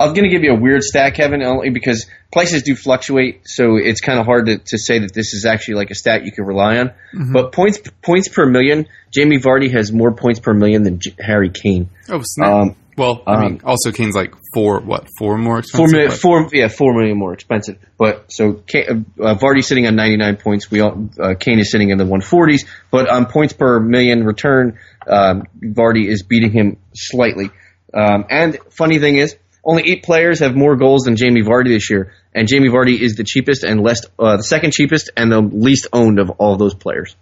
I'm 0.00 0.14
going 0.14 0.24
to 0.24 0.30
give 0.30 0.44
you 0.44 0.52
a 0.52 0.58
weird 0.60 0.82
stat, 0.82 1.14
Kevin, 1.14 1.42
only 1.42 1.70
because 1.70 2.06
prices 2.32 2.62
do 2.62 2.76
fluctuate, 2.76 3.40
so 3.48 3.76
it's 3.76 4.00
kind 4.00 4.20
of 4.20 4.26
hard 4.26 4.46
to, 4.46 4.58
to 4.58 4.78
say 4.78 5.00
that 5.00 5.12
this 5.12 5.34
is 5.34 5.44
actually 5.44 5.74
like 5.74 5.90
a 5.90 5.94
stat 5.96 6.24
you 6.24 6.30
can 6.32 6.44
rely 6.44 6.78
on. 6.78 6.92
But 7.32 7.52
points 7.52 7.80
points 8.02 8.28
per 8.28 8.46
million, 8.46 8.86
Jamie 9.12 9.38
Vardy 9.38 9.72
has 9.72 9.90
more 9.92 10.12
points 10.12 10.38
per 10.40 10.54
million 10.54 10.84
than 10.84 11.00
J- 11.00 11.16
Harry 11.18 11.50
Kane. 11.50 11.90
Oh, 12.08 12.20
snap. 12.22 12.48
Um, 12.52 12.76
well, 12.96 13.22
I 13.28 13.40
mean, 13.40 13.60
also 13.64 13.92
Kane's 13.92 14.14
like 14.16 14.34
four, 14.54 14.80
what, 14.80 15.06
four 15.18 15.38
more 15.38 15.60
expensive? 15.60 15.78
Four 15.78 15.88
million, 15.92 16.10
but- 16.10 16.18
four, 16.20 16.48
yeah, 16.52 16.68
four 16.68 16.94
million 16.94 17.16
more 17.16 17.32
expensive. 17.32 17.78
But 17.96 18.26
so 18.32 18.54
Kane, 18.54 19.06
uh, 19.20 19.34
Vardy's 19.36 19.66
sitting 19.68 19.86
on 19.86 19.94
99 19.96 20.36
points. 20.36 20.68
We 20.70 20.80
all, 20.80 21.08
uh, 21.20 21.34
Kane 21.38 21.58
is 21.60 21.70
sitting 21.70 21.90
in 21.90 21.98
the 21.98 22.04
140s. 22.04 22.66
But 22.90 23.08
on 23.08 23.26
points 23.26 23.52
per 23.52 23.78
million 23.80 24.24
return, 24.24 24.78
um, 25.08 25.44
Vardy 25.62 26.06
is 26.08 26.22
beating 26.24 26.50
him 26.52 26.76
slightly. 26.94 27.50
Um, 27.94 28.26
and 28.30 28.58
funny 28.70 28.98
thing 28.98 29.16
is, 29.16 29.36
only 29.68 29.82
eight 29.90 30.02
players 30.02 30.40
have 30.40 30.56
more 30.56 30.76
goals 30.76 31.02
than 31.02 31.14
Jamie 31.16 31.42
Vardy 31.42 31.68
this 31.68 31.90
year, 31.90 32.12
and 32.34 32.48
Jamie 32.48 32.70
Vardy 32.70 32.98
is 32.98 33.16
the 33.16 33.24
cheapest 33.24 33.64
and 33.64 33.82
less, 33.82 34.00
uh, 34.18 34.38
the 34.38 34.42
second 34.42 34.72
cheapest 34.72 35.10
and 35.14 35.30
the 35.30 35.40
least 35.42 35.88
owned 35.92 36.18
of 36.18 36.30
all 36.30 36.56
those 36.56 36.74
players. 36.74 37.14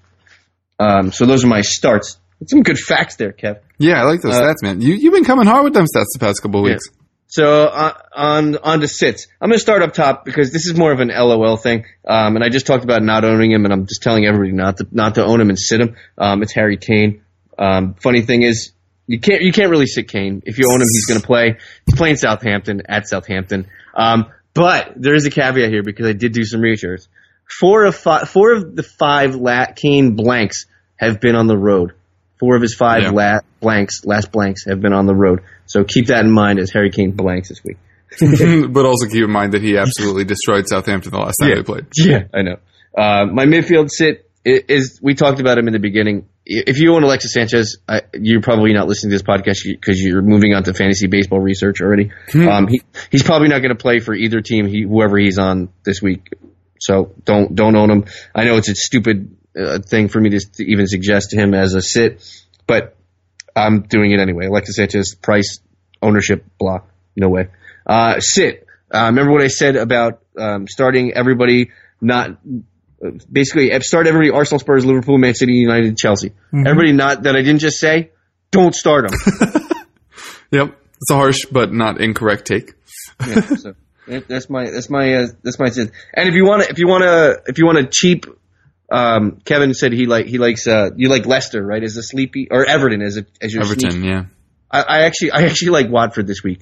Um, 0.78 1.10
so 1.10 1.26
those 1.26 1.42
are 1.44 1.48
my 1.48 1.62
starts. 1.62 2.18
Some 2.46 2.62
good 2.62 2.78
facts 2.78 3.16
there, 3.16 3.32
Kev. 3.32 3.60
Yeah, 3.78 4.00
I 4.00 4.04
like 4.04 4.20
those 4.22 4.34
Uh, 4.34 4.42
stats, 4.42 4.62
man. 4.62 4.80
You, 4.80 4.94
you've 4.94 5.12
been 5.12 5.24
coming 5.24 5.46
hard 5.46 5.64
with 5.64 5.74
them 5.74 5.86
stats 5.86 6.06
the 6.12 6.20
past 6.20 6.40
couple 6.40 6.60
of 6.60 6.64
weeks. 6.64 6.84
So 7.28 7.64
uh, 7.64 7.92
on 8.14 8.56
on 8.58 8.80
to 8.80 8.88
sits. 8.88 9.26
I'm 9.40 9.48
going 9.48 9.56
to 9.56 9.60
start 9.62 9.82
up 9.82 9.94
top 9.94 10.24
because 10.24 10.52
this 10.52 10.66
is 10.66 10.76
more 10.76 10.92
of 10.92 11.00
an 11.00 11.08
LOL 11.08 11.56
thing, 11.56 11.84
um, 12.06 12.36
and 12.36 12.44
I 12.44 12.50
just 12.50 12.66
talked 12.66 12.84
about 12.84 13.02
not 13.02 13.24
owning 13.24 13.50
him, 13.50 13.64
and 13.64 13.72
I'm 13.74 13.86
just 13.86 14.02
telling 14.02 14.24
everybody 14.24 14.52
not 14.52 14.76
to 14.76 14.86
not 14.92 15.16
to 15.16 15.24
own 15.24 15.40
him 15.40 15.48
and 15.48 15.58
sit 15.58 15.80
him. 15.80 15.96
Um, 16.16 16.42
it's 16.42 16.52
Harry 16.52 16.76
Kane. 16.76 17.22
Um, 17.58 17.94
funny 17.94 18.22
thing 18.22 18.42
is, 18.42 18.70
you 19.06 19.20
can't 19.20 19.42
you 19.42 19.52
can't 19.52 19.70
really 19.70 19.86
sit 19.86 20.08
Kane. 20.08 20.42
If 20.44 20.58
you 20.58 20.68
own 20.68 20.76
him, 20.80 20.88
he's 20.90 21.06
going 21.06 21.20
to 21.20 21.26
play. 21.26 21.56
He's 21.86 21.94
playing 21.96 22.16
Southampton 22.16 22.82
at 22.88 23.08
Southampton. 23.08 23.66
Um, 23.94 24.26
but 24.54 24.92
there 24.96 25.14
is 25.14 25.26
a 25.26 25.30
caveat 25.30 25.70
here 25.70 25.82
because 25.82 26.06
I 26.06 26.12
did 26.12 26.32
do 26.32 26.44
some 26.44 26.60
research. 26.60 27.02
Four 27.48 27.84
of 27.84 27.94
five, 27.94 28.28
four 28.28 28.52
of 28.54 28.74
the 28.74 28.82
five 28.82 29.36
lat 29.36 29.76
Kane 29.76 30.16
blanks 30.16 30.66
have 30.96 31.20
been 31.20 31.36
on 31.36 31.46
the 31.46 31.56
road. 31.56 31.92
Four 32.40 32.56
of 32.56 32.62
his 32.62 32.74
five 32.74 33.02
Yeah. 33.02 33.10
la- 33.10 33.40
blanks, 33.60 34.04
last 34.04 34.32
blanks, 34.32 34.64
have 34.66 34.80
been 34.80 34.92
on 34.92 35.06
the 35.06 35.14
road. 35.14 35.40
So 35.66 35.84
keep 35.84 36.06
that 36.08 36.24
in 36.24 36.30
mind 36.32 36.58
as 36.58 36.70
Harry 36.72 36.90
Kane 36.90 37.12
blanks 37.12 37.48
this 37.48 37.62
week. 37.64 37.76
but 38.70 38.84
also 38.86 39.06
keep 39.06 39.24
in 39.24 39.30
mind 39.30 39.52
that 39.52 39.62
he 39.62 39.76
absolutely 39.76 40.24
destroyed 40.24 40.66
Southampton 40.68 41.12
the 41.12 41.18
last 41.18 41.36
time 41.40 41.54
they 41.54 41.62
played. 41.62 41.86
Yeah, 41.96 42.24
I 42.34 42.42
know. 42.42 42.56
Uh, 42.96 43.26
my 43.26 43.44
midfield 43.46 43.88
sit 43.90 44.28
i- 44.46 44.62
is, 44.68 44.98
we 45.02 45.14
talked 45.14 45.40
about 45.40 45.58
him 45.58 45.66
in 45.66 45.72
the 45.72 45.78
beginning. 45.78 46.26
If 46.48 46.78
you 46.78 46.94
own 46.94 47.02
Alexis 47.02 47.32
Sanchez, 47.32 47.78
I, 47.88 48.02
you're 48.14 48.40
probably 48.40 48.72
not 48.72 48.86
listening 48.86 49.10
to 49.10 49.14
this 49.16 49.22
podcast 49.22 49.58
because 49.64 50.00
you're 50.00 50.22
moving 50.22 50.54
on 50.54 50.62
to 50.62 50.72
fantasy 50.74 51.08
baseball 51.08 51.40
research 51.40 51.80
already. 51.80 52.12
Um, 52.34 52.68
he, 52.68 52.82
he's 53.10 53.24
probably 53.24 53.48
not 53.48 53.58
going 53.58 53.70
to 53.70 53.82
play 53.82 53.98
for 53.98 54.14
either 54.14 54.40
team, 54.40 54.66
he, 54.66 54.82
whoever 54.82 55.18
he's 55.18 55.38
on 55.38 55.70
this 55.82 56.00
week. 56.00 56.32
So 56.80 57.14
don't 57.24 57.54
don't 57.54 57.74
own 57.74 57.90
him. 57.90 58.04
I 58.34 58.44
know 58.44 58.56
it's 58.58 58.68
a 58.68 58.74
stupid 58.76 59.36
uh, 59.58 59.78
thing 59.80 60.08
for 60.08 60.20
me 60.20 60.30
to, 60.30 60.38
to 60.38 60.64
even 60.64 60.86
suggest 60.86 61.30
to 61.30 61.36
him 61.36 61.52
as 61.52 61.74
a 61.74 61.82
sit, 61.82 62.22
but 62.66 62.96
I'm 63.56 63.82
doing 63.82 64.12
it 64.12 64.20
anyway. 64.20 64.46
Alexis 64.46 64.76
Sanchez, 64.76 65.14
price, 65.14 65.60
ownership, 66.02 66.44
blah, 66.58 66.80
no 67.16 67.28
way. 67.28 67.48
Uh, 67.86 68.20
sit. 68.20 68.66
Uh, 68.94 69.06
remember 69.06 69.32
what 69.32 69.42
I 69.42 69.48
said 69.48 69.74
about 69.74 70.22
um, 70.38 70.68
starting 70.68 71.12
everybody 71.14 71.70
not 72.00 72.38
basically 73.30 73.78
start 73.80 74.06
everybody 74.06 74.30
Arsenal, 74.30 74.58
Spurs, 74.58 74.84
Liverpool, 74.84 75.18
Man 75.18 75.34
City, 75.34 75.54
United, 75.54 75.96
Chelsea. 75.96 76.32
Everybody 76.52 76.92
not 76.92 77.24
that 77.24 77.36
I 77.36 77.42
didn't 77.42 77.60
just 77.60 77.78
say. 77.78 78.10
Don't 78.50 78.74
start 78.74 79.10
them. 79.10 79.62
Yep. 80.50 80.76
It's 81.00 81.10
a 81.10 81.14
harsh 81.14 81.46
but 81.50 81.72
not 81.72 82.00
incorrect 82.00 82.46
take. 82.46 82.74
yeah, 83.26 83.40
so 83.40 83.74
that's 84.06 84.48
my 84.48 84.70
that's 84.70 84.88
my 84.88 85.14
uh, 85.14 85.26
that's 85.42 85.58
my 85.58 85.68
sit. 85.68 85.90
And 86.14 86.28
if 86.28 86.34
you 86.34 86.44
want 86.44 86.62
to 86.62 86.70
if 86.70 86.78
you 86.78 86.86
want 86.86 87.02
to 87.02 87.42
if 87.50 87.58
you 87.58 87.66
want 87.66 87.78
a 87.78 87.86
cheap, 87.86 88.26
um, 88.90 89.40
Kevin 89.44 89.74
said 89.74 89.92
he 89.92 90.06
like 90.06 90.26
he 90.26 90.38
likes 90.38 90.66
uh 90.66 90.90
you 90.96 91.08
like 91.08 91.26
Leicester 91.26 91.62
right 91.62 91.82
as 91.82 91.96
a 91.96 92.02
sleepy 92.02 92.48
or 92.50 92.64
Everton 92.64 93.02
as 93.02 93.18
a 93.18 93.26
as 93.42 93.52
your 93.52 93.64
Everton, 93.64 94.04
yeah. 94.04 94.24
I, 94.70 94.82
I 94.82 94.98
actually 95.02 95.32
I 95.32 95.42
actually 95.42 95.70
like 95.70 95.90
Watford 95.90 96.26
this 96.26 96.42
week. 96.42 96.60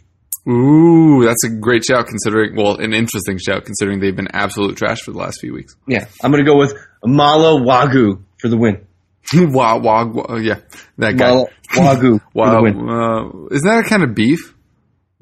Ooh, 0.48 1.24
that's 1.24 1.44
a 1.44 1.50
great 1.50 1.84
shout 1.84 2.06
considering, 2.06 2.54
well, 2.56 2.76
an 2.76 2.92
interesting 2.92 3.38
shout 3.38 3.64
considering 3.64 4.00
they've 4.00 4.14
been 4.16 4.28
absolute 4.32 4.76
trash 4.76 5.00
for 5.02 5.12
the 5.12 5.18
last 5.18 5.40
few 5.40 5.52
weeks. 5.54 5.74
Yeah, 5.88 6.06
I'm 6.22 6.30
gonna 6.30 6.44
go 6.44 6.58
with 6.58 6.74
Molla 7.04 7.60
Wagué 7.60 8.22
for 8.40 8.48
the 8.48 8.56
win. 8.56 8.86
wow, 9.34 9.78
wow, 9.78 10.06
wow, 10.06 10.36
yeah. 10.36 10.60
That 10.98 11.16
guy. 11.16 11.30
Molla 11.30 11.46
Wagué 11.74 12.00
for 12.10 12.10
the 12.10 12.20
Wow, 12.34 12.62
win. 12.62 12.88
uh, 12.88 13.54
isn't 13.54 13.66
that 13.68 13.84
a 13.86 13.88
kind 13.88 14.02
of 14.02 14.14
beef? 14.14 14.54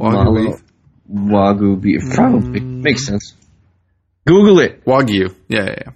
Wagyu 0.01 0.13
Malo 0.25 0.35
beef? 0.51 0.63
Wagyu 1.13 1.81
beef 1.81 2.01
probably 2.15 2.61
makes 2.61 3.07
sense. 3.07 3.35
Google 4.27 4.59
it. 4.61 4.85
Wagyu. 4.85 5.35
Yeah, 5.49 5.65
yeah, 5.67 5.75
yeah. 5.87 5.93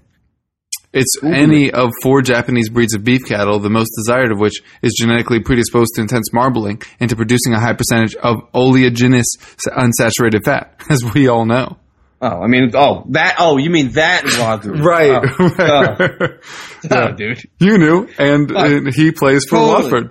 It's 0.96 1.22
any 1.22 1.70
of 1.70 1.90
four 2.02 2.22
Japanese 2.22 2.70
breeds 2.70 2.94
of 2.94 3.04
beef 3.04 3.26
cattle, 3.26 3.58
the 3.58 3.68
most 3.68 3.90
desired 3.98 4.32
of 4.32 4.38
which 4.38 4.62
is 4.80 4.94
genetically 4.98 5.40
predisposed 5.40 5.90
to 5.96 6.00
intense 6.00 6.32
marbling 6.32 6.80
and 6.98 7.10
to 7.10 7.16
producing 7.16 7.52
a 7.52 7.60
high 7.60 7.74
percentage 7.74 8.14
of 8.14 8.50
oleaginous 8.54 9.26
unsaturated 9.66 10.44
fat, 10.44 10.80
as 10.90 11.04
we 11.12 11.28
all 11.28 11.44
know. 11.44 11.76
Oh, 12.22 12.40
I 12.40 12.46
mean, 12.46 12.70
oh 12.74 13.04
that. 13.10 13.36
Oh, 13.38 13.58
you 13.58 13.68
mean 13.68 13.92
that 13.92 14.24
Wagyu? 14.24 14.82
Right. 14.82 15.22
Oh, 15.38 16.38
oh, 16.90 17.08
oh 17.10 17.12
dude. 17.12 17.42
you 17.58 17.76
knew, 17.76 18.08
and, 18.18 18.50
and 18.50 18.94
he 18.94 19.12
plays 19.12 19.44
for 19.44 19.56
Totally. 19.56 19.82
Watford. 19.82 20.10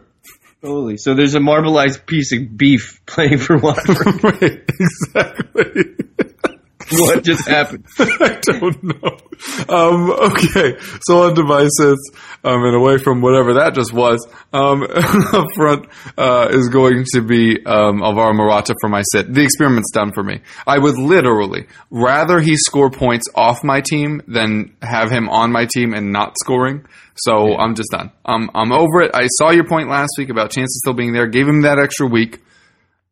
Totally. 0.61 0.97
So 0.97 1.15
there's 1.15 1.33
a 1.33 1.39
marbleized 1.39 2.05
piece 2.05 2.31
of 2.31 2.55
beef 2.55 3.01
playing 3.07 3.39
for 3.39 3.57
Watford. 3.57 4.23
right, 4.23 4.69
exactly. 4.69 5.95
what 6.91 7.23
just 7.23 7.47
happened? 7.47 7.85
I 7.99 8.39
don't 8.43 8.83
know. 8.83 9.17
Um, 9.67 10.11
okay, 10.11 10.77
so 11.01 11.23
on 11.23 11.33
devices, 11.33 12.11
um, 12.43 12.63
and 12.63 12.75
away 12.75 12.97
from 12.97 13.21
whatever 13.21 13.55
that 13.55 13.73
just 13.73 13.91
was, 13.91 14.27
um, 14.53 14.83
up 15.33 15.47
front 15.55 15.87
uh, 16.17 16.47
is 16.51 16.69
going 16.69 17.05
to 17.13 17.21
be 17.21 17.65
um, 17.65 18.03
Alvaro 18.03 18.33
Morata 18.33 18.75
for 18.79 18.87
my 18.87 19.01
sit. 19.11 19.33
The 19.33 19.41
experiment's 19.41 19.91
done 19.91 20.11
for 20.13 20.23
me. 20.23 20.41
I 20.67 20.77
would 20.77 20.97
literally 20.97 21.67
rather 21.89 22.39
he 22.39 22.55
score 22.55 22.91
points 22.91 23.27
off 23.33 23.63
my 23.63 23.81
team 23.81 24.21
than 24.27 24.75
have 24.81 25.09
him 25.09 25.27
on 25.29 25.51
my 25.51 25.65
team 25.65 25.93
and 25.93 26.11
not 26.11 26.35
scoring. 26.39 26.85
So 27.15 27.55
I'm 27.55 27.75
just 27.75 27.89
done. 27.91 28.11
I'm 28.25 28.49
I'm 28.53 28.71
over 28.71 29.01
it. 29.01 29.11
I 29.13 29.27
saw 29.37 29.49
your 29.49 29.65
point 29.65 29.89
last 29.89 30.11
week 30.17 30.29
about 30.29 30.51
chances 30.51 30.79
still 30.83 30.93
being 30.93 31.13
there. 31.13 31.27
Gave 31.27 31.47
him 31.47 31.61
that 31.61 31.79
extra 31.79 32.07
week 32.07 32.41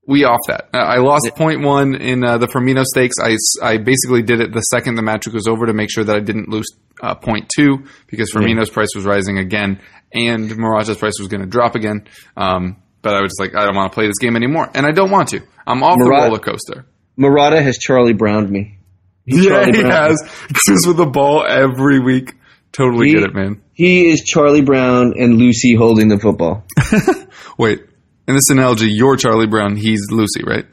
we 0.06 0.26
off 0.26 0.40
that. 0.48 0.70
Uh, 0.74 0.78
I 0.78 0.98
lost 0.98 1.30
point 1.36 1.62
one 1.62 1.96
in 1.96 2.24
uh, 2.26 2.38
the 2.38 2.48
Firmino 2.48 2.84
stakes. 2.84 3.16
I, 3.22 3.38
I 3.66 3.78
basically 3.78 4.22
did 4.22 4.42
it 4.42 4.52
the 4.54 4.62
second 4.62 4.96
the 4.96 5.02
match 5.02 5.28
was 5.28 5.48
over 5.48 5.66
to 5.68 5.74
make 5.74 5.90
sure 5.92 6.04
that 6.04 6.16
I 6.16 6.20
didn't 6.20 6.50
lose 6.50 6.68
uh, 7.02 7.16
point 7.16 7.50
two 7.56 7.86
because 8.08 8.32
Firmino's 8.34 8.70
price 8.70 8.90
was 8.96 9.06
rising 9.06 9.38
again 9.38 9.80
and 10.14 10.56
Morata's 10.58 10.98
price 10.98 11.14
was 11.20 11.28
going 11.28 11.42
to 11.42 11.48
drop 11.48 11.76
again. 11.76 12.06
Um, 12.38 12.78
but 13.02 13.16
I 13.16 13.22
was 13.22 13.32
just 13.32 13.40
like, 13.40 13.56
I 13.56 13.66
don't 13.66 13.76
want 13.76 13.92
to 13.92 13.96
play 13.96 14.08
this 14.08 14.20
game 14.20 14.36
anymore, 14.36 14.70
and 14.74 14.86
I 14.86 14.92
don't 14.92 15.12
want 15.12 15.30
to. 15.30 15.42
I'm 15.68 15.84
off 15.84 15.98
the 15.98 16.10
roller 16.10 16.40
coaster. 16.40 16.86
Morata 17.18 17.62
has 17.62 17.78
Charlie 17.78 18.14
Browned 18.14 18.50
me. 18.50 18.80
Yeah, 19.26 19.50
Charlie 19.50 19.72
he 19.78 19.82
Brown. 19.84 19.92
has. 20.10 20.22
Just 20.66 20.88
with 20.88 20.98
the 20.98 21.06
ball 21.06 21.46
every 21.48 22.00
week. 22.00 22.34
Totally 22.72 23.08
He- 23.08 23.14
get 23.14 23.24
it, 23.24 23.34
man. 23.36 23.62
He 23.74 24.12
is 24.12 24.22
Charlie 24.24 24.62
Brown 24.62 25.14
and 25.18 25.38
Lucy 25.38 25.74
holding 25.76 26.08
the 26.08 26.20
football. 26.20 26.64
Wait, 27.58 27.82
in 28.28 28.36
this 28.36 28.50
analogy, 28.50 28.92
you're 28.92 29.18
Charlie 29.18 29.48
Brown. 29.48 29.76
He's 29.76 30.12
Lucy, 30.12 30.44
right? 30.46 30.66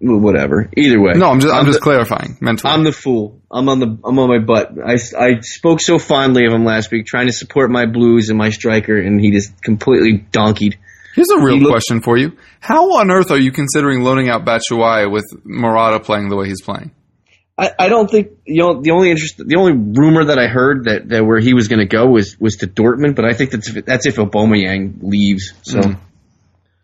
Well, 0.00 0.18
Whatever. 0.18 0.68
Either 0.76 1.00
way. 1.00 1.12
No, 1.14 1.30
I'm 1.30 1.40
just 1.40 1.52
I'm, 1.52 1.64
just 1.64 1.78
the, 1.78 1.82
clarifying 1.82 2.36
mentally. 2.40 2.72
I'm 2.72 2.84
the 2.84 2.92
fool. 2.92 3.40
I'm 3.50 3.68
on 3.68 3.78
the. 3.78 3.98
I'm 4.04 4.18
on 4.18 4.28
my 4.28 4.38
butt. 4.38 4.72
I, 4.84 4.98
I 5.18 5.40
spoke 5.40 5.80
so 5.80 5.98
fondly 5.98 6.44
of 6.44 6.52
him 6.52 6.64
last 6.64 6.90
week, 6.90 7.06
trying 7.06 7.26
to 7.26 7.32
support 7.32 7.70
my 7.70 7.86
Blues 7.86 8.28
and 8.28 8.38
my 8.38 8.50
striker, 8.50 8.96
and 8.96 9.20
he 9.20 9.30
just 9.30 9.62
completely 9.62 10.26
donkeyed. 10.30 10.74
Here's 11.14 11.30
a 11.30 11.40
real 11.40 11.58
He 11.58 11.66
question 11.66 12.02
for 12.02 12.16
you. 12.16 12.36
How 12.60 12.98
on 12.98 13.10
earth 13.10 13.30
are 13.30 13.38
you 13.38 13.52
considering 13.52 14.02
loaning 14.02 14.28
out 14.28 14.44
Batshuayi 14.44 15.10
with 15.10 15.24
Morata 15.44 16.00
playing 16.00 16.28
the 16.28 16.36
way 16.36 16.48
he's 16.48 16.62
playing? 16.62 16.90
I, 17.56 17.70
I 17.78 17.88
don't 17.88 18.10
think 18.10 18.28
you 18.46 18.62
know 18.62 18.80
the 18.80 18.92
only 18.92 19.10
interest, 19.10 19.36
the 19.36 19.56
only 19.56 19.72
rumor 19.72 20.24
that 20.24 20.38
I 20.38 20.48
heard 20.48 20.84
that, 20.84 21.08
that 21.08 21.24
where 21.24 21.38
he 21.38 21.54
was 21.54 21.68
going 21.68 21.80
to 21.80 21.86
go 21.86 22.06
was 22.06 22.38
was 22.38 22.56
to 22.56 22.66
Dortmund, 22.66 23.14
but 23.14 23.24
I 23.24 23.34
think 23.34 23.50
that's 23.50 23.68
if, 23.68 23.84
that's 23.84 24.06
if 24.06 24.16
Aubameyang 24.16 25.02
leaves. 25.02 25.52
So, 25.62 25.80
mm-hmm. 25.80 26.02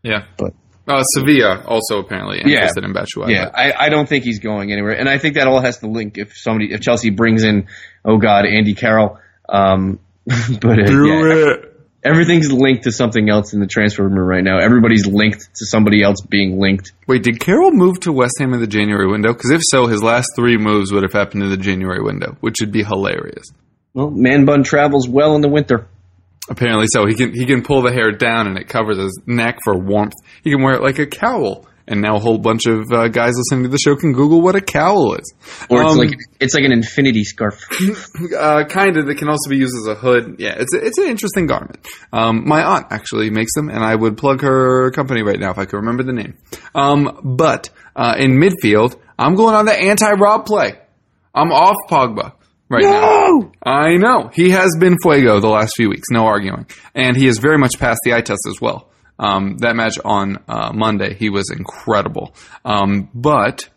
Yeah. 0.03 0.25
but 0.37 0.53
Uh, 0.87 1.03
Sevilla 1.03 1.63
also 1.67 1.99
apparently 1.99 2.39
Yeah. 2.39 2.61
interested 2.61 2.85
in 2.85 2.95
Batshuayi. 2.95 3.31
Yeah, 3.31 3.51
I, 3.55 3.73
I 3.87 3.89
don't 3.91 4.09
think 4.09 4.25
he's 4.25 4.39
going 4.41 4.73
anywhere, 4.73 4.93
and 4.99 5.09
I 5.09 5.19
think 5.19 5.35
that 5.35 5.47
all 5.47 5.61
has 5.61 5.79
to 5.81 5.87
link 5.87 6.17
if 6.17 6.33
somebody 6.37 6.73
if 6.73 6.81
Chelsea 6.81 7.11
brings 7.11 7.43
in 7.45 7.67
oh 8.07 8.17
god 8.17 8.47
Andy 8.47 8.75
Carroll, 8.75 9.19
um, 9.49 9.99
but 10.27 10.79
uh, 10.79 10.87
Do 10.87 11.07
yeah, 11.07 11.53
it. 11.55 11.75
everything's 12.05 12.51
linked 12.51 12.85
to 12.85 12.93
something 12.93 13.29
else 13.29 13.53
in 13.53 13.61
the 13.61 13.67
transfer 13.67 14.03
room 14.09 14.19
right 14.19 14.43
now. 14.43 14.59
Everybody's 14.59 15.07
linked 15.07 15.41
to 15.57 15.67
somebody 15.67 16.03
else 16.03 16.23
being 16.23 16.59
linked. 16.59 16.93
Wait, 17.07 17.23
did 17.23 17.39
Carroll 17.41 17.73
move 17.73 18.01
to 18.01 18.13
West 18.13 18.37
Ham 18.39 18.55
in 18.55 18.61
the 18.61 18.67
January 18.67 19.07
window? 19.11 19.33
Because 19.35 19.51
if 19.51 19.61
so, 19.71 19.87
his 19.89 20.03
last 20.03 20.29
three 20.37 20.57
moves 20.57 20.91
would 20.93 21.03
have 21.03 21.13
happened 21.13 21.43
in 21.43 21.51
the 21.51 21.57
January 21.59 22.03
window, 22.03 22.37
which 22.41 22.57
would 22.61 22.73
be 22.73 22.83
hilarious. 22.83 23.45
Well, 23.95 24.11
man 24.11 24.45
bun 24.47 24.63
travels 24.63 25.07
well 25.09 25.35
in 25.35 25.41
the 25.43 25.49
winter. 25.51 25.87
Apparently 26.51 26.87
so. 26.93 27.07
He 27.07 27.15
can 27.15 27.35
he 27.35 27.45
can 27.47 27.63
pull 27.63 27.83
the 27.83 27.93
hair 27.93 28.11
down 28.13 28.47
and 28.47 28.57
it 28.59 28.69
covers 28.69 28.99
his 28.99 29.21
neck 29.27 29.59
for 29.65 29.77
warmth. 29.79 30.15
He 30.43 30.51
can 30.51 30.63
wear 30.63 30.75
it 30.75 30.83
like 30.83 30.99
a 30.99 31.07
cowl. 31.07 31.67
And 31.91 32.03
now 32.03 32.17
a 32.17 32.19
whole 32.19 32.37
bunch 32.37 32.67
of 32.67 32.85
uh, 32.93 33.09
guys 33.09 33.33
listening 33.35 33.63
to 33.63 33.71
the 33.71 33.79
show 33.79 33.97
can 33.97 34.13
Google 34.13 34.43
what 34.43 34.55
a 34.55 34.61
cowl 34.61 35.15
is. 35.15 35.33
Or 35.71 35.81
it's 35.83 35.93
Um, 35.93 35.97
like 35.99 36.11
it's 36.39 36.53
like 36.55 36.65
an 36.65 36.73
infinity 36.73 37.25
scarf. 37.25 37.59
uh, 38.39 38.65
kind 38.69 38.99
of. 38.99 39.07
That 39.07 39.15
can 39.17 39.31
also 39.31 39.49
be 39.49 39.57
used 39.57 39.75
as 39.75 39.87
a 39.87 39.95
hood. 39.95 40.37
Yeah, 40.39 40.55
it's 40.59 40.75
a, 40.75 40.85
it's 40.85 40.99
an 40.99 41.07
interesting 41.09 41.47
garment. 41.47 41.79
Um, 42.13 42.47
my 42.47 42.63
aunt 42.63 42.89
actually 42.91 43.31
makes 43.31 43.55
them, 43.55 43.71
and 43.71 43.83
I 43.83 43.95
would 43.95 44.19
plug 44.19 44.43
her 44.43 44.91
company 44.91 45.23
right 45.23 45.41
now 45.41 45.51
if 45.51 45.57
I 45.57 45.65
could 45.65 45.77
remember 45.79 46.03
the 46.03 46.13
name. 46.13 46.37
Um, 46.75 47.21
but 47.25 47.71
uh, 47.97 48.17
in 48.19 48.33
midfield, 48.33 48.97
I'm 49.19 49.35
going 49.35 49.55
on 49.55 49.65
the 49.65 49.73
anti-Rob 49.75 50.45
play. 50.45 50.79
I'm 51.35 51.53
off 51.53 51.77
Pogba 51.89 52.33
right 52.69 52.85
now. 52.85 53.53
I 53.63 53.97
know 53.97 54.31
he 54.33 54.51
has 54.51 54.77
been 54.79 54.97
fuego 55.03 55.41
the 55.41 55.49
last 55.49 55.75
few 55.77 55.89
weeks, 55.89 56.09
no 56.11 56.27
arguing, 56.27 56.67
and 56.95 57.17
he 57.17 57.27
has 57.27 57.39
very 57.39 57.59
much 57.59 57.79
passed 57.79 58.01
the 58.05 58.15
eye 58.15 58.23
test 58.23 58.47
as 58.49 58.61
well. 58.61 58.89
Um, 59.19 59.57
that 59.59 59.75
match 59.75 59.99
on 60.05 60.39
uh, 60.49 60.73
Monday, 60.73 61.15
he 61.15 61.29
was 61.29 61.51
incredible. 61.51 62.35
Um, 62.65 63.09
but 63.15 63.69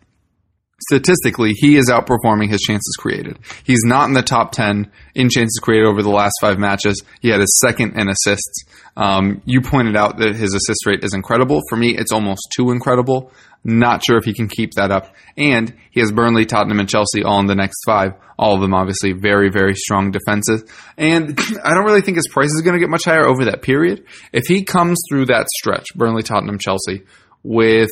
statistically, 0.88 1.52
he 1.52 1.76
is 1.76 1.90
outperforming 1.90 2.48
his 2.48 2.60
chances 2.60 2.96
created. 2.98 3.38
He's 3.64 3.82
not 3.84 4.08
in 4.08 4.14
the 4.14 4.22
top 4.22 4.52
10 4.52 4.90
in 5.14 5.28
chances 5.30 5.58
created 5.62 5.86
over 5.86 6.02
the 6.02 6.10
last 6.10 6.34
five 6.40 6.58
matches. 6.58 7.02
He 7.20 7.28
had 7.28 7.40
his 7.40 7.58
second 7.60 7.98
in 7.98 8.08
assists. 8.08 8.64
Um, 8.96 9.42
you 9.44 9.60
pointed 9.60 9.96
out 9.96 10.18
that 10.18 10.36
his 10.36 10.54
assist 10.54 10.86
rate 10.86 11.02
is 11.02 11.14
incredible. 11.14 11.60
For 11.68 11.76
me, 11.76 11.96
it's 11.96 12.12
almost 12.12 12.52
too 12.54 12.70
incredible. 12.70 13.32
Not 13.64 14.04
sure 14.04 14.18
if 14.18 14.24
he 14.24 14.34
can 14.34 14.48
keep 14.48 14.72
that 14.72 14.90
up. 14.90 15.14
And 15.36 15.72
he 15.90 16.00
has 16.00 16.10
Burnley, 16.10 16.46
Tottenham, 16.46 16.80
and 16.80 16.88
Chelsea 16.88 17.22
all 17.22 17.38
in 17.38 17.46
the 17.46 17.54
next 17.54 17.82
five. 17.86 18.14
All 18.38 18.56
of 18.56 18.60
them 18.60 18.74
obviously 18.74 19.12
very, 19.12 19.50
very 19.50 19.74
strong 19.74 20.10
defenses. 20.10 20.64
And 20.98 21.38
I 21.64 21.74
don't 21.74 21.84
really 21.84 22.00
think 22.00 22.16
his 22.16 22.28
price 22.28 22.50
is 22.50 22.62
going 22.62 22.74
to 22.74 22.80
get 22.80 22.90
much 22.90 23.04
higher 23.04 23.26
over 23.26 23.44
that 23.44 23.62
period. 23.62 24.04
If 24.32 24.44
he 24.46 24.64
comes 24.64 25.00
through 25.08 25.26
that 25.26 25.46
stretch, 25.58 25.86
Burnley, 25.94 26.22
Tottenham, 26.22 26.58
Chelsea, 26.58 27.04
with 27.44 27.90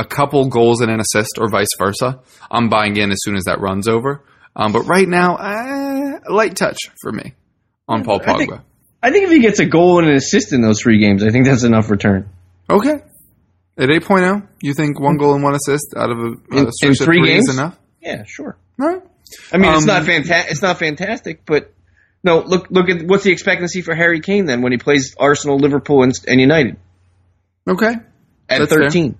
a 0.00 0.04
couple 0.04 0.48
goals 0.48 0.80
and 0.80 0.90
an 0.90 1.00
assist, 1.00 1.38
or 1.38 1.48
vice 1.50 1.68
versa, 1.78 2.20
I'm 2.50 2.68
buying 2.68 2.96
in 2.96 3.10
as 3.10 3.18
soon 3.22 3.36
as 3.36 3.44
that 3.44 3.60
runs 3.60 3.86
over. 3.88 4.24
Um, 4.56 4.72
but 4.72 4.82
right 4.82 5.06
now, 5.08 5.36
uh, 5.36 6.18
light 6.32 6.56
touch 6.56 6.78
for 7.00 7.12
me 7.12 7.34
on 7.88 8.04
Paul 8.04 8.20
I 8.24 8.36
think- 8.38 8.50
Pogba. 8.52 8.62
I 9.02 9.10
think 9.10 9.24
if 9.24 9.30
he 9.30 9.38
gets 9.40 9.60
a 9.60 9.64
goal 9.66 9.98
and 9.98 10.08
an 10.08 10.14
assist 10.14 10.52
in 10.52 10.60
those 10.60 10.80
three 10.82 10.98
games, 11.00 11.22
I 11.24 11.30
think 11.30 11.46
that's 11.46 11.62
enough 11.64 11.88
return. 11.90 12.28
Okay. 12.68 12.96
At 13.78 13.88
8.0, 13.88 14.46
you 14.60 14.74
think 14.74 15.00
one 15.00 15.16
goal 15.16 15.32
and 15.34 15.42
one 15.42 15.54
assist 15.54 15.94
out 15.96 16.10
of 16.10 16.18
a, 16.18 16.26
In- 16.26 16.38
a 16.52 16.58
in 16.58 16.70
three 16.82 16.94
three 16.94 17.26
games? 17.26 17.48
is 17.48 17.54
enough? 17.56 17.78
Yeah, 18.02 18.24
sure. 18.26 18.58
All 18.78 18.86
right. 18.88 19.02
I 19.52 19.56
mean, 19.58 19.70
it's 19.72 19.82
Um, 19.82 19.86
not 19.86 20.04
fantastic. 20.04 20.50
It's 20.52 20.60
not 20.60 20.78
fantastic, 20.78 21.46
but 21.46 21.72
no. 22.22 22.40
Look, 22.40 22.66
look 22.70 22.90
at 22.90 23.06
what's 23.06 23.24
the 23.24 23.30
expectancy 23.32 23.80
for 23.80 23.94
Harry 23.94 24.20
Kane 24.20 24.44
then 24.44 24.60
when 24.60 24.72
he 24.72 24.78
plays 24.78 25.14
Arsenal, 25.18 25.56
Liverpool, 25.58 26.02
and, 26.02 26.12
and 26.28 26.38
United 26.40 26.76
Okay. 27.68 27.92
at 28.50 28.58
That's 28.58 28.70
thirteen. 28.72 29.12
Yeah. 29.12 29.18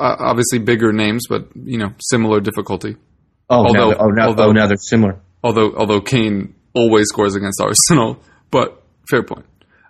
Uh, 0.00 0.16
obviously 0.18 0.58
bigger 0.58 0.92
names, 0.92 1.26
but 1.28 1.48
you 1.54 1.78
know 1.78 1.92
similar 2.00 2.40
difficulty. 2.40 2.96
Oh, 3.48 3.66
Although- 3.66 3.72
now, 3.72 3.88
they're- 3.88 3.96
oh, 4.00 4.06
now, 4.08 4.26
although- 4.28 4.48
oh, 4.48 4.52
now 4.52 4.66
they're 4.66 4.76
similar. 4.76 5.20
Although 5.44 5.74
although 5.76 6.00
Kane 6.00 6.54
always 6.74 7.06
scores 7.08 7.34
against 7.34 7.60
Arsenal, 7.60 8.18
but 8.50 8.82
fair 9.10 9.22
point. 9.22 9.46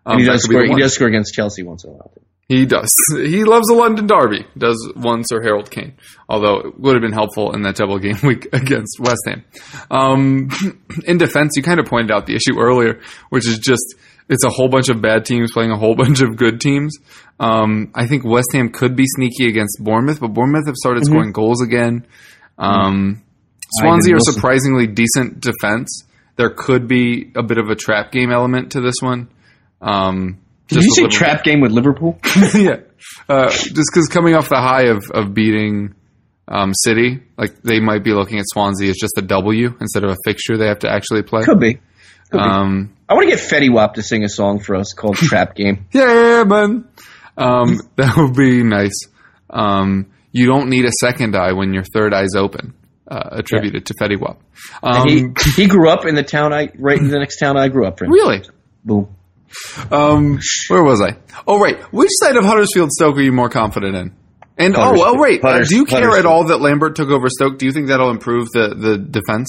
Um, 0.06 0.18
he 0.18 0.24
does 0.24 0.42
score. 0.42 0.64
He 0.64 0.74
does 0.74 0.94
score 0.94 1.08
against 1.08 1.34
Chelsea 1.34 1.62
once 1.62 1.84
in 1.84 1.90
a 1.90 1.92
while. 1.94 2.12
He 2.48 2.66
does. 2.66 2.92
He 3.14 3.44
loves 3.44 3.68
a 3.70 3.74
London 3.74 4.08
derby. 4.08 4.44
Does 4.58 4.90
one 4.96 5.22
Sir 5.24 5.40
Harold 5.40 5.70
Kane? 5.70 5.94
Although 6.28 6.56
it 6.61 6.80
would 6.80 6.94
have 6.96 7.02
been 7.02 7.12
helpful 7.12 7.54
in 7.54 7.62
that 7.62 7.76
double 7.76 7.98
game 8.00 8.16
week 8.24 8.48
against 8.52 8.98
West 8.98 9.20
Ham. 9.26 9.44
Um, 9.90 10.48
in 11.06 11.18
defense, 11.18 11.52
you 11.56 11.62
kind 11.62 11.78
of 11.78 11.86
pointed 11.86 12.11
out 12.11 12.26
the 12.26 12.34
issue 12.34 12.58
earlier, 12.58 13.00
which 13.28 13.46
is 13.46 13.58
just 13.61 13.94
it's 14.28 14.44
a 14.44 14.48
whole 14.50 14.68
bunch 14.68 14.88
of 14.88 15.00
bad 15.00 15.24
teams 15.26 15.52
playing 15.52 15.70
a 15.70 15.76
whole 15.76 15.94
bunch 16.02 16.22
of 16.22 16.36
good 16.36 16.61
teams. 16.61 16.96
Um, 17.41 17.91
I 17.95 18.07
think 18.07 18.22
West 18.24 18.49
Ham 18.53 18.68
could 18.68 18.95
be 18.95 19.07
sneaky 19.07 19.49
against 19.49 19.78
Bournemouth, 19.82 20.20
but 20.20 20.28
Bournemouth 20.34 20.66
have 20.66 20.76
started 20.76 21.07
scoring 21.07 21.32
goals 21.32 21.62
again. 21.62 22.07
Um, 22.59 23.22
Swansea 23.78 24.14
are 24.16 24.20
surprisingly 24.20 24.86
decent 24.86 25.41
defense. 25.41 26.05
There 26.36 26.51
could 26.51 26.86
be 26.86 27.32
a 27.34 27.43
bit 27.43 27.57
of 27.59 27.70
a 27.70 27.74
trap 27.74 28.12
game 28.12 28.30
element 28.30 28.72
to 28.72 28.80
this 28.82 28.97
one. 29.01 29.28
Um, 29.80 30.38
Did 30.68 30.84
you 30.84 30.91
say 30.91 31.03
Liverpool- 31.03 31.11
trap 31.18 31.45
game 31.45 31.61
with 31.61 31.72
Liverpool? 31.72 32.18
yeah, 32.55 32.80
uh, 33.28 33.49
just 33.51 33.74
because 33.74 34.09
coming 34.11 34.34
off 34.34 34.49
the 34.51 34.61
high 34.61 34.88
of 34.88 35.03
of 35.12 35.32
beating 35.32 35.95
um, 36.47 36.72
City, 36.74 37.22
like 37.38 37.62
they 37.62 37.80
might 37.80 38.05
be 38.05 38.12
looking 38.12 38.38
at 38.38 38.45
Swansea 38.49 38.91
as 38.91 38.97
just 39.01 39.16
a 39.16 39.22
W 39.22 39.74
instead 39.80 40.05
of 40.05 40.11
a 40.11 40.16
fixture 40.26 40.59
they 40.59 40.66
have 40.66 40.80
to 40.80 40.91
actually 40.93 41.22
play. 41.22 41.45
Could 41.45 41.61
be. 41.61 41.80
Um, 42.32 42.95
I 43.09 43.14
want 43.14 43.28
to 43.28 43.34
get 43.36 43.41
Fetty 43.45 43.72
Wap 43.72 43.95
to 43.95 44.03
sing 44.03 44.22
a 44.24 44.28
song 44.28 44.61
for 44.61 44.76
us 44.76 44.93
called 44.93 45.16
Trap 45.16 45.55
Game. 45.57 45.86
yeah, 45.93 46.45
man, 46.45 46.88
um, 47.41 47.80
that 47.97 48.16
would 48.16 48.34
be 48.34 48.62
nice. 48.62 49.07
Um, 49.49 50.12
you 50.32 50.47
don't 50.47 50.68
need 50.68 50.84
a 50.84 50.93
second 51.01 51.34
eye 51.34 51.53
when 51.53 51.72
your 51.72 51.84
third 51.84 52.14
eye's 52.14 52.34
open. 52.36 52.74
Uh, 53.09 53.28
attributed 53.32 53.86
to 53.86 53.95
Fetty 53.95 54.20
Wap. 54.20 54.41
Um, 54.84 55.09
he 55.09 55.24
he 55.57 55.66
grew 55.66 55.91
up 55.91 56.07
in 56.07 56.14
the 56.14 56.22
town 56.22 56.53
I 56.53 56.68
right 56.78 56.97
in 56.97 57.09
the 57.09 57.18
next 57.18 57.41
town 57.41 57.57
I 57.57 57.66
grew 57.66 57.84
up 57.84 58.01
in. 58.01 58.09
really? 58.09 58.43
Boom. 58.84 59.09
Um, 59.91 60.38
where 60.68 60.84
was 60.84 61.03
I? 61.03 61.16
Oh, 61.45 61.59
right. 61.59 61.80
Which 61.93 62.11
side 62.22 62.36
of 62.36 62.45
Huddersfield 62.45 62.93
Stoke 62.93 63.16
are 63.16 63.22
you 63.22 63.32
more 63.32 63.49
confident 63.49 63.97
in? 63.97 64.14
And 64.57 64.76
oh, 64.76 64.80
oh, 64.80 64.84
Huddersfield. 64.84 65.18
right. 65.18 65.45
Uh, 65.45 65.64
do 65.64 65.74
you 65.74 65.84
care 65.86 66.16
at 66.16 66.24
all 66.24 66.45
that 66.45 66.61
Lambert 66.61 66.95
took 66.95 67.09
over 67.09 67.28
Stoke? 67.28 67.59
Do 67.59 67.66
you 67.66 67.72
think 67.72 67.88
that'll 67.88 68.11
improve 68.11 68.49
the 68.53 68.76
the 68.76 68.97
defense? 68.97 69.49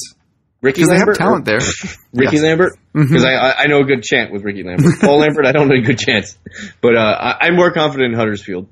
Ricky 0.61 0.81
Because 0.81 0.89
they 0.89 0.95
have 0.97 1.07
Lambert. 1.07 1.17
talent 1.17 1.45
there. 1.45 1.59
Ricky 2.13 2.35
Yes. 2.37 2.43
Lambert? 2.43 2.73
Because 2.93 3.23
I, 3.25 3.31
I 3.33 3.55
I 3.63 3.65
know 3.67 3.79
a 3.79 3.83
good 3.83 4.03
chant 4.03 4.31
with 4.31 4.43
Ricky 4.43 4.63
Lambert. 4.63 4.93
Paul 5.01 5.19
Lambert, 5.19 5.45
I 5.45 5.51
don't 5.53 5.67
know 5.67 5.75
a 5.75 5.81
good 5.81 5.97
chance. 5.99 6.37
But 6.81 6.95
uh, 6.95 6.99
I, 7.19 7.47
I'm 7.47 7.55
more 7.55 7.71
confident 7.71 8.13
in 8.13 8.19
Huddersfield 8.19 8.67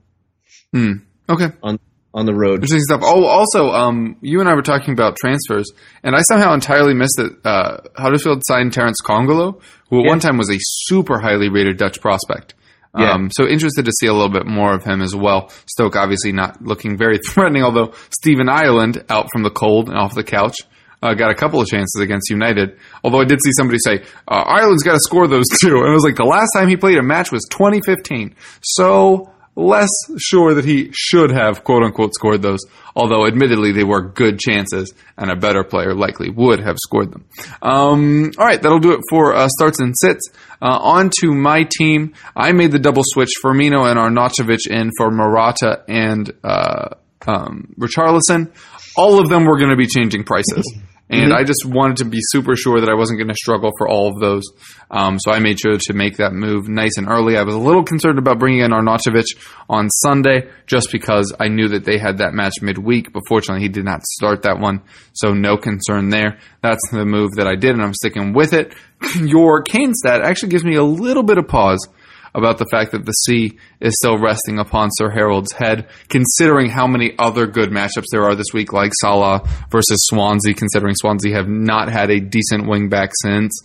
Okay. 0.75 1.49
on 1.63 1.79
on 2.11 2.25
the 2.25 2.33
road. 2.33 2.55
Interesting 2.63 2.79
stuff. 2.81 3.01
Oh, 3.03 3.25
also, 3.25 3.69
um, 3.69 4.17
you 4.21 4.39
and 4.39 4.49
I 4.49 4.55
were 4.55 4.63
talking 4.63 4.93
about 4.93 5.15
transfers, 5.15 5.71
and 6.03 6.15
I 6.15 6.21
somehow 6.23 6.53
entirely 6.55 6.95
missed 6.95 7.17
that 7.17 7.45
uh, 7.47 7.77
Huddersfield 7.95 8.41
signed 8.47 8.73
Terence 8.73 8.97
Kongolo, 9.05 9.61
who 9.91 9.99
at 9.99 10.05
Yeah. 10.05 10.09
one 10.09 10.19
time 10.19 10.37
was 10.37 10.49
a 10.49 10.57
super 10.59 11.19
highly 11.19 11.49
rated 11.49 11.77
Dutch 11.77 12.01
prospect. 12.01 12.55
Yeah. 12.97 13.11
Um, 13.11 13.29
so 13.31 13.47
interested 13.47 13.85
to 13.85 13.91
see 13.99 14.07
a 14.07 14.13
little 14.13 14.31
bit 14.31 14.47
more 14.47 14.73
of 14.73 14.83
him 14.83 15.01
as 15.03 15.15
well. 15.15 15.49
Stoke 15.67 15.95
obviously 15.95 16.31
not 16.31 16.59
looking 16.63 16.97
very 16.97 17.19
threatening, 17.29 17.61
although 17.63 17.93
Stephen 18.09 18.49
Ireland 18.49 19.03
out 19.09 19.27
from 19.31 19.43
the 19.43 19.51
cold 19.51 19.87
and 19.89 19.97
off 19.97 20.15
the 20.15 20.23
couch. 20.23 20.55
Uh, 21.01 21.13
got 21.13 21.31
a 21.31 21.35
couple 21.35 21.61
of 21.61 21.67
chances 21.67 22.01
against 22.01 22.29
United. 22.29 22.77
Although 23.03 23.21
I 23.21 23.25
did 23.25 23.39
see 23.41 23.51
somebody 23.57 23.77
say, 23.79 24.03
uh, 24.27 24.43
Ireland's 24.45 24.83
got 24.83 24.93
to 24.93 24.99
score 24.99 25.27
those 25.27 25.45
two. 25.61 25.77
And 25.77 25.89
I 25.89 25.93
was 25.93 26.03
like, 26.03 26.17
the 26.17 26.25
last 26.25 26.49
time 26.53 26.67
he 26.67 26.75
played 26.75 26.97
a 26.97 27.03
match 27.03 27.31
was 27.31 27.45
2015. 27.49 28.35
So 28.61 29.31
less 29.59 29.89
sure 30.17 30.53
that 30.53 30.65
he 30.65 30.89
should 30.93 31.31
have 31.31 31.63
quote 31.63 31.83
unquote 31.83 32.13
scored 32.13 32.41
those. 32.41 32.59
Although 32.95 33.27
admittedly 33.27 33.71
they 33.71 33.83
were 33.83 34.01
good 34.01 34.39
chances 34.39 34.93
and 35.17 35.29
a 35.29 35.35
better 35.35 35.63
player 35.63 35.93
likely 35.93 36.29
would 36.29 36.59
have 36.59 36.77
scored 36.79 37.11
them. 37.11 37.25
Um, 37.61 38.31
all 38.37 38.45
right, 38.45 38.61
that'll 38.61 38.79
do 38.79 38.93
it 38.93 39.01
for 39.09 39.35
uh, 39.35 39.47
starts 39.49 39.79
and 39.79 39.93
sits. 39.97 40.29
Uh, 40.61 40.77
on 40.81 41.09
to 41.21 41.33
my 41.33 41.67
team. 41.77 42.13
I 42.35 42.51
made 42.51 42.71
the 42.71 42.79
double 42.79 43.03
switch 43.05 43.29
Firmino 43.43 43.89
and 43.89 43.99
Arnautovic 43.99 44.67
in 44.69 44.91
for 44.97 45.11
Morata 45.11 45.83
and 45.87 46.31
uh, 46.43 46.95
um, 47.27 47.73
Richarlison. 47.79 48.51
All 48.99 49.19
of 49.19 49.29
them 49.29 49.45
were 49.45 49.57
going 49.57 49.71
to 49.71 49.77
be 49.77 49.87
changing 49.87 50.23
prices. 50.25 50.65
And 51.11 51.33
I 51.33 51.43
just 51.43 51.65
wanted 51.65 51.97
to 51.97 52.05
be 52.05 52.19
super 52.21 52.55
sure 52.55 52.79
that 52.81 52.89
I 52.89 52.93
wasn't 52.93 53.17
going 53.17 53.29
to 53.29 53.35
struggle 53.35 53.71
for 53.79 53.87
all 53.87 54.09
of 54.09 54.19
those. 54.19 54.43
Um, 54.91 55.17
so 55.17 55.31
I 55.31 55.39
made 55.39 55.59
sure 55.59 55.75
to 55.75 55.93
make 55.93 56.17
that 56.17 56.33
move 56.33 56.69
nice 56.69 56.97
and 56.97 57.09
early. 57.09 57.35
I 57.35 57.41
was 57.41 57.55
a 57.55 57.59
little 57.59 57.83
concerned 57.83 58.19
about 58.19 58.37
bringing 58.37 58.59
in 58.59 58.69
Arnautovic 58.69 59.25
on 59.67 59.89
Sunday 59.89 60.47
just 60.67 60.91
because 60.91 61.33
I 61.39 61.47
knew 61.47 61.67
that 61.69 61.83
they 61.83 61.97
had 61.97 62.19
that 62.19 62.33
match 62.33 62.61
midweek, 62.61 63.11
but 63.11 63.23
fortunately 63.27 63.63
he 63.63 63.69
did 63.69 63.85
not 63.85 64.03
start 64.03 64.43
that 64.43 64.59
one. 64.59 64.81
So 65.13 65.33
no 65.33 65.57
concern 65.57 66.09
there. 66.09 66.37
That's 66.61 66.87
the 66.91 67.05
move 67.05 67.31
that 67.37 67.47
I 67.47 67.55
did 67.55 67.71
and 67.71 67.81
I'm 67.81 67.95
sticking 67.95 68.33
with 68.33 68.53
it. 68.53 68.75
Your 69.15 69.63
Kane 69.63 69.95
stat 69.95 70.21
actually 70.21 70.49
gives 70.49 70.63
me 70.63 70.75
a 70.75 70.83
little 70.83 71.23
bit 71.23 71.39
of 71.39 71.47
pause 71.47 71.87
about 72.33 72.57
the 72.57 72.65
fact 72.71 72.91
that 72.91 73.05
the 73.05 73.11
C 73.11 73.57
is 73.79 73.93
still 74.01 74.17
resting 74.17 74.59
upon 74.59 74.89
Sir 74.91 75.09
Harold's 75.09 75.51
head, 75.51 75.89
considering 76.09 76.69
how 76.69 76.87
many 76.87 77.13
other 77.17 77.47
good 77.47 77.69
matchups 77.69 78.05
there 78.11 78.23
are 78.23 78.35
this 78.35 78.53
week, 78.53 78.73
like 78.73 78.91
Salah 78.99 79.41
versus 79.69 79.97
Swansea, 80.09 80.53
considering 80.53 80.95
Swansea 80.95 81.35
have 81.35 81.47
not 81.47 81.89
had 81.89 82.09
a 82.09 82.19
decent 82.19 82.67
wing 82.67 82.89
back 82.89 83.11
since. 83.21 83.61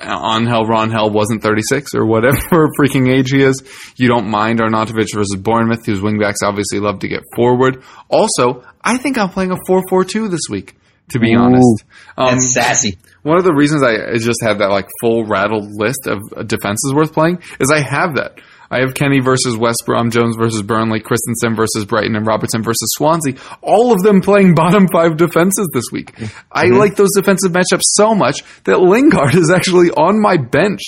Angel 0.00 0.64
Rangel 0.66 1.12
wasn't 1.12 1.42
36 1.42 1.94
or 1.94 2.06
whatever 2.06 2.70
freaking 2.78 3.08
age 3.08 3.30
he 3.30 3.42
is. 3.42 3.62
You 3.96 4.08
don't 4.08 4.28
mind 4.28 4.58
Arnautovic 4.58 5.14
versus 5.14 5.36
Bournemouth, 5.36 5.84
whose 5.84 6.00
wingbacks 6.00 6.42
obviously 6.42 6.80
love 6.80 7.00
to 7.00 7.08
get 7.08 7.22
forward. 7.36 7.82
Also, 8.08 8.64
I 8.82 8.96
think 8.96 9.18
I'm 9.18 9.28
playing 9.28 9.52
a 9.52 9.56
4-4-2 9.68 10.30
this 10.30 10.48
week, 10.50 10.74
to 11.12 11.18
be 11.18 11.34
Ooh, 11.34 11.38
honest. 11.38 11.84
Um, 12.16 12.34
That's 12.34 12.52
sassy. 12.54 12.98
one 13.22 13.38
of 13.38 13.44
the 13.44 13.54
reasons 13.54 13.82
I 13.82 14.18
just 14.18 14.42
have 14.42 14.58
that 14.58 14.70
like 14.70 14.88
full 15.00 15.24
rattled 15.24 15.70
list 15.72 16.06
of 16.06 16.20
defenses 16.46 16.92
worth 16.94 17.12
playing 17.12 17.42
is 17.60 17.70
I 17.70 17.80
have 17.80 18.16
that. 18.16 18.38
I 18.72 18.80
have 18.80 18.94
Kenny 18.94 19.20
versus 19.20 19.54
West 19.54 19.82
Brom, 19.84 20.10
Jones 20.10 20.34
versus 20.34 20.62
Burnley, 20.62 21.00
Christensen 21.00 21.54
versus 21.54 21.84
Brighton, 21.84 22.16
and 22.16 22.26
Robertson 22.26 22.62
versus 22.62 22.90
Swansea. 22.96 23.34
All 23.60 23.92
of 23.92 24.02
them 24.02 24.22
playing 24.22 24.54
bottom 24.56 24.88
five 24.88 25.18
defenses 25.18 25.68
this 25.74 25.84
week. 25.92 26.14
I 26.50 26.68
like 26.68 26.96
those 26.96 27.10
defensive 27.14 27.52
matchups 27.52 27.82
so 27.82 28.14
much 28.14 28.42
that 28.64 28.80
Lingard 28.80 29.34
is 29.34 29.50
actually 29.50 29.90
on 29.90 30.20
my 30.20 30.38
bench 30.38 30.80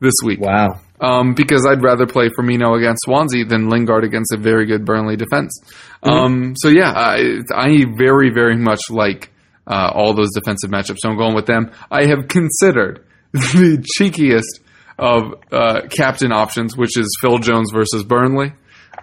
this 0.00 0.14
week. 0.22 0.40
Wow. 0.40 0.80
Um, 1.00 1.32
because 1.32 1.66
I'd 1.66 1.82
rather 1.82 2.06
play 2.06 2.28
Firmino 2.28 2.76
against 2.76 3.04
Swansea 3.06 3.46
than 3.46 3.70
Lingard 3.70 4.04
against 4.04 4.34
a 4.34 4.36
very 4.36 4.66
good 4.66 4.84
Burnley 4.84 5.16
defense. 5.16 5.58
Um, 6.02 6.54
so 6.56 6.68
yeah, 6.68 6.92
I, 6.92 7.38
I 7.54 7.86
very, 7.96 8.30
very 8.34 8.58
much 8.58 8.90
like 8.90 9.30
uh, 9.70 9.92
all 9.94 10.14
those 10.14 10.30
defensive 10.34 10.70
matchups. 10.70 10.98
So 10.98 11.10
I'm 11.10 11.16
going 11.16 11.34
with 11.34 11.46
them. 11.46 11.70
I 11.90 12.06
have 12.06 12.28
considered 12.28 13.04
the 13.32 13.86
cheekiest 13.98 14.60
of 14.98 15.34
uh, 15.52 15.82
captain 15.88 16.32
options, 16.32 16.76
which 16.76 16.98
is 16.98 17.16
Phil 17.20 17.38
Jones 17.38 17.70
versus 17.72 18.04
Burnley. 18.04 18.52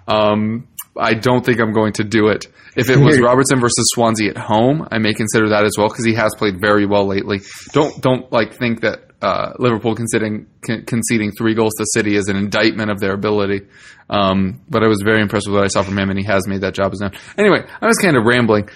Um, 0.08 0.68
I 1.00 1.14
don't 1.14 1.46
think 1.46 1.60
I'm 1.60 1.74
going 1.74 1.94
to 1.94 2.04
do 2.04 2.28
it. 2.28 2.48
If 2.76 2.90
it 2.90 2.98
was 2.98 3.20
Robertson 3.22 3.60
versus 3.60 3.88
Swansea 3.94 4.32
at 4.32 4.38
home, 4.38 4.88
I 4.92 5.00
may 5.00 5.14
consider 5.14 5.50
that 5.50 5.64
as 5.64 5.76
well 5.78 5.88
because 5.88 6.06
he 6.06 6.14
has 6.16 6.34
played 6.38 6.60
very 6.60 6.86
well 6.86 7.08
lately. 7.08 7.40
Don't 7.72 8.02
don't 8.02 8.32
like 8.32 8.54
think 8.58 8.82
that 8.82 9.07
uh, 9.22 9.54
Liverpool 9.60 9.96
conceding 9.96 10.48
con- 10.62 10.84
conceding 10.86 11.32
three 11.32 11.54
goals 11.56 11.74
to 11.78 11.86
City 11.94 12.16
is 12.16 12.28
an 12.28 12.36
indictment 12.36 12.92
of 12.92 13.00
their 13.00 13.14
ability. 13.14 13.62
Um, 14.10 14.62
but 14.70 14.84
I 14.84 14.88
was 14.88 15.02
very 15.04 15.22
impressed 15.22 15.48
with 15.48 15.56
what 15.56 15.64
I 15.66 15.68
saw 15.68 15.84
from 15.84 15.98
him, 15.98 16.10
and 16.10 16.18
he 16.18 16.24
has 16.26 16.48
made 16.48 16.62
that 16.62 16.74
job 16.74 16.92
his 16.92 17.02
own. 17.02 17.12
Anyway, 17.38 17.66
I 17.82 17.86
was 17.86 17.98
kind 17.98 18.16
of 18.16 18.24
rambling. 18.24 18.70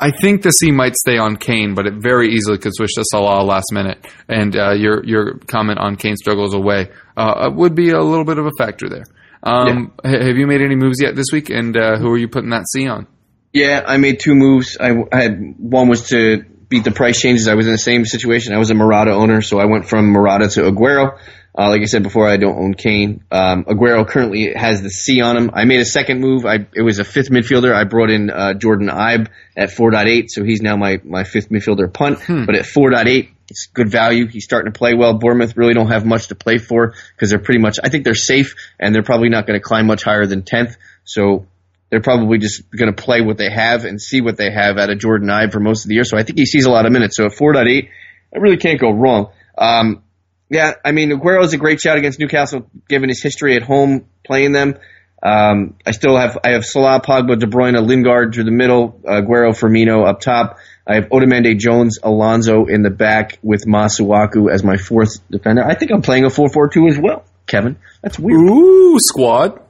I 0.00 0.10
think 0.12 0.42
the 0.42 0.50
C 0.50 0.70
might 0.70 0.94
stay 0.96 1.18
on 1.18 1.36
Kane, 1.36 1.74
but 1.74 1.86
it 1.86 1.94
very 1.94 2.32
easily 2.32 2.56
could 2.58 2.72
switch 2.74 2.94
to 2.94 3.04
Salah 3.10 3.42
last 3.44 3.66
minute. 3.72 4.06
And 4.28 4.56
uh, 4.56 4.72
your 4.72 5.04
your 5.04 5.34
comment 5.46 5.78
on 5.78 5.96
Kane 5.96 6.16
struggles 6.16 6.54
away 6.54 6.90
uh, 7.16 7.50
would 7.52 7.74
be 7.74 7.90
a 7.90 8.00
little 8.00 8.24
bit 8.24 8.38
of 8.38 8.46
a 8.46 8.52
factor 8.58 8.88
there. 8.88 9.04
Um, 9.42 9.92
ha- 10.04 10.10
Have 10.10 10.36
you 10.36 10.46
made 10.46 10.62
any 10.62 10.74
moves 10.74 11.00
yet 11.02 11.14
this 11.14 11.26
week? 11.32 11.50
And 11.50 11.76
uh, 11.76 11.98
who 11.98 12.08
are 12.10 12.18
you 12.18 12.28
putting 12.28 12.50
that 12.50 12.64
C 12.72 12.88
on? 12.88 13.06
Yeah, 13.52 13.82
I 13.86 13.96
made 13.96 14.20
two 14.20 14.34
moves. 14.34 14.76
I, 14.80 14.92
I 15.12 15.22
had 15.22 15.54
one 15.58 15.88
was 15.88 16.08
to 16.10 16.44
beat 16.68 16.84
the 16.84 16.90
price 16.90 17.20
changes. 17.20 17.48
I 17.48 17.54
was 17.54 17.66
in 17.66 17.72
the 17.72 17.78
same 17.78 18.04
situation. 18.04 18.54
I 18.54 18.58
was 18.58 18.70
a 18.70 18.74
Morata 18.74 19.12
owner, 19.12 19.42
so 19.42 19.58
I 19.58 19.64
went 19.64 19.88
from 19.88 20.06
Morata 20.10 20.48
to 20.48 20.62
Aguero. 20.62 21.18
Uh, 21.58 21.70
like 21.70 21.82
I 21.82 21.86
said 21.86 22.04
before, 22.04 22.28
I 22.28 22.36
don't 22.36 22.56
own 22.56 22.74
Kane. 22.74 23.24
Um, 23.32 23.64
Aguero 23.64 24.06
currently 24.06 24.52
has 24.54 24.80
the 24.80 24.90
C 24.90 25.20
on 25.20 25.36
him. 25.36 25.50
I 25.52 25.64
made 25.64 25.80
a 25.80 25.84
second 25.84 26.20
move. 26.20 26.46
I 26.46 26.66
it 26.72 26.82
was 26.82 27.00
a 27.00 27.04
fifth 27.04 27.30
midfielder. 27.30 27.74
I 27.74 27.82
brought 27.82 28.10
in 28.10 28.30
uh, 28.30 28.54
Jordan 28.54 28.88
Ibe 28.88 29.28
at 29.56 29.70
4.8, 29.70 30.26
so 30.28 30.44
he's 30.44 30.62
now 30.62 30.76
my 30.76 31.00
my 31.02 31.24
fifth 31.24 31.48
midfielder 31.48 31.92
punt. 31.92 32.20
But 32.46 32.54
at 32.54 32.64
4.8, 32.64 33.30
it's 33.50 33.66
good 33.66 33.90
value. 33.90 34.28
He's 34.28 34.44
starting 34.44 34.72
to 34.72 34.78
play 34.78 34.94
well. 34.94 35.14
Bournemouth 35.14 35.56
really 35.56 35.74
don't 35.74 35.88
have 35.88 36.06
much 36.06 36.28
to 36.28 36.36
play 36.36 36.58
for 36.58 36.94
because 37.16 37.30
they're 37.30 37.40
pretty 37.40 37.60
much. 37.60 37.78
I 37.82 37.88
think 37.88 38.04
they're 38.04 38.14
safe, 38.14 38.54
and 38.78 38.94
they're 38.94 39.02
probably 39.02 39.30
not 39.30 39.46
going 39.46 39.58
to 39.58 39.64
climb 39.64 39.86
much 39.86 40.04
higher 40.04 40.26
than 40.26 40.42
10th. 40.42 40.76
So 41.04 41.46
they're 41.90 42.00
probably 42.00 42.38
just 42.38 42.70
going 42.70 42.92
to 42.92 43.02
play 43.02 43.20
what 43.20 43.38
they 43.38 43.50
have 43.50 43.84
and 43.84 44.00
see 44.00 44.20
what 44.20 44.36
they 44.36 44.50
have 44.52 44.78
out 44.78 44.90
of 44.90 44.98
Jordan 44.98 45.28
Ibe 45.28 45.52
for 45.52 45.60
most 45.60 45.84
of 45.84 45.88
the 45.88 45.94
year. 45.94 46.04
So 46.04 46.18
I 46.18 46.22
think 46.22 46.38
he 46.38 46.46
sees 46.46 46.66
a 46.66 46.70
lot 46.70 46.86
of 46.86 46.92
minutes. 46.92 47.16
So 47.16 47.26
at 47.26 47.32
4.8, 47.32 47.88
I 48.34 48.38
really 48.38 48.58
can't 48.58 48.80
go 48.80 48.90
wrong. 48.90 49.32
Um, 49.56 50.02
yeah, 50.50 50.74
I 50.84 50.92
mean, 50.92 51.10
Aguero 51.10 51.44
is 51.44 51.52
a 51.52 51.58
great 51.58 51.80
shot 51.80 51.98
against 51.98 52.18
Newcastle, 52.18 52.70
given 52.88 53.08
his 53.08 53.22
history 53.22 53.56
at 53.56 53.62
home 53.62 54.06
playing 54.24 54.52
them. 54.52 54.78
Um, 55.22 55.74
I 55.84 55.90
still 55.90 56.16
have 56.16 56.38
I 56.44 56.50
have 56.50 56.64
Salah, 56.64 57.00
Pogba, 57.00 57.38
De 57.38 57.46
Bruyne, 57.46 57.84
Lingard 57.84 58.34
through 58.34 58.44
the 58.44 58.52
middle, 58.52 59.00
Aguero, 59.04 59.50
Firmino 59.50 60.08
up 60.08 60.20
top. 60.20 60.58
I 60.86 60.94
have 60.94 61.08
Otamendi, 61.10 61.58
Jones, 61.58 61.98
Alonso 62.02 62.66
in 62.66 62.82
the 62.82 62.90
back 62.90 63.38
with 63.42 63.66
Masuaku 63.66 64.50
as 64.50 64.62
my 64.64 64.76
fourth 64.76 65.18
defender. 65.28 65.62
I 65.64 65.74
think 65.74 65.90
I'm 65.90 66.00
playing 66.00 66.24
a 66.24 66.28
4-4-2 66.28 66.90
as 66.90 66.98
well, 66.98 67.24
Kevin. 67.46 67.76
That's 68.02 68.18
weird. 68.18 68.40
Ooh, 68.40 68.98
squad. 68.98 69.60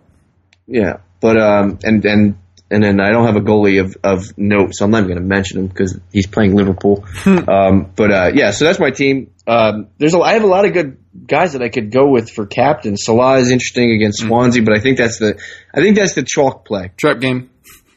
Yeah, 0.68 0.98
but 1.20 1.36
um, 1.36 1.78
and 1.82 2.04
and 2.04 2.38
and 2.70 2.82
then 2.82 3.00
I 3.00 3.10
don't 3.10 3.26
have 3.26 3.36
a 3.36 3.40
goalie 3.40 3.80
of 3.80 3.96
of 4.02 4.36
note, 4.36 4.74
so 4.74 4.84
I'm 4.84 4.90
not 4.90 4.98
even 4.98 5.08
going 5.08 5.22
to 5.22 5.28
mention 5.28 5.58
him 5.60 5.66
because 5.68 5.98
he's 6.12 6.26
playing 6.26 6.54
Liverpool. 6.54 7.04
um, 7.26 7.90
but 7.96 8.10
uh, 8.10 8.30
yeah, 8.34 8.50
so 8.50 8.64
that's 8.64 8.78
my 8.78 8.90
team. 8.90 9.30
Um, 9.46 9.88
there's 9.98 10.14
a 10.14 10.20
I 10.20 10.34
have 10.34 10.44
a 10.44 10.48
lot 10.48 10.64
of 10.64 10.72
good 10.72 10.98
guys 11.26 11.54
that 11.54 11.62
I 11.62 11.68
could 11.68 11.90
go 11.90 12.08
with 12.08 12.30
for 12.30 12.46
captain. 12.46 12.96
Salah 12.96 13.38
is 13.38 13.50
interesting 13.50 13.92
against 13.92 14.20
Swansea, 14.20 14.62
but 14.62 14.76
I 14.76 14.80
think 14.80 14.98
that's 14.98 15.18
the 15.18 15.40
I 15.72 15.80
think 15.80 15.96
that's 15.96 16.14
the 16.14 16.22
chalk 16.22 16.66
play. 16.66 16.92
Trap 16.96 17.20
game. 17.20 17.50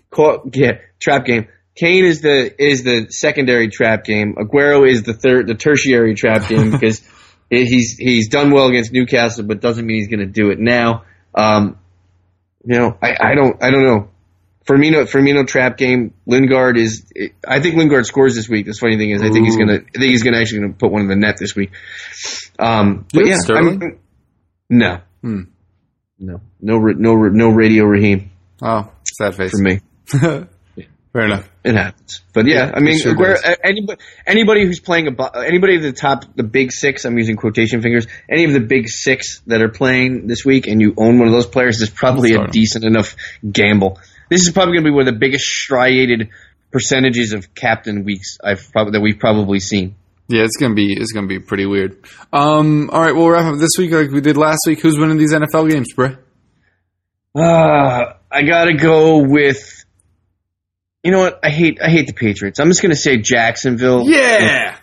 Call, 0.10 0.50
yeah, 0.54 0.80
trap 1.00 1.26
game. 1.26 1.48
Kane 1.76 2.06
is 2.06 2.22
the 2.22 2.54
is 2.62 2.84
the 2.84 3.08
secondary 3.10 3.70
trap 3.70 4.04
game. 4.04 4.36
Aguero 4.36 4.90
is 4.90 5.04
the 5.04 5.14
third, 5.14 5.48
the 5.48 5.56
tertiary 5.56 6.16
trap 6.16 6.48
game 6.48 6.72
because 6.72 7.02
he's 7.50 7.98
he's 7.98 8.30
done 8.30 8.52
well 8.52 8.68
against 8.68 8.92
Newcastle, 8.94 9.46
but 9.46 9.62
doesn't 9.62 9.86
mean 9.86 9.98
he's 9.98 10.08
going 10.08 10.20
to 10.20 10.26
do 10.26 10.52
it 10.52 10.60
now. 10.60 11.04
Um, 11.34 11.78
you 12.66 12.78
know, 12.80 12.98
I, 13.02 13.16
I 13.20 13.36
don't 13.36 13.62
I 13.64 13.72
don't 13.72 13.84
know. 13.84 14.10
Firmino 14.68 15.04
Firmino 15.10 15.46
trap 15.48 15.76
game. 15.78 16.14
Lingard 16.28 16.78
is. 16.78 17.12
I 17.48 17.60
think 17.62 17.76
Lingard 17.76 18.06
scores 18.06 18.36
this 18.36 18.48
week. 18.48 18.68
The 18.68 18.74
funny 18.74 18.96
thing 18.98 19.10
is, 19.10 19.22
I 19.22 19.30
think 19.32 19.46
he's 19.46 19.58
gonna. 19.58 19.74
I 19.80 20.00
think 20.00 20.12
he's 20.12 20.22
gonna 20.24 20.38
actually 20.38 20.62
gonna 20.62 20.74
put 20.74 20.92
one 20.92 21.02
in 21.02 21.08
the 21.08 21.16
net 21.16 21.38
this 21.40 21.56
week. 21.56 21.72
Um, 22.60 23.06
but 23.12 23.26
yeah, 23.26 23.38
Sterling? 23.40 23.82
I'm- 23.82 24.00
no, 24.70 25.00
Hmm. 25.22 25.42
no, 26.20 26.40
no, 26.62 26.78
no, 26.80 27.16
no 27.16 27.50
radio 27.50 27.84
Raheem 27.86 28.30
Oh, 28.62 28.90
sad 29.04 29.36
face. 29.36 29.52
for 29.52 29.58
me. 29.58 29.80
Fair 31.14 31.26
enough. 31.26 31.50
It 31.64 31.76
happens, 31.76 32.22
but 32.34 32.48
yeah, 32.48 32.72
I 32.74 32.80
mean, 32.80 32.98
sure 32.98 33.14
does. 33.14 33.44
anybody, 33.64 34.02
anybody 34.26 34.66
who's 34.66 34.80
playing 34.80 35.08
a, 35.10 35.38
anybody 35.40 35.76
at 35.76 35.82
the 35.82 35.92
top, 35.92 36.24
the 36.36 36.44
big 36.44 36.72
six. 36.72 37.04
I'm 37.04 37.18
using 37.18 37.36
quotation 37.36 37.82
fingers. 37.82 38.08
Any 38.30 38.46
of 38.46 38.54
the 38.54 38.62
big 38.62 38.88
six 38.88 39.42
that 39.48 39.62
are 39.62 39.70
playing 39.70 40.28
this 40.28 40.46
week, 40.46 40.68
and 40.68 40.80
you 40.80 40.94
own 40.96 41.20
one 41.20 41.28
of 41.28 41.34
those 41.34 41.48
players, 41.48 41.82
is 41.82 41.90
probably 41.90 42.34
a 42.34 42.48
decent 42.48 42.86
enough 42.86 43.16
gamble. 43.50 44.00
This 44.30 44.42
is 44.44 44.52
probably 44.52 44.76
going 44.76 44.86
to 44.86 44.90
be 44.90 44.94
one 44.94 45.08
of 45.08 45.14
the 45.14 45.20
biggest 45.20 45.46
striated 45.46 46.30
percentages 46.72 47.34
of 47.34 47.54
captain 47.54 48.06
weeks 48.06 48.38
I've 48.42 48.72
probably 48.72 48.94
that 48.94 49.02
we've 49.02 49.20
probably 49.20 49.60
seen. 49.60 49.96
Yeah, 50.30 50.44
it's 50.44 50.56
gonna 50.56 50.76
be 50.76 50.94
it's 50.94 51.12
gonna 51.12 51.28
be 51.28 51.40
pretty 51.40 51.66
weird. 51.66 52.06
Um, 52.32 52.90
all 52.90 53.02
right, 53.02 53.14
we'll 53.14 53.30
wrap 53.30 53.54
up 53.54 53.60
this 53.60 53.72
week 53.78 53.92
like 53.92 54.12
we 54.12 54.22
did 54.22 54.38
last 54.38 54.62
week. 54.66 54.80
Who's 54.80 54.98
winning 54.98 55.18
these 55.18 55.34
NFL 55.34 55.70
games, 55.70 55.94
bro? 55.94 56.16
Uh, 57.36 58.14
I 58.32 58.44
gotta 58.44 58.74
go 58.74 59.20
with. 59.20 59.81
You 61.04 61.12
know 61.12 61.20
what? 61.20 61.40
I 61.44 61.50
hate 61.50 61.80
I 61.82 61.90
hate 61.90 62.08
the 62.08 62.14
Patriots. 62.14 62.60
I'm 62.60 62.68
just 62.68 62.82
gonna 62.82 62.96
say 62.96 63.18
Jacksonville 63.18 64.08
Yeah, 64.08 64.78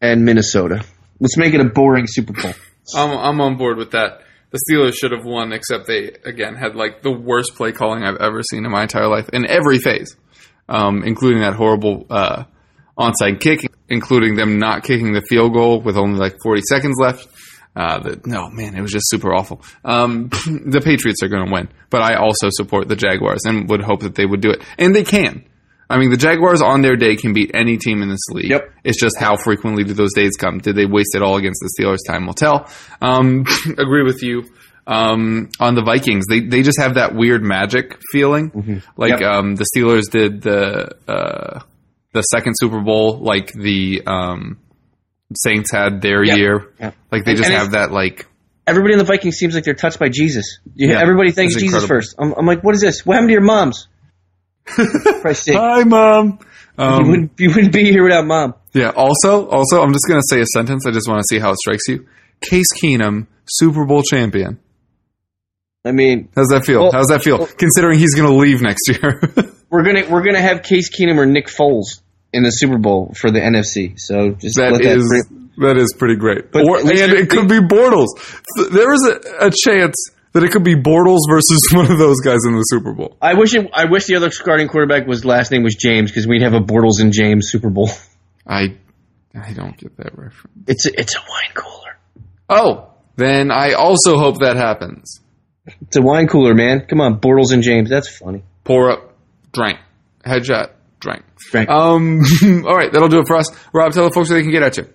and 0.00 0.24
Minnesota. 0.24 0.84
Let's 1.20 1.36
make 1.36 1.54
it 1.54 1.60
a 1.60 1.64
boring 1.64 2.06
Super 2.08 2.32
Bowl. 2.32 2.52
I'm 2.94 3.10
I'm 3.10 3.40
on 3.40 3.56
board 3.56 3.76
with 3.76 3.92
that. 3.92 4.22
The 4.50 4.58
Steelers 4.68 4.94
should 4.94 5.12
have 5.12 5.24
won, 5.24 5.52
except 5.52 5.86
they 5.86 6.10
again 6.24 6.56
had 6.56 6.74
like 6.74 7.02
the 7.02 7.12
worst 7.12 7.54
play 7.54 7.70
calling 7.70 8.02
I've 8.02 8.16
ever 8.16 8.42
seen 8.42 8.64
in 8.64 8.70
my 8.72 8.82
entire 8.82 9.06
life 9.06 9.28
in 9.28 9.46
every 9.46 9.78
phase, 9.78 10.16
um, 10.68 11.04
including 11.04 11.42
that 11.42 11.54
horrible 11.54 12.04
uh, 12.10 12.44
onside 12.98 13.40
kick, 13.40 13.60
including 13.88 14.34
them 14.34 14.58
not 14.58 14.82
kicking 14.82 15.12
the 15.12 15.22
field 15.22 15.52
goal 15.52 15.80
with 15.80 15.96
only 15.96 16.18
like 16.18 16.36
40 16.42 16.62
seconds 16.68 16.96
left. 16.98 17.28
Uh, 17.76 18.00
the, 18.00 18.20
no, 18.24 18.50
man, 18.50 18.74
it 18.74 18.80
was 18.80 18.90
just 18.90 19.08
super 19.08 19.32
awful. 19.32 19.62
Um, 19.84 20.28
the 20.46 20.80
Patriots 20.84 21.22
are 21.22 21.28
going 21.28 21.46
to 21.46 21.52
win, 21.52 21.68
but 21.88 22.02
I 22.02 22.16
also 22.16 22.48
support 22.50 22.88
the 22.88 22.96
Jaguars 22.96 23.42
and 23.44 23.68
would 23.70 23.80
hope 23.82 24.00
that 24.00 24.16
they 24.16 24.26
would 24.26 24.40
do 24.40 24.50
it, 24.50 24.62
and 24.76 24.92
they 24.94 25.04
can. 25.04 25.44
I 25.90 25.98
mean, 25.98 26.10
the 26.10 26.16
Jaguars 26.16 26.62
on 26.62 26.82
their 26.82 26.96
day 26.96 27.16
can 27.16 27.32
beat 27.32 27.50
any 27.52 27.76
team 27.76 28.00
in 28.02 28.08
this 28.08 28.20
league. 28.30 28.48
Yep. 28.50 28.70
It's 28.84 29.00
just 29.00 29.18
how 29.18 29.36
frequently 29.36 29.82
do 29.84 29.92
those 29.92 30.14
days 30.14 30.36
come? 30.38 30.58
Did 30.58 30.76
they 30.76 30.86
waste 30.86 31.14
it 31.14 31.22
all 31.22 31.36
against 31.36 31.60
the 31.60 31.70
Steelers? 31.82 31.98
Time 32.06 32.26
will 32.26 32.34
tell. 32.34 32.68
Um, 33.02 33.44
agree 33.78 34.04
with 34.04 34.22
you. 34.22 34.44
Um, 34.86 35.50
on 35.60 35.74
the 35.74 35.82
Vikings, 35.82 36.24
they 36.28 36.40
they 36.40 36.62
just 36.62 36.80
have 36.80 36.94
that 36.94 37.14
weird 37.14 37.42
magic 37.42 38.00
feeling, 38.12 38.82
like 38.96 39.20
Yep. 39.20 39.22
um, 39.22 39.54
the 39.56 39.66
Steelers 39.76 40.10
did 40.10 40.42
the 40.42 40.90
uh, 41.06 41.60
the 42.12 42.22
second 42.22 42.54
Super 42.58 42.80
Bowl, 42.80 43.18
like 43.18 43.52
the 43.52 44.02
um, 44.06 44.58
Saints 45.36 45.70
had 45.70 46.00
their 46.00 46.24
Yep. 46.24 46.38
year. 46.38 46.72
Yep. 46.80 46.94
Like 47.12 47.24
they 47.24 47.32
And- 47.32 47.38
just 47.38 47.50
and 47.50 47.58
have 47.58 47.72
that 47.72 47.92
like 47.92 48.26
Everybody 48.66 48.92
in 48.94 48.98
the 48.98 49.04
Vikings 49.04 49.36
seems 49.36 49.54
like 49.54 49.64
they're 49.64 49.74
touched 49.74 49.98
by 49.98 50.08
Jesus. 50.08 50.58
Yeah, 50.76 51.00
everybody 51.00 51.32
thanks 51.32 51.56
Jesus 51.56 51.84
first. 51.86 52.14
I'm, 52.18 52.32
I'm 52.34 52.46
like, 52.46 52.62
what 52.62 52.74
is 52.76 52.80
this? 52.80 53.04
What 53.04 53.14
happened 53.14 53.30
to 53.30 53.32
your 53.32 53.42
moms? 53.42 53.88
Sake. 54.66 55.56
Hi, 55.56 55.84
mom. 55.84 56.38
you, 56.78 56.84
Um, 56.84 57.08
wouldn't, 57.08 57.32
you 57.38 57.48
wouldn't 57.50 57.72
be 57.72 57.84
here 57.90 58.02
without 58.04 58.26
mom. 58.26 58.54
yeah. 58.72 58.90
Also, 58.90 59.48
also, 59.48 59.82
I'm 59.82 59.92
just 59.92 60.06
gonna 60.08 60.22
say 60.28 60.40
a 60.40 60.46
sentence. 60.54 60.86
I 60.86 60.90
just 60.92 61.08
want 61.08 61.20
to 61.20 61.24
see 61.28 61.38
how 61.38 61.50
it 61.50 61.56
strikes 61.58 61.82
you. 61.88 62.06
Case 62.40 62.68
Keenum, 62.80 63.26
Super 63.48 63.84
Bowl 63.84 64.02
champion. 64.02 64.58
I 65.84 65.92
mean, 65.92 66.28
How's 66.36 66.48
that 66.48 66.64
feel? 66.66 66.82
Well- 66.82 66.92
How's 66.92 67.08
that 67.08 67.22
feel? 67.22 67.46
Considering 67.46 67.98
he's 67.98 68.14
gonna 68.14 68.34
leave 68.34 68.60
next 68.62 68.88
year. 68.88 69.20
we're 69.70 69.82
gonna 69.82 70.08
we're 70.08 70.22
gonna 70.22 70.40
have 70.40 70.62
Case 70.62 70.88
Keenum 70.90 71.16
or 71.18 71.26
Nick 71.26 71.46
Foles 71.48 72.00
in 72.32 72.42
the 72.44 72.50
Super 72.50 72.78
Bowl 72.78 73.12
for 73.18 73.30
the 73.30 73.40
NFC. 73.40 73.94
So 73.98 74.30
just 74.32 74.56
That 74.56 74.72
let 74.72 74.82
is 74.84 75.02
that 75.08 75.26
bring, 75.28 75.50
That 75.68 75.76
is 75.80 75.94
pretty 75.98 76.16
great. 76.16 76.52
But 76.52 76.64
or, 76.68 76.78
and 76.78 76.88
it 76.90 77.28
could 77.30 77.48
be 77.48 77.58
Bortles. 77.60 78.08
There 78.70 78.92
is 78.92 79.04
a, 79.06 79.46
a 79.46 79.50
chance 79.50 79.94
that 80.32 80.44
it 80.44 80.52
could 80.52 80.64
be 80.64 80.74
Bortles 80.74 81.20
versus 81.28 81.68
one 81.72 81.90
of 81.90 81.98
those 81.98 82.20
guys 82.20 82.44
in 82.46 82.54
the 82.54 82.62
Super 82.62 82.92
Bowl. 82.92 83.16
I 83.20 83.34
wish 83.34 83.54
it, 83.54 83.68
I 83.72 83.86
wish 83.86 84.06
the 84.06 84.16
other 84.16 84.30
starting 84.30 84.68
quarterback 84.68 85.06
was 85.06 85.24
last 85.24 85.50
name 85.50 85.62
was 85.62 85.74
James 85.74 86.10
because 86.10 86.26
we'd 86.26 86.42
have 86.42 86.54
a 86.54 86.60
Bortles 86.60 87.00
and 87.00 87.12
James 87.12 87.48
Super 87.50 87.70
Bowl. 87.70 87.90
I 88.46 88.76
I 89.34 89.52
don't 89.52 89.76
get 89.76 89.96
that 89.98 90.16
reference. 90.16 90.64
It's 90.66 90.86
a, 90.86 91.00
it's 91.00 91.14
a 91.14 91.20
wine 91.20 91.54
cooler. 91.54 91.98
Oh, 92.48 92.94
then 93.16 93.50
I 93.50 93.72
also 93.72 94.18
hope 94.18 94.40
that 94.40 94.56
happens. 94.56 95.20
It's 95.82 95.96
a 95.96 96.02
wine 96.02 96.26
cooler, 96.26 96.54
man. 96.54 96.86
Come 96.86 97.00
on, 97.00 97.20
Bortles 97.20 97.52
and 97.52 97.62
James. 97.62 97.88
That's 97.88 98.08
funny. 98.08 98.42
Pour 98.64 98.90
up, 98.90 99.14
drink, 99.52 99.78
headshot, 100.24 100.70
drink. 100.98 101.22
Drank. 101.50 101.68
Um, 101.68 102.20
all 102.66 102.76
right, 102.76 102.92
that'll 102.92 103.08
do 103.08 103.18
it 103.18 103.26
for 103.26 103.36
us. 103.36 103.50
Rob, 103.72 103.92
tell 103.92 104.04
the 104.04 104.12
folks 104.12 104.30
where 104.30 104.38
they 104.38 104.42
can 104.42 104.52
get 104.52 104.62
at 104.62 104.76
you. 104.76 104.88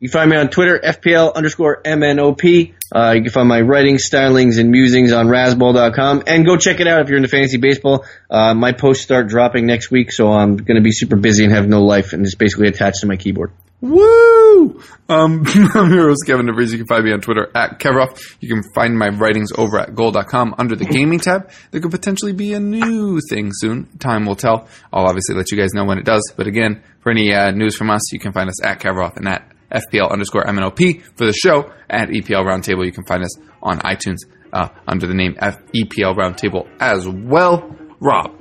You 0.00 0.08
can 0.08 0.12
find 0.18 0.30
me 0.30 0.36
on 0.38 0.48
Twitter, 0.48 0.80
FPL 0.82 1.34
underscore 1.34 1.82
MNOP. 1.82 2.74
Uh, 2.90 3.12
you 3.12 3.22
can 3.22 3.30
find 3.30 3.46
my 3.46 3.60
writings, 3.60 4.08
stylings, 4.10 4.58
and 4.58 4.70
musings 4.70 5.12
on 5.12 5.26
Razzball.com. 5.26 6.22
And 6.26 6.46
go 6.46 6.56
check 6.56 6.80
it 6.80 6.86
out 6.86 7.02
if 7.02 7.08
you're 7.08 7.18
into 7.18 7.28
fantasy 7.28 7.58
baseball. 7.58 8.06
Uh, 8.30 8.54
my 8.54 8.72
posts 8.72 9.04
start 9.04 9.28
dropping 9.28 9.66
next 9.66 9.90
week, 9.90 10.10
so 10.10 10.32
I'm 10.32 10.56
going 10.56 10.76
to 10.76 10.82
be 10.82 10.90
super 10.90 11.16
busy 11.16 11.44
and 11.44 11.52
have 11.52 11.68
no 11.68 11.82
life, 11.82 12.14
and 12.14 12.24
it's 12.24 12.34
basically 12.34 12.68
attached 12.68 13.00
to 13.02 13.06
my 13.06 13.16
keyboard. 13.16 13.52
Woo! 13.82 14.82
Um, 15.10 15.44
I'm 15.74 15.92
your 15.92 16.08
host, 16.08 16.24
Kevin 16.26 16.46
DeVries. 16.46 16.72
You 16.72 16.78
can 16.78 16.86
find 16.86 17.04
me 17.04 17.12
on 17.12 17.20
Twitter 17.20 17.50
at 17.54 17.78
Kevroff. 17.78 18.36
You 18.40 18.48
can 18.48 18.62
find 18.74 18.98
my 18.98 19.08
writings 19.08 19.50
over 19.54 19.78
at 19.78 19.94
gold.com 19.94 20.54
under 20.56 20.76
the 20.76 20.86
gaming 20.86 21.18
tab. 21.18 21.50
There 21.72 21.80
could 21.82 21.90
potentially 21.90 22.32
be 22.32 22.54
a 22.54 22.60
new 22.60 23.20
thing 23.28 23.50
soon. 23.52 23.86
Time 23.98 24.24
will 24.24 24.36
tell. 24.36 24.66
I'll 24.94 25.06
obviously 25.06 25.34
let 25.34 25.50
you 25.50 25.58
guys 25.58 25.74
know 25.74 25.84
when 25.84 25.98
it 25.98 26.06
does. 26.06 26.22
But 26.36 26.46
again, 26.46 26.82
for 27.00 27.10
any 27.10 27.34
uh, 27.34 27.50
news 27.50 27.76
from 27.76 27.90
us, 27.90 28.12
you 28.12 28.18
can 28.18 28.32
find 28.32 28.48
us 28.48 28.64
at 28.64 28.80
Kevroff 28.80 29.18
and 29.18 29.28
at 29.28 29.46
FPL 29.72 30.10
underscore 30.10 30.44
MNOP. 30.44 31.02
For 31.16 31.26
the 31.26 31.32
show, 31.32 31.70
at 31.88 32.08
EPL 32.08 32.44
Roundtable, 32.44 32.84
you 32.84 32.92
can 32.92 33.04
find 33.04 33.22
us 33.22 33.36
on 33.62 33.78
iTunes 33.80 34.18
uh, 34.52 34.68
under 34.86 35.06
the 35.06 35.14
name 35.14 35.36
F- 35.38 35.58
EPL 35.74 36.16
Roundtable 36.16 36.68
as 36.80 37.06
well. 37.08 37.70
Rob, 38.00 38.32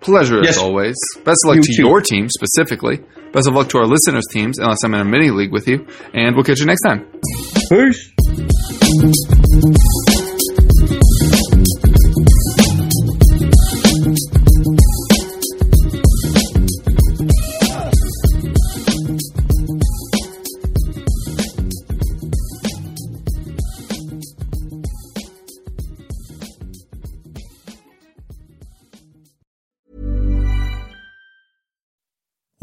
pleasure 0.00 0.40
Yes. 0.42 0.56
as 0.56 0.62
always. 0.62 0.96
Best 1.24 1.40
of 1.44 1.48
luck 1.48 1.56
You 1.56 1.62
to 1.62 1.72
too. 1.76 1.82
your 1.88 2.00
team 2.00 2.28
specifically. 2.28 3.00
Best 3.32 3.46
of 3.48 3.54
luck 3.54 3.68
to 3.70 3.78
our 3.78 3.86
listeners' 3.86 4.24
teams, 4.30 4.58
unless 4.58 4.82
I'm 4.84 4.94
in 4.94 5.00
a 5.00 5.04
mini 5.04 5.30
league 5.30 5.52
with 5.52 5.68
you. 5.68 5.86
And 6.14 6.34
we'll 6.34 6.44
catch 6.44 6.60
you 6.60 6.66
next 6.66 6.80
time. 6.82 7.06
Peace. 7.70 8.14